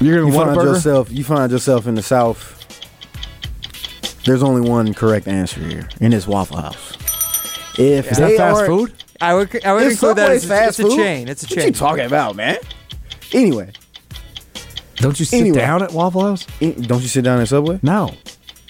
you're 0.00 0.20
gonna 0.22 0.34
want 0.34 0.54
find 0.56 0.68
yourself 0.68 1.10
you 1.12 1.22
find 1.24 1.52
yourself 1.52 1.86
in 1.86 1.94
the 1.94 2.02
South. 2.02 2.54
There's 4.24 4.42
only 4.42 4.68
one 4.68 4.94
correct 4.94 5.26
answer 5.28 5.60
here, 5.60 5.88
and 6.00 6.12
it's 6.12 6.26
Waffle 6.26 6.58
House. 6.58 6.96
If 7.78 8.10
Is 8.10 8.18
that 8.18 8.28
they 8.28 8.36
fast 8.36 8.56
aren't- 8.58 8.66
food? 8.68 8.92
I 9.20 9.34
would 9.34 9.64
I 9.64 9.72
would 9.72 9.84
If 9.84 9.92
include 9.92 10.16
that 10.16 10.30
as 10.30 10.44
fast 10.44 10.78
it's 10.80 10.92
a 10.92 10.96
chain. 10.96 11.28
It's 11.28 11.42
a 11.42 11.46
What 11.46 11.50
chain. 11.54 11.58
What 11.58 11.66
you 11.66 11.72
talking 11.72 12.04
about, 12.06 12.36
man? 12.36 12.56
Anyway, 13.32 13.72
Don't 14.96 15.18
you 15.18 15.24
sit 15.26 15.40
Anyway. 15.40 15.58
down 15.58 15.82
at 15.82 15.92
Waffle 15.92 16.22
House? 16.22 16.46
in- 16.60 16.82
don't 16.82 17.02
you 17.02 17.08
sit 17.08 17.22
down 17.24 17.40
at 17.40 17.48
Subway? 17.48 17.78
No, 17.82 18.14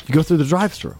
you 0.06 0.14
go 0.14 0.22
through 0.22 0.38
the 0.38 0.44
drive-through. 0.44 0.96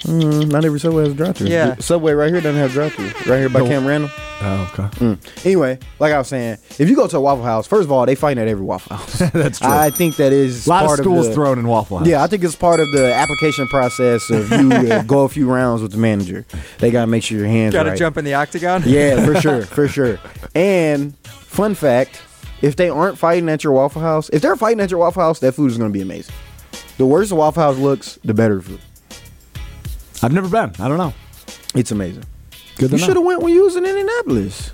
Mm, 0.00 0.50
not 0.50 0.64
every 0.64 0.78
Subway 0.78 1.04
has 1.04 1.12
a 1.12 1.16
drive-through. 1.16 1.48
Yeah. 1.48 1.76
Subway 1.76 2.12
right 2.12 2.30
here 2.32 2.40
doesn't 2.40 2.60
have 2.60 2.72
drive-through. 2.72 3.06
Right 3.30 3.40
here 3.40 3.48
by 3.48 3.60
No. 3.60 3.66
Camp 3.66 3.86
Randall. 3.86 4.10
Oh, 4.40 4.70
okay. 4.72 4.96
Mm. 4.98 5.46
Anyway, 5.46 5.78
like 5.98 6.12
I 6.12 6.18
was 6.18 6.28
saying, 6.28 6.58
if 6.78 6.88
you 6.90 6.94
go 6.94 7.06
to 7.06 7.16
a 7.16 7.20
Waffle 7.20 7.44
House, 7.44 7.66
first 7.66 7.84
of 7.84 7.92
all, 7.92 8.04
they 8.04 8.14
fighting 8.14 8.42
at 8.42 8.48
every 8.48 8.64
Waffle 8.64 8.96
House. 8.96 9.18
That's 9.32 9.58
true. 9.58 9.68
I 9.68 9.90
think 9.90 10.16
that 10.16 10.32
is 10.32 10.66
a 10.66 10.70
lot 10.70 10.82
of 10.84 10.88
part 10.88 10.98
schools 11.00 11.28
the, 11.28 11.34
thrown 11.34 11.58
in 11.58 11.66
Waffle 11.66 11.98
House. 11.98 12.06
Yeah, 12.06 12.22
I 12.22 12.26
think 12.26 12.44
it's 12.44 12.54
part 12.54 12.78
of 12.80 12.90
the 12.92 13.14
application 13.14 13.66
process 13.68 14.28
of 14.28 14.50
you 14.50 14.70
uh, 14.70 15.02
go 15.06 15.24
a 15.24 15.28
few 15.28 15.50
rounds 15.50 15.80
with 15.80 15.92
the 15.92 15.98
manager. 15.98 16.44
They 16.78 16.90
gotta 16.90 17.06
make 17.06 17.22
sure 17.22 17.38
your 17.38 17.46
hands 17.46 17.72
Got 17.72 17.84
to 17.84 17.90
right. 17.90 17.98
jump 17.98 18.18
in 18.18 18.24
the 18.26 18.34
octagon. 18.34 18.82
Yeah, 18.84 19.24
for 19.24 19.34
sure, 19.40 19.62
for 19.62 19.88
sure. 19.88 20.18
And 20.54 21.16
fun 21.16 21.74
fact: 21.74 22.20
if 22.60 22.76
they 22.76 22.90
aren't 22.90 23.16
fighting 23.16 23.48
at 23.48 23.64
your 23.64 23.72
Waffle 23.72 24.02
House, 24.02 24.28
if 24.30 24.42
they're 24.42 24.56
fighting 24.56 24.80
at 24.80 24.90
your 24.90 25.00
Waffle 25.00 25.22
House, 25.22 25.38
that 25.40 25.52
food 25.52 25.70
is 25.70 25.78
gonna 25.78 25.90
be 25.90 26.02
amazing. 26.02 26.34
The 26.98 27.06
worse 27.06 27.30
the 27.30 27.36
Waffle 27.36 27.62
House 27.62 27.78
looks, 27.78 28.18
the 28.22 28.34
better 28.34 28.56
the 28.56 28.62
food. 28.62 28.80
I've 30.26 30.32
never 30.32 30.48
been. 30.48 30.72
I 30.80 30.88
don't 30.88 30.98
know. 30.98 31.14
It's 31.76 31.92
amazing. 31.92 32.24
Good 32.78 32.90
You 32.90 32.98
should 32.98 33.14
have 33.14 33.24
went 33.24 33.42
when 33.42 33.54
you 33.54 33.62
was 33.62 33.76
in 33.76 33.86
Indianapolis. 33.86 34.70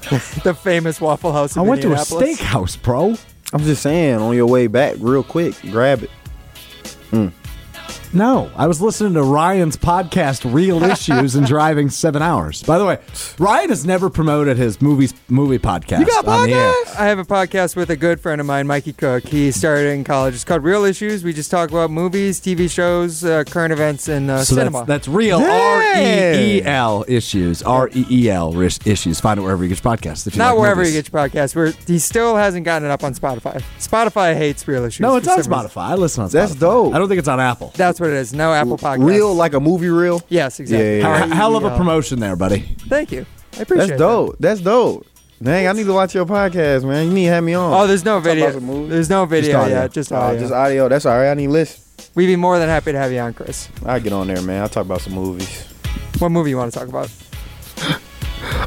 the 0.42 0.54
famous 0.54 1.02
Waffle 1.02 1.34
House. 1.34 1.54
I 1.58 1.60
went 1.60 1.82
to 1.82 1.92
a 1.92 1.96
steakhouse, 1.96 2.80
bro. 2.80 3.14
I'm 3.52 3.62
just 3.62 3.82
saying, 3.82 4.14
on 4.14 4.34
your 4.34 4.46
way 4.46 4.68
back, 4.68 4.96
real 4.98 5.22
quick, 5.22 5.54
grab 5.70 6.02
it. 6.02 6.10
Mm. 7.10 7.30
No, 8.12 8.50
I 8.56 8.66
was 8.66 8.80
listening 8.82 9.14
to 9.14 9.22
Ryan's 9.22 9.76
podcast, 9.76 10.52
Real 10.52 10.82
Issues, 10.90 11.36
and 11.36 11.46
driving 11.46 11.90
seven 11.90 12.22
hours. 12.22 12.60
By 12.64 12.76
the 12.76 12.84
way, 12.84 12.98
Ryan 13.38 13.68
has 13.68 13.86
never 13.86 14.10
promoted 14.10 14.56
his 14.56 14.82
movies 14.82 15.14
movie 15.28 15.60
podcast. 15.60 16.00
You 16.00 16.06
got 16.06 16.26
on 16.26 16.48
the 16.48 16.56
air. 16.56 16.74
I 16.98 17.06
have 17.06 17.20
a 17.20 17.24
podcast 17.24 17.76
with 17.76 17.88
a 17.90 17.94
good 17.96 18.18
friend 18.20 18.40
of 18.40 18.48
mine, 18.48 18.66
Mikey 18.66 18.94
Cook. 18.94 19.22
He 19.28 19.52
started 19.52 19.90
in 19.90 20.02
college. 20.02 20.34
It's 20.34 20.42
called 20.42 20.64
Reel 20.64 20.84
Issues. 20.84 21.22
We 21.22 21.32
just 21.32 21.52
talk 21.52 21.70
about 21.70 21.92
movies, 21.92 22.40
TV 22.40 22.68
shows, 22.68 23.22
uh, 23.24 23.44
current 23.44 23.72
events, 23.72 24.08
and 24.08 24.28
uh, 24.28 24.42
So 24.42 24.56
cinema. 24.56 24.78
that's, 24.78 25.06
that's 25.06 25.08
real 25.08 25.38
R 25.38 25.82
E 25.96 26.58
E 26.58 26.62
L 26.64 27.04
issues. 27.06 27.62
R 27.62 27.90
E 27.94 28.04
E 28.10 28.28
L 28.28 28.52
ris- 28.52 28.80
issues. 28.84 29.20
Find 29.20 29.38
it 29.38 29.44
wherever 29.44 29.62
you 29.62 29.68
get 29.68 29.84
your 29.84 29.96
podcast. 29.96 30.26
If 30.26 30.34
you 30.34 30.38
Not 30.38 30.54
like 30.54 30.60
wherever 30.62 30.80
movies. 30.80 30.96
you 30.96 31.02
get 31.02 31.12
your 31.12 31.28
podcast. 31.28 31.54
Where 31.54 31.66
he 31.86 32.00
still 32.00 32.34
hasn't 32.34 32.64
gotten 32.64 32.88
it 32.88 32.90
up 32.90 33.04
on 33.04 33.14
Spotify. 33.14 33.62
Spotify 33.78 34.36
hates 34.36 34.66
Reel 34.66 34.84
Issues. 34.84 34.98
No, 34.98 35.14
it's 35.14 35.28
for 35.28 35.34
on 35.34 35.42
some 35.44 35.52
reason. 35.52 35.68
Spotify. 35.70 35.82
I 35.82 35.94
listen 35.94 36.24
on 36.24 36.28
Spotify. 36.30 36.32
That's 36.32 36.54
dope. 36.56 36.92
I 36.92 36.98
don't 36.98 37.08
think 37.08 37.20
it's 37.20 37.28
on 37.28 37.38
Apple. 37.38 37.72
That's 37.76 37.99
what 38.00 38.10
it 38.10 38.16
is. 38.16 38.32
No 38.32 38.52
Apple 38.52 38.78
Podcast. 38.78 39.04
Real 39.06 39.34
like 39.34 39.54
a 39.54 39.60
movie 39.60 39.88
reel. 39.88 40.22
Yes, 40.28 40.58
exactly. 40.60 40.86
Yeah, 40.86 40.96
yeah, 41.08 41.16
Hell, 41.18 41.28
yeah. 41.28 41.34
hell 41.34 41.56
of 41.56 41.64
a 41.64 41.76
promotion 41.76 42.18
there, 42.20 42.36
buddy. 42.36 42.60
Thank 42.88 43.12
you. 43.12 43.26
I 43.58 43.62
appreciate 43.62 43.88
That's 43.88 43.98
dope. 43.98 44.36
That's 44.40 44.60
dope. 44.60 45.06
Dang, 45.42 45.66
I 45.68 45.72
need 45.72 45.84
to 45.84 45.92
watch 45.94 46.14
your 46.14 46.26
podcast, 46.26 46.84
man. 46.86 47.06
You 47.08 47.12
need 47.14 47.24
to 47.26 47.30
have 47.32 47.44
me 47.44 47.54
on. 47.54 47.72
Oh, 47.72 47.86
there's 47.86 48.04
no 48.04 48.20
video. 48.20 48.50
There's 48.88 49.08
no 49.08 49.24
video 49.24 49.60
audio. 49.60 49.74
yet. 49.82 49.92
Just 49.92 50.12
Oh, 50.12 50.16
audio. 50.16 50.40
just 50.40 50.52
audio. 50.52 50.88
That's 50.88 51.06
all 51.06 51.16
right. 51.16 51.30
I 51.30 51.34
need 51.34 51.46
to 51.46 51.52
listen. 51.52 51.82
We'd 52.14 52.26
be 52.26 52.36
more 52.36 52.58
than 52.58 52.68
happy 52.68 52.92
to 52.92 52.98
have 52.98 53.10
you 53.12 53.20
on, 53.20 53.32
Chris. 53.34 53.68
I 53.86 53.98
get 54.00 54.12
on 54.12 54.26
there, 54.26 54.42
man. 54.42 54.60
I'll 54.62 54.68
talk 54.68 54.84
about 54.84 55.00
some 55.00 55.14
movies. 55.14 55.64
What 56.18 56.28
movie 56.30 56.50
you 56.50 56.56
want 56.58 56.72
to 56.72 56.78
talk 56.78 56.88
about? 56.88 57.10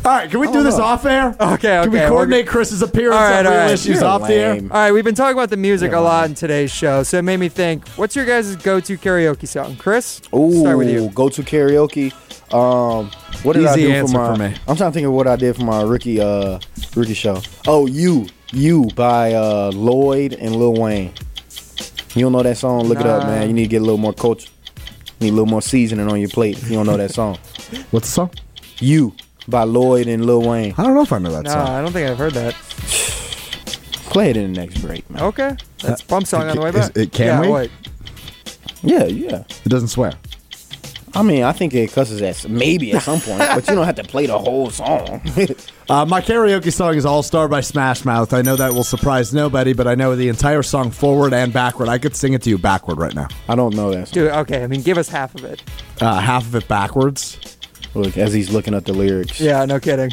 All 0.06 0.12
right, 0.12 0.30
can 0.30 0.42
we 0.42 0.48
do 0.52 0.64
this 0.64 0.78
know. 0.78 0.84
off 0.84 1.06
air? 1.06 1.30
Okay, 1.40 1.54
okay. 1.54 1.84
Can 1.84 1.92
we 1.92 2.00
we're 2.00 2.08
coordinate 2.10 2.46
Chris's 2.46 2.82
appearance 2.82 3.16
All 3.16 3.22
right, 3.22 3.40
on 3.40 3.46
all 3.46 3.52
Real 3.54 3.62
right. 3.62 3.72
Issues 3.72 4.02
You're 4.02 4.06
off 4.06 4.28
the 4.28 4.34
air? 4.34 4.56
All 4.56 4.68
right, 4.68 4.92
we've 4.92 5.06
been 5.06 5.16
talking 5.16 5.38
about 5.38 5.50
the 5.50 5.56
music 5.56 5.92
Yeah, 5.92 6.00
a 6.00 6.02
lot 6.02 6.28
in 6.28 6.36
today's 6.36 6.72
show, 6.72 7.04
so 7.04 7.20
it 7.20 7.22
made 7.22 7.38
me 7.38 7.48
think. 7.48 7.88
What's 7.90 8.14
your 8.14 8.26
guys' 8.26 8.54
go-to 8.58 8.98
karaoke 8.98 9.48
song, 9.48 9.78
Chris? 9.78 10.22
Ooh, 10.36 10.60
Start 10.60 10.78
with 10.78 10.90
you. 10.90 11.10
go 11.12 11.30
to 11.30 11.42
karaoke. 11.42 12.12
Um, 12.54 13.10
what 13.44 13.54
did 13.54 13.66
I 13.66 13.72
Easy 13.76 13.84
do 13.84 13.92
answer 13.94 14.12
for 14.12 14.18
my? 14.20 14.34
for 14.36 14.40
me. 14.50 14.56
I'm 14.68 14.76
trying 14.76 14.92
to 14.92 14.94
think 14.94 15.08
of 15.08 15.14
what 15.14 15.26
I 15.28 15.38
did 15.38 15.56
for 15.56 15.64
my 15.64 15.82
rookie 15.84 16.20
uh 16.20 16.60
rookie 16.98 17.14
show. 17.14 17.42
Oh, 17.66 17.86
you, 17.88 18.28
you 18.52 18.90
by 18.96 19.34
uh 19.34 19.72
Lloyd 19.74 20.34
and 20.34 20.54
Lil 20.58 20.74
Wayne. 20.74 21.14
You 22.14 22.24
don't 22.26 22.34
know 22.34 22.44
that 22.44 22.58
song? 22.58 22.84
Look 22.84 23.00
it 23.00 23.06
up, 23.08 23.24
Nah. 23.24 23.30
man. 23.30 23.48
You 23.48 23.54
need 23.54 23.64
to 23.64 23.70
get 23.70 23.78
a 23.82 23.86
little 23.86 23.98
more 23.98 24.14
culture. 24.14 24.50
Need 25.22 25.30
a 25.30 25.32
little 25.32 25.46
more 25.48 25.62
seasoning 25.62 26.10
on 26.12 26.20
your 26.20 26.30
plate. 26.30 26.58
If 26.58 26.70
you 26.70 26.76
don't 26.76 26.86
know 26.86 26.98
that 26.98 27.12
song, 27.12 27.38
What's 27.92 28.08
the 28.10 28.14
song? 28.14 28.32
you 28.80 29.16
by 29.48 29.64
Lloyd 29.64 30.08
and 30.08 30.26
Lil 30.26 30.42
Wayne. 30.42 30.74
I 30.78 30.84
don't 30.84 30.94
know 30.94 31.02
if 31.02 31.12
I 31.14 31.20
know 31.20 31.32
that 31.32 31.44
No, 31.44 31.52
song. 31.52 31.68
I 31.68 31.82
don't 31.82 31.92
think 31.92 32.10
I've 32.10 32.18
heard 32.18 32.34
that. 32.34 32.54
Play 34.10 34.30
it 34.30 34.38
in 34.38 34.54
the 34.54 34.60
next 34.62 34.80
break, 34.82 35.10
man. 35.10 35.24
Okay, 35.24 35.56
that's 35.82 36.02
bump 36.04 36.28
song 36.28 36.48
on 36.50 36.56
the 36.56 36.62
way 36.62 36.70
is- 36.70 36.76
back. 36.76 36.98
it- 36.98 37.12
can 37.12 37.26
yeah, 37.28 37.42
we? 37.42 37.48
Wait. 37.50 37.72
Yeah, 38.84 39.06
yeah. 39.06 39.44
It 39.66 39.70
doesn't 39.70 39.88
swear. 39.88 40.14
I 41.16 41.22
mean, 41.22 41.44
I 41.44 41.52
think 41.52 41.74
it 41.76 41.92
cusses 41.92 42.22
at 42.24 42.50
maybe 42.50 42.92
at 42.94 43.04
some 43.04 43.20
point, 43.22 43.38
but 43.40 43.68
you 43.68 43.76
don't 43.76 43.86
have 43.86 43.96
to 43.96 44.04
play 44.04 44.26
the 44.26 44.38
whole 44.40 44.70
song. 44.70 45.22
Uh, 45.90 46.06
my 46.06 46.22
karaoke 46.22 46.72
song 46.72 46.96
is 46.96 47.06
All 47.06 47.22
Star 47.22 47.50
by 47.50 47.60
Smash 47.60 48.06
Mouth. 48.06 48.34
I 48.34 48.42
know 48.42 48.56
that 48.56 48.72
will 48.74 48.86
surprise 48.86 49.34
nobody, 49.34 49.74
but 49.74 49.86
I 49.86 49.96
know 49.96 50.16
the 50.16 50.30
entire 50.30 50.64
song 50.64 50.92
forward 50.92 51.34
and 51.34 51.52
backward. 51.52 51.90
I 51.90 51.98
could 51.98 52.16
sing 52.16 52.32
it 52.32 52.42
to 52.44 52.50
you 52.50 52.58
backward 52.58 52.98
right 53.00 53.14
now. 53.14 53.28
I 53.50 53.56
don't 53.56 53.76
know 53.76 53.92
that. 53.92 54.08
Song. 54.08 54.14
Dude, 54.14 54.32
okay. 54.32 54.64
I 54.64 54.68
mean, 54.68 54.82
give 54.82 54.98
us 54.98 55.10
half 55.10 55.36
of 55.36 55.44
it. 55.44 55.62
Uh, 56.00 56.22
half 56.22 56.46
of 56.46 56.56
it 56.56 56.70
backwards. 56.70 57.53
Look, 57.96 58.18
as 58.18 58.34
he's 58.34 58.50
looking 58.52 58.74
at 58.74 58.86
the 58.86 58.94
lyrics. 58.94 59.40
Yeah, 59.40 59.66
no 59.66 59.80
kidding. 59.80 60.12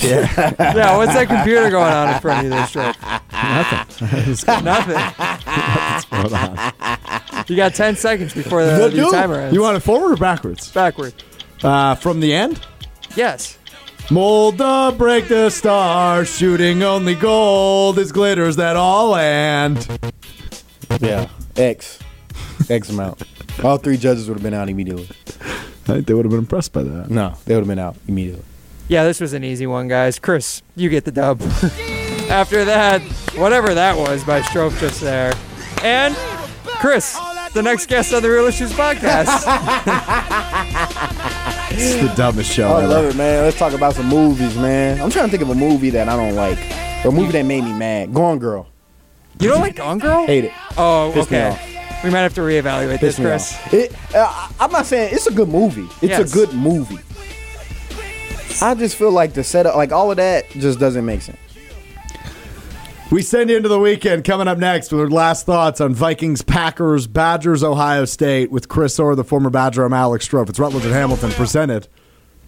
Yeah. 0.00 0.30
yeah. 0.58 0.96
What's 0.96 1.14
that 1.14 1.26
computer 1.28 1.70
going 1.70 1.92
on 1.92 2.14
in 2.14 2.20
front 2.20 2.38
of 2.38 2.44
you 2.44 2.50
there, 2.50 2.66
Stroke? 2.66 2.96
Nothing. 4.62 4.94
Nothing. 6.32 7.44
You 7.48 7.56
got 7.56 7.74
10 7.74 7.96
seconds 7.96 8.34
before 8.34 8.64
the, 8.64 8.88
the 8.88 9.08
timer 9.10 9.36
ends. 9.36 9.54
You 9.54 9.62
want 9.62 9.76
it 9.76 9.80
forward 9.80 10.12
or 10.12 10.16
backwards? 10.16 10.70
backward? 10.72 11.14
Uh, 11.62 11.94
from 11.94 12.20
the 12.20 12.32
end? 12.32 12.60
Yes. 13.16 13.58
Mold 14.10 14.58
the 14.58 14.94
break 14.96 15.26
the 15.26 15.50
star, 15.50 16.24
shooting 16.24 16.84
only 16.84 17.16
gold 17.16 17.98
is 17.98 18.12
glitters 18.12 18.54
that 18.56 18.76
all 18.76 19.10
land. 19.10 19.88
Yeah, 21.00 21.28
X, 21.56 21.98
X 22.70 22.88
amount. 22.90 23.22
All 23.64 23.78
three 23.78 23.96
judges 23.96 24.28
would 24.28 24.34
have 24.34 24.44
been 24.44 24.54
out 24.54 24.68
immediately. 24.68 25.08
I 25.88 25.94
think 25.94 26.06
they 26.06 26.14
would 26.14 26.24
have 26.24 26.30
been 26.30 26.40
impressed 26.40 26.72
by 26.72 26.82
that. 26.82 27.10
No, 27.10 27.36
they 27.44 27.54
would 27.54 27.60
have 27.60 27.68
been 27.68 27.78
out 27.78 27.96
immediately. 28.08 28.44
Yeah, 28.88 29.04
this 29.04 29.20
was 29.20 29.32
an 29.32 29.44
easy 29.44 29.66
one, 29.66 29.88
guys. 29.88 30.18
Chris, 30.18 30.62
you 30.74 30.88
get 30.88 31.04
the 31.04 31.12
dub. 31.12 31.40
After 32.28 32.64
that, 32.64 33.00
whatever 33.36 33.72
that 33.74 33.96
was 33.96 34.24
by 34.24 34.42
Stroke 34.42 34.74
just 34.78 35.00
there. 35.00 35.32
And 35.82 36.14
Chris, 36.64 37.16
the 37.54 37.62
next 37.62 37.86
guest 37.86 38.12
on 38.12 38.22
the 38.22 38.30
Reel 38.30 38.46
Issues 38.46 38.72
podcast. 38.72 39.26
It's 41.78 42.08
the 42.08 42.14
dumbest 42.16 42.50
show 42.50 42.68
oh, 42.68 42.76
I 42.76 42.84
ever. 42.84 42.88
love 42.88 43.04
it, 43.06 43.16
man. 43.16 43.44
Let's 43.44 43.58
talk 43.58 43.74
about 43.74 43.94
some 43.94 44.06
movies, 44.06 44.56
man. 44.56 44.98
I'm 45.00 45.10
trying 45.10 45.26
to 45.26 45.30
think 45.30 45.42
of 45.42 45.50
a 45.50 45.54
movie 45.54 45.90
that 45.90 46.08
I 46.08 46.16
don't 46.16 46.34
like, 46.34 46.58
or 47.04 47.08
a 47.08 47.12
movie 47.12 47.32
that 47.32 47.44
made 47.44 47.64
me 47.64 47.72
mad. 47.74 48.14
Gone 48.14 48.38
Girl, 48.38 48.66
You 49.40 49.48
don't 49.50 49.60
like 49.60 49.76
Gone 49.76 49.98
Girl? 49.98 50.24
hate 50.26 50.44
it. 50.44 50.52
Oh, 50.78 51.10
Pissed 51.12 51.30
me 51.30 51.36
okay. 51.38 51.75
Off. 51.98 52.04
We 52.04 52.10
might 52.10 52.20
have 52.20 52.34
to 52.34 52.40
reevaluate 52.42 53.00
this, 53.00 53.16
Chris. 53.16 53.56
It, 53.72 53.92
uh, 54.14 54.48
I'm 54.60 54.70
not 54.72 54.86
saying 54.86 55.14
it's 55.14 55.26
a 55.26 55.32
good 55.32 55.48
movie. 55.48 55.86
It's 56.02 56.02
Yes. 56.02 56.30
a 56.30 56.34
good 56.34 56.52
movie. 56.54 56.98
I 58.62 58.74
just 58.74 58.96
feel 58.96 59.10
like 59.10 59.34
the 59.34 59.44
setup, 59.44 59.76
like 59.76 59.92
all 59.92 60.10
of 60.10 60.16
that, 60.16 60.48
just 60.50 60.78
doesn't 60.78 61.04
make 61.04 61.20
sense. 61.22 61.38
We 63.10 63.22
send 63.22 63.50
you 63.50 63.56
into 63.56 63.68
the 63.68 63.78
weekend. 63.78 64.24
Coming 64.24 64.48
up 64.48 64.58
next 64.58 64.90
with 64.90 65.00
our 65.00 65.08
last 65.08 65.46
thoughts 65.46 65.80
on 65.80 65.94
Vikings, 65.94 66.42
Packers, 66.42 67.06
Badgers, 67.06 67.62
Ohio 67.62 68.04
State 68.04 68.50
with 68.50 68.68
Chris 68.68 68.98
Orr, 68.98 69.14
the 69.14 69.22
former 69.24 69.50
Badger. 69.50 69.84
I'm 69.84 69.92
Alex 69.92 70.26
Strouf. 70.28 70.48
It's 70.48 70.58
Rutledge 70.58 70.84
and 70.84 70.92
Hamilton, 70.94 71.30
presented 71.30 71.86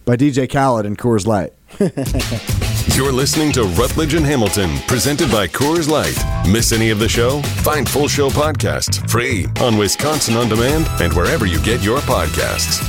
by 0.03 0.15
DJ 0.17 0.47
Khaled 0.51 0.85
and 0.85 0.97
Coors 0.97 1.25
Light. 1.25 1.53
You're 2.95 3.11
listening 3.11 3.51
to 3.53 3.63
Rutledge 3.63 4.13
and 4.13 4.25
Hamilton, 4.25 4.77
presented 4.87 5.31
by 5.31 5.47
Coors 5.47 5.89
Light. 5.89 6.17
Miss 6.51 6.71
any 6.71 6.89
of 6.89 6.99
the 6.99 7.07
show? 7.07 7.41
Find 7.63 7.87
full 7.87 8.07
show 8.07 8.29
podcasts 8.29 9.07
free 9.09 9.45
on 9.61 9.77
Wisconsin 9.77 10.35
On 10.35 10.49
Demand 10.49 10.87
and 11.01 11.13
wherever 11.13 11.45
you 11.45 11.61
get 11.61 11.81
your 11.81 11.99
podcasts. 11.99 12.83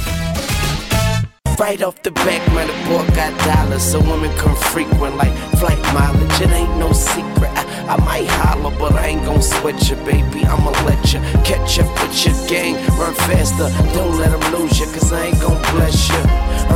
Right 1.59 1.83
off 1.83 2.03
the 2.03 2.11
back, 2.11 2.47
man, 2.55 2.67
the 2.67 2.89
boy 2.89 3.07
got 3.15 3.39
dollars, 3.45 3.83
so 3.83 4.01
women 4.01 4.35
come 4.37 4.57
frequent 4.57 5.17
like 5.17 5.37
flight 5.59 5.79
mileage. 5.95 6.41
It 6.41 6.51
ain't 6.51 6.77
no 6.79 6.93
secret. 6.93 7.51
I, 7.55 7.69
I 7.88 7.97
might 8.05 8.29
holler, 8.29 8.75
but 8.79 8.93
I 8.95 9.09
ain't 9.09 9.25
gon' 9.25 9.43
sweat 9.43 9.88
you, 9.88 9.97
baby. 9.97 10.45
I'ma 10.45 10.71
let 10.85 11.12
you 11.12 11.21
catch 11.45 11.79
up 11.79 11.90
with 12.01 12.27
your 12.27 12.35
gang. 12.49 12.75
Run 12.99 13.14
faster, 13.14 13.69
don't 13.95 14.19
let 14.19 14.31
them 14.31 14.53
lose 14.53 14.79
you, 14.79 14.87
cause 14.87 15.12
I 15.12 15.27
ain't 15.27 15.40
gon' 15.40 15.61
bless 15.75 16.09
you. 16.09 16.21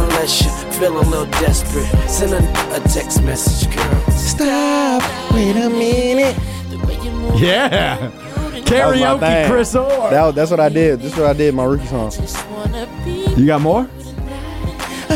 Unless 0.01 0.45
you 0.45 0.51
feel 0.73 0.99
a 0.99 1.03
little 1.03 1.27
desperate. 1.43 1.87
Send 2.09 2.33
a, 2.33 2.39
a 2.75 2.81
text 2.89 3.23
message, 3.23 3.75
girl. 3.75 4.11
Stop. 4.11 5.03
Wait 5.33 5.57
a 5.57 5.71
minute. 5.71 6.37
Yeah. 7.37 8.11
That 8.65 8.91
was 8.91 9.01
my 9.01 9.07
Karaoke, 9.07 9.21
thing. 9.21 9.51
Chris 9.51 9.75
Orr. 9.75 10.11
That, 10.11 10.35
that's 10.35 10.51
what 10.51 10.61
I 10.61 10.69
did. 10.69 11.01
This 11.01 11.13
is 11.13 11.19
what 11.19 11.29
I 11.29 11.33
did. 11.35 11.55
My 11.55 11.65
rookie 11.65 11.87
song. 11.87 12.11
You 13.37 13.47
got 13.47 13.61
more? 13.61 13.89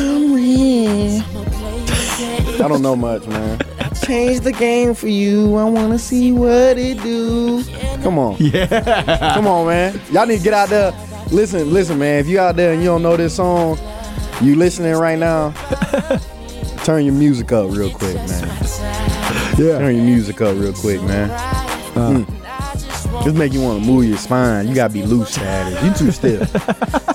I 2.61 2.69
don't 2.69 2.83
know 2.83 2.97
much, 2.97 3.27
man. 3.27 3.59
Change 4.05 4.41
the 4.41 4.53
game 4.53 4.95
for 4.95 5.09
you. 5.09 5.57
I 5.57 5.65
want 5.65 5.93
to 5.93 5.99
see 5.99 6.33
what 6.33 6.79
it 6.79 7.03
do. 7.03 7.63
Come 8.03 8.19
on. 8.19 8.37
Yeah. 8.41 9.35
Come 9.35 9.47
on, 9.47 9.67
man. 9.67 10.01
Y'all 10.11 10.27
need 10.27 10.39
to 10.39 10.45
get 10.45 10.55
out 10.55 10.69
there. 10.69 10.93
Listen, 11.31 11.73
listen, 11.73 11.99
man. 11.99 12.21
If 12.21 12.27
you 12.27 12.39
out 12.41 12.57
there 12.57 12.73
and 12.73 12.81
you 12.83 12.89
don't 12.89 13.03
know 13.03 13.17
this 13.17 13.37
song, 13.37 13.79
you 14.41 14.57
listening 14.57 14.95
right 14.95 15.19
now, 15.19 15.51
turn 16.85 17.05
your 17.05 17.15
music 17.15 17.53
up 17.53 17.71
real 17.71 17.91
quick, 17.91 18.15
man. 18.17 18.49
Yeah. 19.59 19.79
Turn 19.79 19.97
your 19.97 20.05
music 20.05 20.41
up 20.41 20.57
real 20.57 20.73
quick, 20.73 21.03
man. 21.03 21.29
Mm. 21.95 22.38
Just 23.25 23.37
make 23.37 23.53
you 23.53 23.61
want 23.61 23.83
to 23.83 23.87
move 23.87 24.05
your 24.07 24.17
spine. 24.17 24.69
You 24.69 24.75
gotta 24.75 24.93
be 24.93 25.03
loose, 25.03 25.31
status. 25.33 25.83
You 25.83 25.93
too 26.07 26.13
stiff. 26.13 26.53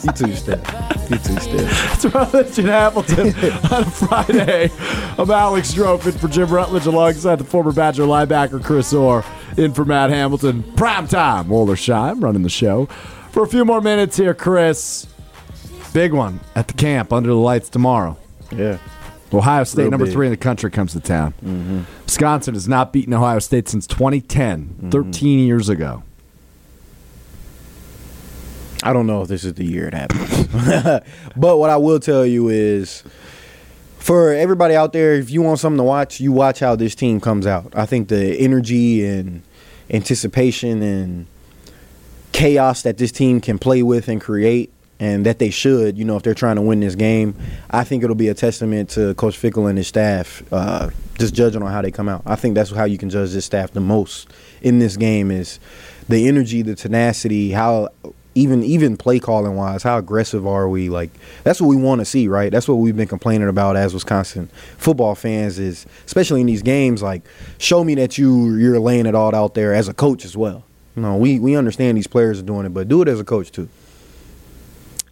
you 0.03 0.11
too 0.11 0.35
stiff. 0.35 1.09
You 1.09 1.17
too 1.17 1.39
stiff. 1.39 1.93
It's 1.93 2.05
Rutledge 2.05 2.59
and 2.59 2.67
Hamilton 2.67 3.27
on 3.71 3.81
a 3.83 3.85
Friday. 3.89 4.69
I'm 5.17 5.31
Alex 5.31 5.73
Strouf 5.73 6.01
for 6.19 6.27
Jim 6.27 6.49
Rutledge 6.49 6.85
alongside 6.85 7.37
the 7.37 7.43
former 7.43 7.71
Badger 7.71 8.03
linebacker 8.03 8.63
Chris 8.63 8.93
Orr 8.93 9.23
in 9.57 9.73
for 9.73 9.85
Matt 9.85 10.09
Hamilton. 10.11 10.63
Prime 10.75 11.07
time, 11.07 11.47
Wollersheim 11.47 12.21
running 12.21 12.43
the 12.43 12.49
show. 12.49 12.85
For 13.31 13.43
a 13.43 13.47
few 13.47 13.65
more 13.65 13.81
minutes 13.81 14.17
here, 14.17 14.33
Chris. 14.33 15.07
Big 15.93 16.11
one 16.13 16.39
at 16.55 16.67
the 16.67 16.73
camp 16.73 17.11
under 17.13 17.29
the 17.29 17.35
lights 17.35 17.69
tomorrow. 17.69 18.17
Yeah. 18.51 18.77
Ohio 19.33 19.63
State, 19.63 19.83
Real 19.83 19.91
number 19.91 20.05
big. 20.05 20.13
three 20.13 20.27
in 20.27 20.31
the 20.31 20.37
country, 20.37 20.69
comes 20.69 20.93
to 20.93 20.99
town. 20.99 21.33
Mm-hmm. 21.43 21.81
Wisconsin 22.05 22.53
has 22.53 22.67
not 22.67 22.93
beaten 22.93 23.13
Ohio 23.13 23.39
State 23.39 23.67
since 23.67 23.87
2010, 23.87 24.65
mm-hmm. 24.65 24.89
13 24.89 25.39
years 25.39 25.69
ago. 25.69 26.03
I 28.83 28.91
don't 28.91 29.07
know 29.07 29.21
if 29.21 29.29
this 29.29 29.45
is 29.45 29.53
the 29.53 29.65
year 29.65 29.87
it 29.87 29.93
happens. 29.93 30.47
but 31.37 31.57
what 31.57 31.69
I 31.69 31.77
will 31.77 31.99
tell 31.99 32.25
you 32.25 32.49
is 32.49 33.03
for 33.97 34.33
everybody 34.33 34.75
out 34.75 34.91
there, 34.91 35.13
if 35.13 35.29
you 35.29 35.41
want 35.41 35.59
something 35.59 35.77
to 35.77 35.83
watch, 35.83 36.19
you 36.19 36.33
watch 36.33 36.59
how 36.59 36.75
this 36.75 36.93
team 36.93 37.21
comes 37.21 37.47
out. 37.47 37.71
I 37.73 37.85
think 37.85 38.09
the 38.09 38.37
energy 38.37 39.05
and 39.05 39.41
anticipation 39.89 40.81
and 40.81 41.27
chaos 42.33 42.81
that 42.81 42.97
this 42.97 43.13
team 43.13 43.39
can 43.39 43.57
play 43.57 43.81
with 43.81 44.09
and 44.09 44.19
create, 44.19 44.72
and 44.99 45.25
that 45.25 45.39
they 45.39 45.49
should, 45.49 45.97
you 45.97 46.05
know, 46.05 46.15
if 46.15 46.23
they're 46.23 46.33
trying 46.33 46.55
to 46.55 46.61
win 46.61 46.79
this 46.79 46.95
game, 46.95 47.35
I 47.69 47.83
think 47.83 48.03
it'll 48.03 48.15
be 48.15 48.29
a 48.29 48.33
testament 48.33 48.89
to 48.91 49.13
Coach 49.15 49.39
Fickell 49.39 49.67
and 49.67 49.77
his 49.77 49.87
staff, 49.87 50.43
uh, 50.51 50.89
just 51.19 51.33
judging 51.33 51.61
on 51.61 51.71
how 51.71 51.81
they 51.81 51.91
come 51.91 52.07
out. 52.07 52.23
I 52.25 52.35
think 52.35 52.55
that's 52.55 52.71
how 52.71 52.85
you 52.85 52.97
can 52.97 53.09
judge 53.09 53.31
this 53.31 53.45
staff 53.45 53.71
the 53.71 53.81
most 53.81 54.29
in 54.61 54.79
this 54.79 54.97
game 54.97 55.31
is 55.31 55.59
the 56.07 56.27
energy, 56.27 56.61
the 56.61 56.75
tenacity, 56.75 57.51
how 57.51 57.89
even 58.35 58.63
even 58.63 58.97
play 58.97 59.19
calling 59.19 59.55
wise, 59.55 59.83
how 59.83 59.97
aggressive 59.97 60.47
are 60.47 60.67
we? 60.67 60.89
Like 60.89 61.11
that's 61.43 61.61
what 61.61 61.67
we 61.67 61.75
want 61.75 61.99
to 61.99 62.05
see, 62.05 62.27
right? 62.27 62.51
That's 62.51 62.67
what 62.67 62.75
we've 62.75 62.95
been 62.95 63.07
complaining 63.07 63.47
about 63.47 63.75
as 63.75 63.93
Wisconsin 63.93 64.49
football 64.77 65.15
fans 65.15 65.59
is, 65.59 65.85
especially 66.05 66.41
in 66.41 66.47
these 66.47 66.63
games. 66.63 67.01
Like, 67.01 67.23
show 67.57 67.83
me 67.83 67.95
that 67.95 68.17
you 68.17 68.55
you're 68.55 68.79
laying 68.79 69.05
it 69.05 69.15
all 69.15 69.35
out 69.35 69.53
there 69.53 69.73
as 69.73 69.87
a 69.87 69.93
coach 69.93 70.25
as 70.25 70.35
well. 70.35 70.63
You 70.95 71.03
know, 71.03 71.17
we 71.17 71.39
we 71.39 71.55
understand 71.55 71.97
these 71.97 72.07
players 72.07 72.39
are 72.39 72.43
doing 72.43 72.65
it, 72.65 72.73
but 72.73 72.87
do 72.87 73.01
it 73.01 73.07
as 73.07 73.19
a 73.19 73.23
coach 73.23 73.51
too. 73.51 73.69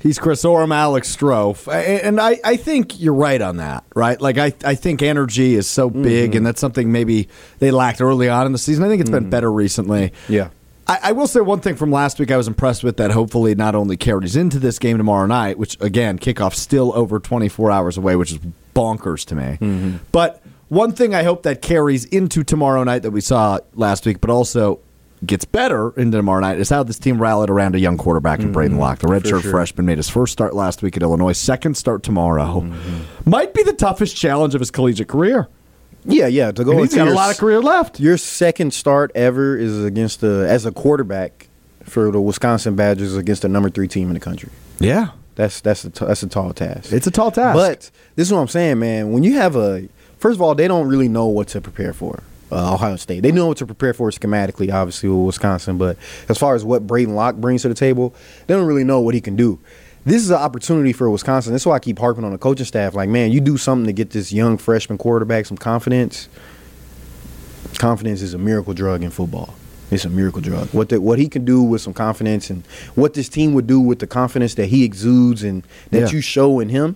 He's 0.01 0.17
Chris 0.19 0.43
Orem, 0.43 0.73
Alex 0.73 1.15
Strouf. 1.15 1.71
And 1.71 2.19
I, 2.19 2.39
I 2.43 2.55
think 2.57 2.99
you're 2.99 3.13
right 3.13 3.41
on 3.41 3.57
that, 3.57 3.83
right? 3.95 4.19
Like, 4.19 4.37
I, 4.37 4.53
I 4.65 4.75
think 4.75 5.01
energy 5.01 5.55
is 5.55 5.69
so 5.69 5.89
big, 5.89 6.31
Mhm. 6.31 6.37
and 6.37 6.45
that's 6.45 6.59
something 6.59 6.91
maybe 6.91 7.27
they 7.59 7.71
lacked 7.71 8.01
early 8.01 8.27
on 8.27 8.45
in 8.47 8.51
the 8.51 8.57
season. 8.57 8.83
I 8.83 8.87
think 8.87 9.01
it's 9.01 9.09
been 9.11 9.29
better 9.29 9.51
recently. 9.51 10.11
Yeah. 10.27 10.49
I, 10.87 10.99
I 11.03 11.11
will 11.11 11.27
say 11.27 11.39
one 11.41 11.59
thing 11.59 11.75
from 11.75 11.91
last 11.91 12.19
week 12.19 12.31
I 12.31 12.37
was 12.37 12.47
impressed 12.47 12.83
with 12.83 12.97
that 12.97 13.11
hopefully 13.11 13.53
not 13.53 13.75
only 13.75 13.95
carries 13.95 14.35
into 14.35 14.57
this 14.57 14.79
game 14.79 14.97
tomorrow 14.97 15.27
night, 15.27 15.59
which, 15.59 15.77
again, 15.79 16.17
kickoff 16.17 16.55
still 16.55 16.91
over 16.95 17.19
24 17.19 17.69
hours 17.71 17.97
away, 17.97 18.15
which 18.15 18.31
is 18.31 18.39
bonkers 18.75 19.23
to 19.25 19.35
me. 19.35 19.99
But 20.11 20.41
one 20.69 20.93
thing 20.93 21.13
I 21.13 21.21
hope 21.23 21.43
that 21.43 21.61
carries 21.61 22.05
into 22.05 22.43
tomorrow 22.43 22.83
night 22.83 23.03
that 23.03 23.11
we 23.11 23.21
saw 23.21 23.59
last 23.75 24.05
week, 24.07 24.19
but 24.19 24.29
also 24.31 24.79
gets 25.25 25.45
better 25.45 25.91
into 25.91 26.17
tomorrow 26.17 26.41
night 26.41 26.59
is 26.59 26.69
how 26.69 26.83
this 26.83 26.97
team 26.97 27.21
rallied 27.21 27.49
around 27.49 27.75
a 27.75 27.79
young 27.79 27.97
quarterback 27.97 28.39
in 28.39 28.51
Braedyn 28.53 28.69
mm-hmm. 28.69 28.79
Locke. 28.79 28.99
The 28.99 29.07
redshirt 29.07 29.41
sure. 29.41 29.51
freshman 29.51 29.85
made 29.85 29.97
his 29.97 30.09
first 30.09 30.33
start 30.33 30.55
last 30.55 30.81
week 30.81 30.97
at 30.97 31.03
Illinois, 31.03 31.33
second 31.33 31.77
start 31.77 32.03
tomorrow. 32.03 32.61
Mm-hmm. 32.61 33.29
Might 33.29 33.53
be 33.53 33.63
the 33.63 33.73
toughest 33.73 34.15
challenge 34.15 34.55
of 34.55 34.61
his 34.61 34.71
collegiate 34.71 35.07
career. 35.07 35.47
Yeah, 36.05 36.27
yeah. 36.27 36.51
To 36.51 36.63
go 36.63 36.71
And 36.71 36.79
he's 36.81 36.93
into 36.93 37.05
got 37.05 37.11
a 37.11 37.15
lot 37.15 37.31
of 37.31 37.37
career 37.37 37.61
left. 37.61 37.99
Your 37.99 38.17
second 38.17 38.73
start 38.73 39.11
ever 39.13 39.55
is 39.55 39.83
against 39.83 40.21
the 40.21 40.47
as 40.49 40.65
a 40.65 40.71
quarterback 40.71 41.47
for 41.83 42.11
the 42.11 42.19
Wisconsin 42.19 42.75
Badgers 42.75 43.15
against 43.15 43.43
the 43.43 43.49
number 43.49 43.69
three 43.69 43.87
team 43.87 44.07
in 44.07 44.15
the 44.15 44.19
country. 44.19 44.49
Yeah, 44.79 45.09
that's 45.35 45.61
that's 45.61 45.83
a 45.83 45.91
t- 45.91 46.05
that's 46.05 46.23
a 46.23 46.27
tall 46.27 46.53
task. 46.53 46.91
It's 46.91 47.05
a 47.05 47.11
tall 47.11 47.29
task. 47.29 47.55
But 47.55 47.91
this 48.15 48.27
is 48.27 48.33
what 48.33 48.39
I'm 48.39 48.47
saying, 48.47 48.79
man. 48.79 49.11
When 49.11 49.23
you 49.23 49.35
have 49.35 49.55
a 49.55 49.87
first 50.17 50.37
of 50.37 50.41
all, 50.41 50.55
they 50.55 50.67
don't 50.67 50.87
really 50.87 51.07
know 51.07 51.27
what 51.27 51.49
to 51.49 51.61
prepare 51.61 51.93
for. 51.93 52.23
Uh, 52.51 52.73
Ohio 52.73 52.97
State. 52.97 53.21
They 53.21 53.31
know 53.31 53.47
what 53.47 53.57
to 53.57 53.65
prepare 53.65 53.93
for 53.93 54.09
schematically, 54.11 54.73
obviously 54.73 55.07
with 55.07 55.25
Wisconsin, 55.25 55.77
but 55.77 55.97
as 56.27 56.37
far 56.37 56.53
as 56.53 56.65
what 56.65 56.85
Braedyn 56.85 57.15
Locke 57.15 57.35
brings 57.37 57.61
to 57.61 57.69
the 57.69 57.73
table, 57.75 58.13
they 58.47 58.53
don't 58.53 58.67
really 58.67 58.83
know 58.83 58.99
what 58.99 59.13
he 59.13 59.21
can 59.21 59.35
do. 59.37 59.57
This 60.03 60.21
is 60.21 60.31
an 60.31 60.37
opportunity 60.37 60.91
for 60.93 61.09
Wisconsin. 61.09 61.53
That's 61.53 61.65
why 61.65 61.75
I 61.75 61.79
keep 61.79 61.97
harping 61.99 62.23
on 62.25 62.31
the 62.31 62.37
coaching 62.37 62.65
staff. 62.65 62.93
Like, 62.95 63.07
man, 63.07 63.31
you 63.31 63.39
do 63.39 63.55
something 63.57 63.85
to 63.85 63.93
get 63.93 64.09
this 64.09 64.33
young 64.33 64.57
freshman 64.57 64.97
quarterback 64.97 65.45
some 65.45 65.57
confidence. 65.57 66.27
Confidence 67.77 68.21
is 68.21 68.33
a 68.33 68.37
miracle 68.37 68.73
drug 68.73 69.03
in 69.03 69.11
football. 69.11 69.53
It's 69.89 70.05
a 70.05 70.09
miracle 70.09 70.41
drug. 70.41 70.67
What 70.73 70.89
the, 70.89 70.99
what 70.99 71.19
he 71.19 71.27
can 71.27 71.45
do 71.45 71.61
with 71.61 71.81
some 71.81 71.93
confidence 71.93 72.49
and 72.49 72.65
what 72.95 73.13
this 73.13 73.29
team 73.29 73.53
would 73.53 73.67
do 73.67 73.79
with 73.79 73.99
the 73.99 74.07
confidence 74.07 74.55
that 74.55 74.67
he 74.67 74.83
exudes 74.83 75.43
and 75.43 75.63
that 75.91 75.99
Yeah. 75.99 76.09
you 76.09 76.21
show 76.21 76.59
in 76.59 76.69
him. 76.69 76.95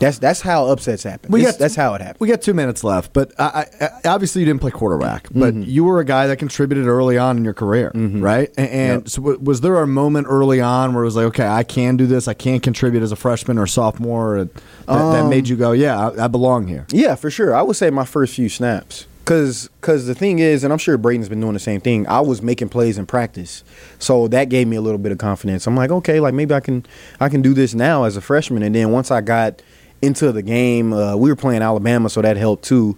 That's 0.00 0.18
that's 0.18 0.40
how 0.40 0.66
upsets 0.66 1.02
happen. 1.04 1.30
We 1.30 1.40
It's- 1.40 1.52
got- 1.54 1.60
that's 1.60 1.76
how 1.76 1.94
it 1.94 2.00
happens. 2.00 2.18
We 2.20 2.28
got 2.28 2.42
two 2.42 2.54
minutes 2.54 2.82
left, 2.82 3.12
but 3.12 3.32
I, 3.38 3.66
I, 3.80 4.08
obviously 4.08 4.40
you 4.40 4.46
didn't 4.46 4.60
play 4.60 4.70
quarterback, 4.70 5.28
but 5.32 5.54
Mm-hmm. 5.54 5.70
you 5.70 5.84
were 5.84 6.00
a 6.00 6.04
guy 6.04 6.26
that 6.26 6.38
contributed 6.38 6.86
early 6.86 7.16
on 7.18 7.36
in 7.36 7.44
your 7.44 7.54
career, 7.54 7.92
right? 7.94 8.50
And, 8.56 8.68
and 8.70 9.00
Yep. 9.02 9.08
so, 9.08 9.22
w- 9.22 9.38
was 9.40 9.60
there 9.60 9.76
a 9.80 9.86
moment 9.86 10.26
early 10.28 10.60
on 10.60 10.94
where 10.94 11.02
it 11.02 11.06
was 11.06 11.16
like, 11.16 11.26
okay, 11.26 11.46
I 11.46 11.62
can 11.62 11.96
do 11.96 12.06
this, 12.06 12.26
I 12.28 12.34
can 12.34 12.60
contribute 12.60 13.02
as 13.02 13.12
a 13.12 13.16
freshman 13.16 13.58
or 13.58 13.66
sophomore, 13.66 14.36
and 14.36 14.50
that, 14.50 14.62
that 14.86 15.22
Um, 15.22 15.28
made 15.30 15.48
you 15.48 15.56
go, 15.56 15.72
yeah, 15.72 16.08
I, 16.08 16.24
I 16.24 16.28
belong 16.28 16.66
here. 16.66 16.86
Yeah, 16.90 17.14
for 17.14 17.30
sure. 17.30 17.54
I 17.54 17.62
would 17.62 17.76
say 17.76 17.90
my 17.90 18.04
first 18.04 18.34
few 18.34 18.48
snaps. 18.48 19.06
Cause, 19.26 19.68
cause 19.80 20.06
the 20.06 20.14
thing 20.14 20.40
is, 20.40 20.64
and 20.64 20.72
I'm 20.72 20.78
sure 20.78 20.98
Braedyn's 20.98 21.28
been 21.28 21.40
doing 21.40 21.52
the 21.52 21.60
same 21.60 21.80
thing. 21.80 22.04
I 22.08 22.18
was 22.20 22.42
making 22.42 22.68
plays 22.70 22.98
in 22.98 23.06
practice, 23.06 23.62
so 24.00 24.26
that 24.28 24.48
gave 24.48 24.66
me 24.66 24.74
a 24.76 24.80
little 24.80 24.98
bit 24.98 25.12
of 25.12 25.18
confidence. 25.18 25.68
I'm 25.68 25.76
like, 25.76 25.90
okay, 25.92 26.18
like 26.18 26.34
maybe 26.34 26.52
I 26.52 26.58
can, 26.58 26.84
I 27.20 27.28
can 27.28 27.40
do 27.40 27.54
this 27.54 27.72
now 27.72 28.04
as 28.04 28.16
a 28.16 28.20
freshman. 28.20 28.64
And 28.64 28.74
then 28.74 28.90
once 28.90 29.12
I 29.12 29.20
got 29.20 29.62
into 30.02 30.32
the 30.32 30.42
game, 30.42 30.92
uh, 30.92 31.16
we 31.16 31.30
were 31.30 31.36
playing 31.36 31.62
Alabama, 31.62 32.08
so 32.08 32.22
that 32.22 32.36
helped 32.36 32.64
too. 32.64 32.96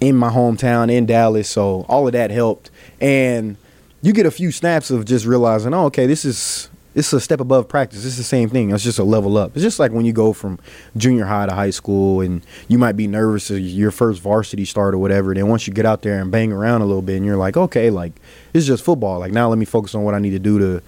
In 0.00 0.16
my 0.16 0.30
hometown, 0.30 0.90
in 0.90 1.06
Dallas, 1.06 1.48
so 1.48 1.84
all 1.88 2.06
of 2.06 2.12
that 2.12 2.30
helped. 2.30 2.70
And 3.00 3.56
you 4.02 4.12
get 4.12 4.26
a 4.26 4.30
few 4.30 4.52
snaps 4.52 4.90
of 4.90 5.04
just 5.04 5.26
realizing, 5.26 5.74
oh, 5.74 5.86
okay, 5.86 6.06
this 6.06 6.24
is 6.24 6.68
this 6.92 7.08
is 7.08 7.12
a 7.12 7.20
step 7.20 7.38
above 7.40 7.68
practice. 7.68 8.04
It's 8.04 8.16
the 8.16 8.24
same 8.24 8.48
thing. 8.48 8.70
It's 8.72 8.82
just 8.82 8.98
a 8.98 9.04
level 9.04 9.36
up. 9.36 9.52
It's 9.54 9.62
just 9.62 9.78
like 9.78 9.92
when 9.92 10.04
you 10.04 10.12
go 10.12 10.32
from 10.32 10.58
junior 10.96 11.24
high 11.24 11.46
to 11.46 11.52
high 11.52 11.70
school, 11.70 12.20
and 12.20 12.44
you 12.68 12.78
might 12.78 12.96
be 12.96 13.06
nervous 13.06 13.50
of 13.50 13.60
your 13.60 13.90
first 13.90 14.20
varsity 14.20 14.64
start 14.64 14.94
or 14.94 14.98
whatever. 14.98 15.32
Then 15.34 15.48
once 15.48 15.66
you 15.66 15.72
get 15.72 15.86
out 15.86 16.02
there 16.02 16.20
and 16.20 16.30
bang 16.30 16.52
around 16.52 16.82
a 16.82 16.86
little 16.86 17.02
bit, 17.02 17.16
and 17.16 17.24
you're 17.24 17.36
like, 17.36 17.56
okay, 17.56 17.90
like 17.90 18.12
it's 18.52 18.66
just 18.66 18.84
football. 18.84 19.18
Like 19.18 19.32
now, 19.32 19.48
let 19.48 19.58
me 19.58 19.66
focus 19.66 19.94
on 19.94 20.02
what 20.02 20.14
I 20.14 20.18
need 20.18 20.30
to 20.30 20.38
do 20.38 20.58
to 20.58 20.82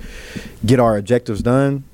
get 0.66 0.80
our 0.80 0.96
objectives 0.96 1.42
done. 1.42 1.84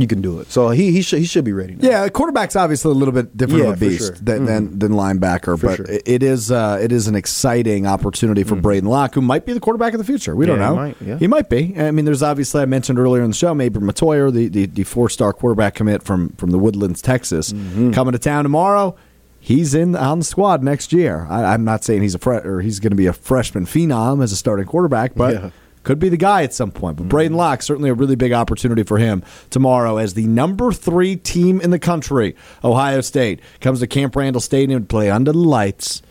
You 0.00 0.06
can 0.06 0.20
do 0.20 0.40
it. 0.40 0.50
So 0.50 0.68
he 0.70 0.92
he 0.92 1.02
should 1.02 1.18
he 1.18 1.24
should 1.24 1.44
be 1.44 1.52
ready. 1.52 1.74
Now. 1.74 1.88
Yeah, 1.88 2.08
quarterback's 2.08 2.56
obviously 2.56 2.90
a 2.90 2.94
little 2.94 3.12
bit 3.12 3.36
different 3.36 3.64
Yeah, 3.64 3.70
of 3.70 3.76
a 3.82 3.86
beast 3.88 3.98
sure. 4.06 4.16
than, 4.22 4.44
than 4.46 4.78
than 4.78 4.92
linebacker, 4.92 5.58
For 5.58 5.66
but 5.68 5.76
sure. 5.76 5.86
it- 5.88 6.22
is 6.22 6.50
uh, 6.50 6.78
it 6.80 6.92
is 6.92 7.06
an 7.08 7.14
exciting 7.14 7.86
opportunity 7.86 8.42
for 8.44 8.56
Braedyn 8.56 8.84
Locke, 8.88 9.14
who 9.14 9.20
might 9.22 9.46
be 9.46 9.52
the 9.52 9.60
quarterback 9.60 9.94
of 9.94 9.98
the 9.98 10.04
future. 10.04 10.34
We 10.36 10.46
don't 10.46 10.58
Yeah, 10.58 10.68
he 10.68 10.74
know. 10.74 10.76
might, 10.82 10.96
yeah. 11.00 11.18
He 11.18 11.26
might 11.26 11.48
be. 11.48 11.74
I 11.78 11.90
mean, 11.90 12.04
there's 12.04 12.22
obviously 12.22 12.62
I 12.62 12.66
mentioned 12.66 12.98
earlier 12.98 13.22
in 13.22 13.30
the 13.30 13.36
show, 13.36 13.54
maybe 13.54 13.78
Mettauer, 13.80 14.32
the, 14.32 14.48
the, 14.48 14.66
the 14.66 14.84
four 14.84 15.08
star 15.08 15.32
quarterback 15.32 15.74
commit 15.74 16.02
from 16.02 16.30
from 16.30 16.50
the 16.50 16.58
Woodlands, 16.58 17.00
Texas, 17.02 17.52
Mm-hmm. 17.52 17.92
coming 17.92 18.12
to 18.12 18.18
town 18.18 18.44
tomorrow. 18.44 18.96
He's 19.40 19.72
in 19.74 19.94
on 19.96 20.18
the 20.18 20.24
squad 20.24 20.62
next 20.62 20.92
year. 20.92 21.26
I, 21.30 21.54
I'm 21.54 21.64
not 21.64 21.84
saying 21.84 22.02
he's 22.02 22.14
a 22.14 22.18
fre- 22.18 22.44
or 22.46 22.60
he's 22.60 22.80
going 22.80 22.90
to 22.90 22.96
be 22.96 23.06
a 23.06 23.12
freshman 23.12 23.66
phenom 23.66 24.22
as 24.22 24.32
a 24.32 24.36
starting 24.36 24.66
quarterback, 24.66 25.14
but. 25.14 25.34
Yeah. 25.34 25.50
Could 25.88 25.98
be 25.98 26.10
the 26.10 26.18
guy 26.18 26.42
at 26.42 26.52
some 26.52 26.70
point, 26.70 26.98
but 26.98 27.04
mm-hmm. 27.04 27.16
Braedyn 27.16 27.34
Locke 27.34 27.62
certainly 27.62 27.88
a 27.88 27.94
really 27.94 28.14
big 28.14 28.34
opportunity 28.34 28.82
for 28.82 28.98
him 28.98 29.22
tomorrow 29.48 29.96
as 29.96 30.12
the 30.12 30.26
number 30.26 30.70
three 30.70 31.16
team 31.16 31.62
in 31.62 31.70
the 31.70 31.78
country, 31.78 32.36
Ohio 32.62 33.00
State, 33.00 33.40
comes 33.62 33.80
to 33.80 33.86
Camp 33.86 34.14
Randall 34.14 34.42
Stadium 34.42 34.82
to 34.82 34.86
play 34.86 35.10
under 35.10 35.32
the 35.32 35.38
lights. 35.38 36.02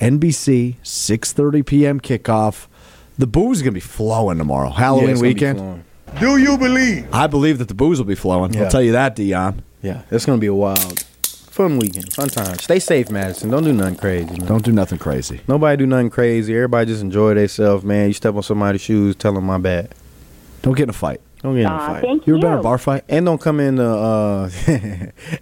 NBC, 0.00 0.76
six 0.82 1.34
thirty 1.34 1.62
p.m. 1.62 2.00
kickoff. 2.00 2.66
The 3.18 3.26
booze 3.26 3.58
is 3.58 3.62
going 3.62 3.72
to 3.72 3.76
be 3.76 3.80
flowing 3.80 4.38
tomorrow, 4.38 4.70
Halloween 4.70 5.10
it's 5.10 5.20
weekend. 5.20 5.84
Do 6.18 6.38
you 6.38 6.56
believe? 6.56 7.12
I 7.12 7.26
believe 7.26 7.58
that 7.58 7.68
the 7.68 7.74
booze 7.74 7.98
will 7.98 8.06
be 8.06 8.14
flowing. 8.14 8.56
I'll 8.56 8.70
tell 8.70 8.80
you 8.80 8.92
that, 8.92 9.14
Deion. 9.16 9.58
Yeah, 9.82 10.00
it's 10.10 10.24
gonna 10.24 10.38
be 10.38 10.46
a 10.46 10.54
wild, 10.54 11.04
fun 11.58 11.76
weekend, 11.76 12.12
fun 12.12 12.28
time. 12.28 12.56
Stay 12.58 12.78
safe, 12.78 13.10
Madison. 13.10 13.50
Don't 13.50 13.64
do 13.64 13.72
nothing 13.72 13.96
crazy. 13.96 14.26
Man. 14.26 14.46
Don't 14.46 14.64
do 14.64 14.70
nothing 14.70 14.96
crazy. 14.96 15.40
Nobody 15.48 15.76
do 15.76 15.86
nothing 15.86 16.08
crazy. 16.08 16.54
Everybody 16.54 16.86
just 16.86 17.02
enjoy 17.02 17.34
themselves, 17.34 17.82
man. 17.82 18.06
You 18.06 18.12
step 18.12 18.36
on 18.36 18.44
somebody's 18.44 18.80
shoes, 18.80 19.16
tell 19.16 19.32
them 19.32 19.42
my 19.44 19.58
bad. 19.58 19.92
Don't 20.62 20.76
get 20.76 20.84
in 20.84 20.90
a 20.90 20.92
fight. 20.92 21.20
Don't 21.42 21.54
get 21.54 21.62
in 21.62 21.66
a 21.66 21.70
Aw, 21.70 21.86
fight. 21.88 22.02
thank 22.02 22.26
You 22.28 22.34
ever 22.34 22.42
been 22.42 22.52
in 22.52 22.58
a 22.60 22.62
bar 22.62 22.78
fight? 22.78 23.02
And 23.08 23.26
don't 23.26 23.40
come 23.40 23.58
in 23.58 23.74
the 23.74 23.88
uh 23.88 24.50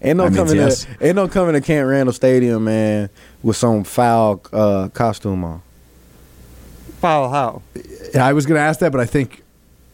and 0.00 0.18
don't 0.18 0.32
That 0.32 0.36
come 0.38 0.46
means 0.46 0.52
in 0.52 0.56
yes. 0.56 0.84
the, 0.86 1.08
and 1.08 1.16
don't 1.16 1.30
come 1.30 1.48
in 1.48 1.54
the 1.54 1.60
Camp 1.60 1.86
Randall 1.86 2.14
Stadium, 2.14 2.64
man, 2.64 3.10
with 3.42 3.58
some 3.58 3.84
foul 3.84 4.40
uh 4.54 4.88
costume 4.94 5.44
on. 5.44 5.60
Foul 7.02 7.28
how? 7.28 7.62
Yeah, 8.14 8.24
I 8.24 8.32
was 8.32 8.46
going 8.46 8.56
to 8.56 8.62
ask 8.62 8.80
that, 8.80 8.90
but 8.90 9.02
I 9.02 9.06
think 9.06 9.42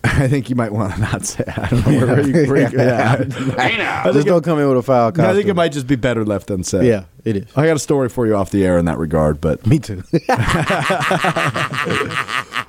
I 0.04 0.26
think 0.26 0.50
you 0.50 0.56
might 0.56 0.72
want 0.72 0.94
to 0.94 1.00
not 1.00 1.24
say. 1.24 1.44
I 1.46 1.68
don't 1.68 1.86
know 1.86 2.06
where, 2.06 2.20
you, 2.26 2.50
where 2.50 2.70
you, 2.70 2.78
yeah. 2.78 3.16
I 3.18 3.24
Just 4.04 4.14
think, 4.14 4.26
don't 4.26 4.44
come 4.44 4.58
in 4.58 4.68
with 4.68 4.78
a 4.78 4.82
foul 4.82 5.12
costume. 5.12 5.30
I 5.30 5.34
think 5.34 5.48
it 5.48 5.54
might 5.54 5.70
just 5.72 5.86
be 5.86 5.94
better 5.96 6.24
left 6.24 6.50
unsaid. 6.50 6.86
Yeah, 6.86 7.04
it 7.24 7.36
is. 7.36 7.46
I 7.56 7.66
got 7.66 7.76
a 7.76 7.80
story 7.80 8.08
for 8.08 8.26
you 8.26 8.34
off 8.34 8.50
the 8.50 8.64
air 8.64 8.78
in 8.78 8.86
that 8.86 8.98
regard, 8.98 9.40
but 9.40 9.64
Me 9.66 9.78
too. 9.78 10.02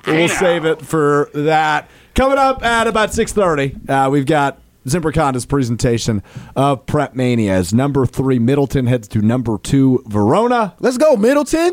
we'll 0.06 0.28
save 0.28 0.64
it 0.64 0.80
for 0.82 1.30
that. 1.34 1.90
Coming 2.14 2.38
up 2.38 2.64
at 2.64 2.86
about 2.86 3.12
six 3.12 3.32
thirty, 3.32 3.76
uh, 3.88 4.08
we've 4.10 4.26
got 4.26 4.60
Zimper 4.86 5.12
Conda's 5.12 5.46
presentation 5.46 6.22
of 6.54 6.86
Prep 6.86 7.14
Mania 7.14 7.52
as 7.54 7.74
number 7.74 8.06
three 8.06 8.38
Middleton 8.38 8.86
heads 8.86 9.08
to 9.08 9.20
number 9.20 9.58
two 9.58 10.04
Verona. 10.06 10.74
Let's 10.78 10.98
go, 10.98 11.16
Middleton. 11.16 11.72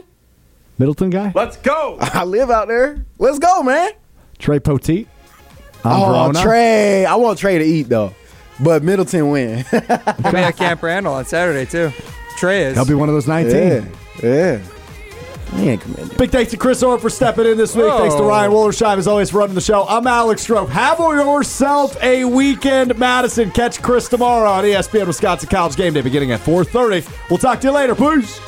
Middleton 0.79 1.11
guy 1.11 1.31
Let's 1.35 1.57
go. 1.57 1.97
I 1.99 2.23
live 2.23 2.49
out 2.49 2.67
there. 2.67 3.05
Let's 3.19 3.37
go, 3.37 3.61
man. 3.61 3.91
Trey 4.39 4.59
Poteet. 4.59 5.05
On 5.83 6.01
Oh, 6.01 6.05
Verona. 6.05 6.41
Trey. 6.41 7.05
I 7.05 7.15
want 7.15 7.39
Trey 7.39 7.57
to 7.57 7.63
eat 7.65 7.83
though. 7.89 8.13
But 8.59 8.83
Middleton 8.83 9.29
win. 9.31 9.57
He'll 9.71 9.79
be 9.79 10.37
at 10.37 10.55
Camp 10.57 10.83
Randall 10.83 11.13
on 11.15 11.25
Saturday 11.25 11.65
too. 11.65 11.91
Trey 12.37 12.63
is. 12.65 12.75
He'll 12.75 12.85
be 12.85 12.93
one 12.93 13.09
of 13.09 13.15
those 13.15 13.27
nineteen. 13.27 13.91
yeah. 14.21 14.23
Yeah. 14.23 14.59
He 15.55 15.67
ain't 15.69 15.81
coming 15.81 16.07
there. 16.07 16.17
Big 16.17 16.29
thanks 16.29 16.51
to 16.51 16.57
Chris 16.57 16.81
Orr 16.81 16.97
for 16.97 17.09
stepping 17.09 17.45
in 17.45 17.57
this 17.57 17.75
week. 17.75 17.91
Thanks 17.91 18.15
to. 18.15 18.23
Ryan 18.23 18.51
Wollersheim, 18.51 18.97
as 18.97 19.05
always, 19.07 19.31
for 19.31 19.39
running 19.39 19.55
the 19.55 19.59
show. 19.59 19.85
I'm 19.85 20.07
Alex 20.07 20.47
Strouf. 20.47 20.69
Have 20.69 20.99
yourself 20.99 22.01
a 22.01 22.23
weekend, 22.23 22.97
Madison. 22.97 23.51
Catch 23.51 23.81
Chris 23.81 24.07
tomorrow 24.07 24.49
on 24.49 24.63
ESPN 24.63 25.07
Wisconsin 25.07 25.49
College 25.49 25.75
Game 25.75 25.93
Day 25.93 25.99
beginning 26.01 26.31
at 26.31 26.39
4.30. 26.39 27.29
We'll 27.29 27.37
talk 27.37 27.59
to 27.61 27.67
you 27.67 27.73
later. 27.73 27.95
Peace. 27.95 28.39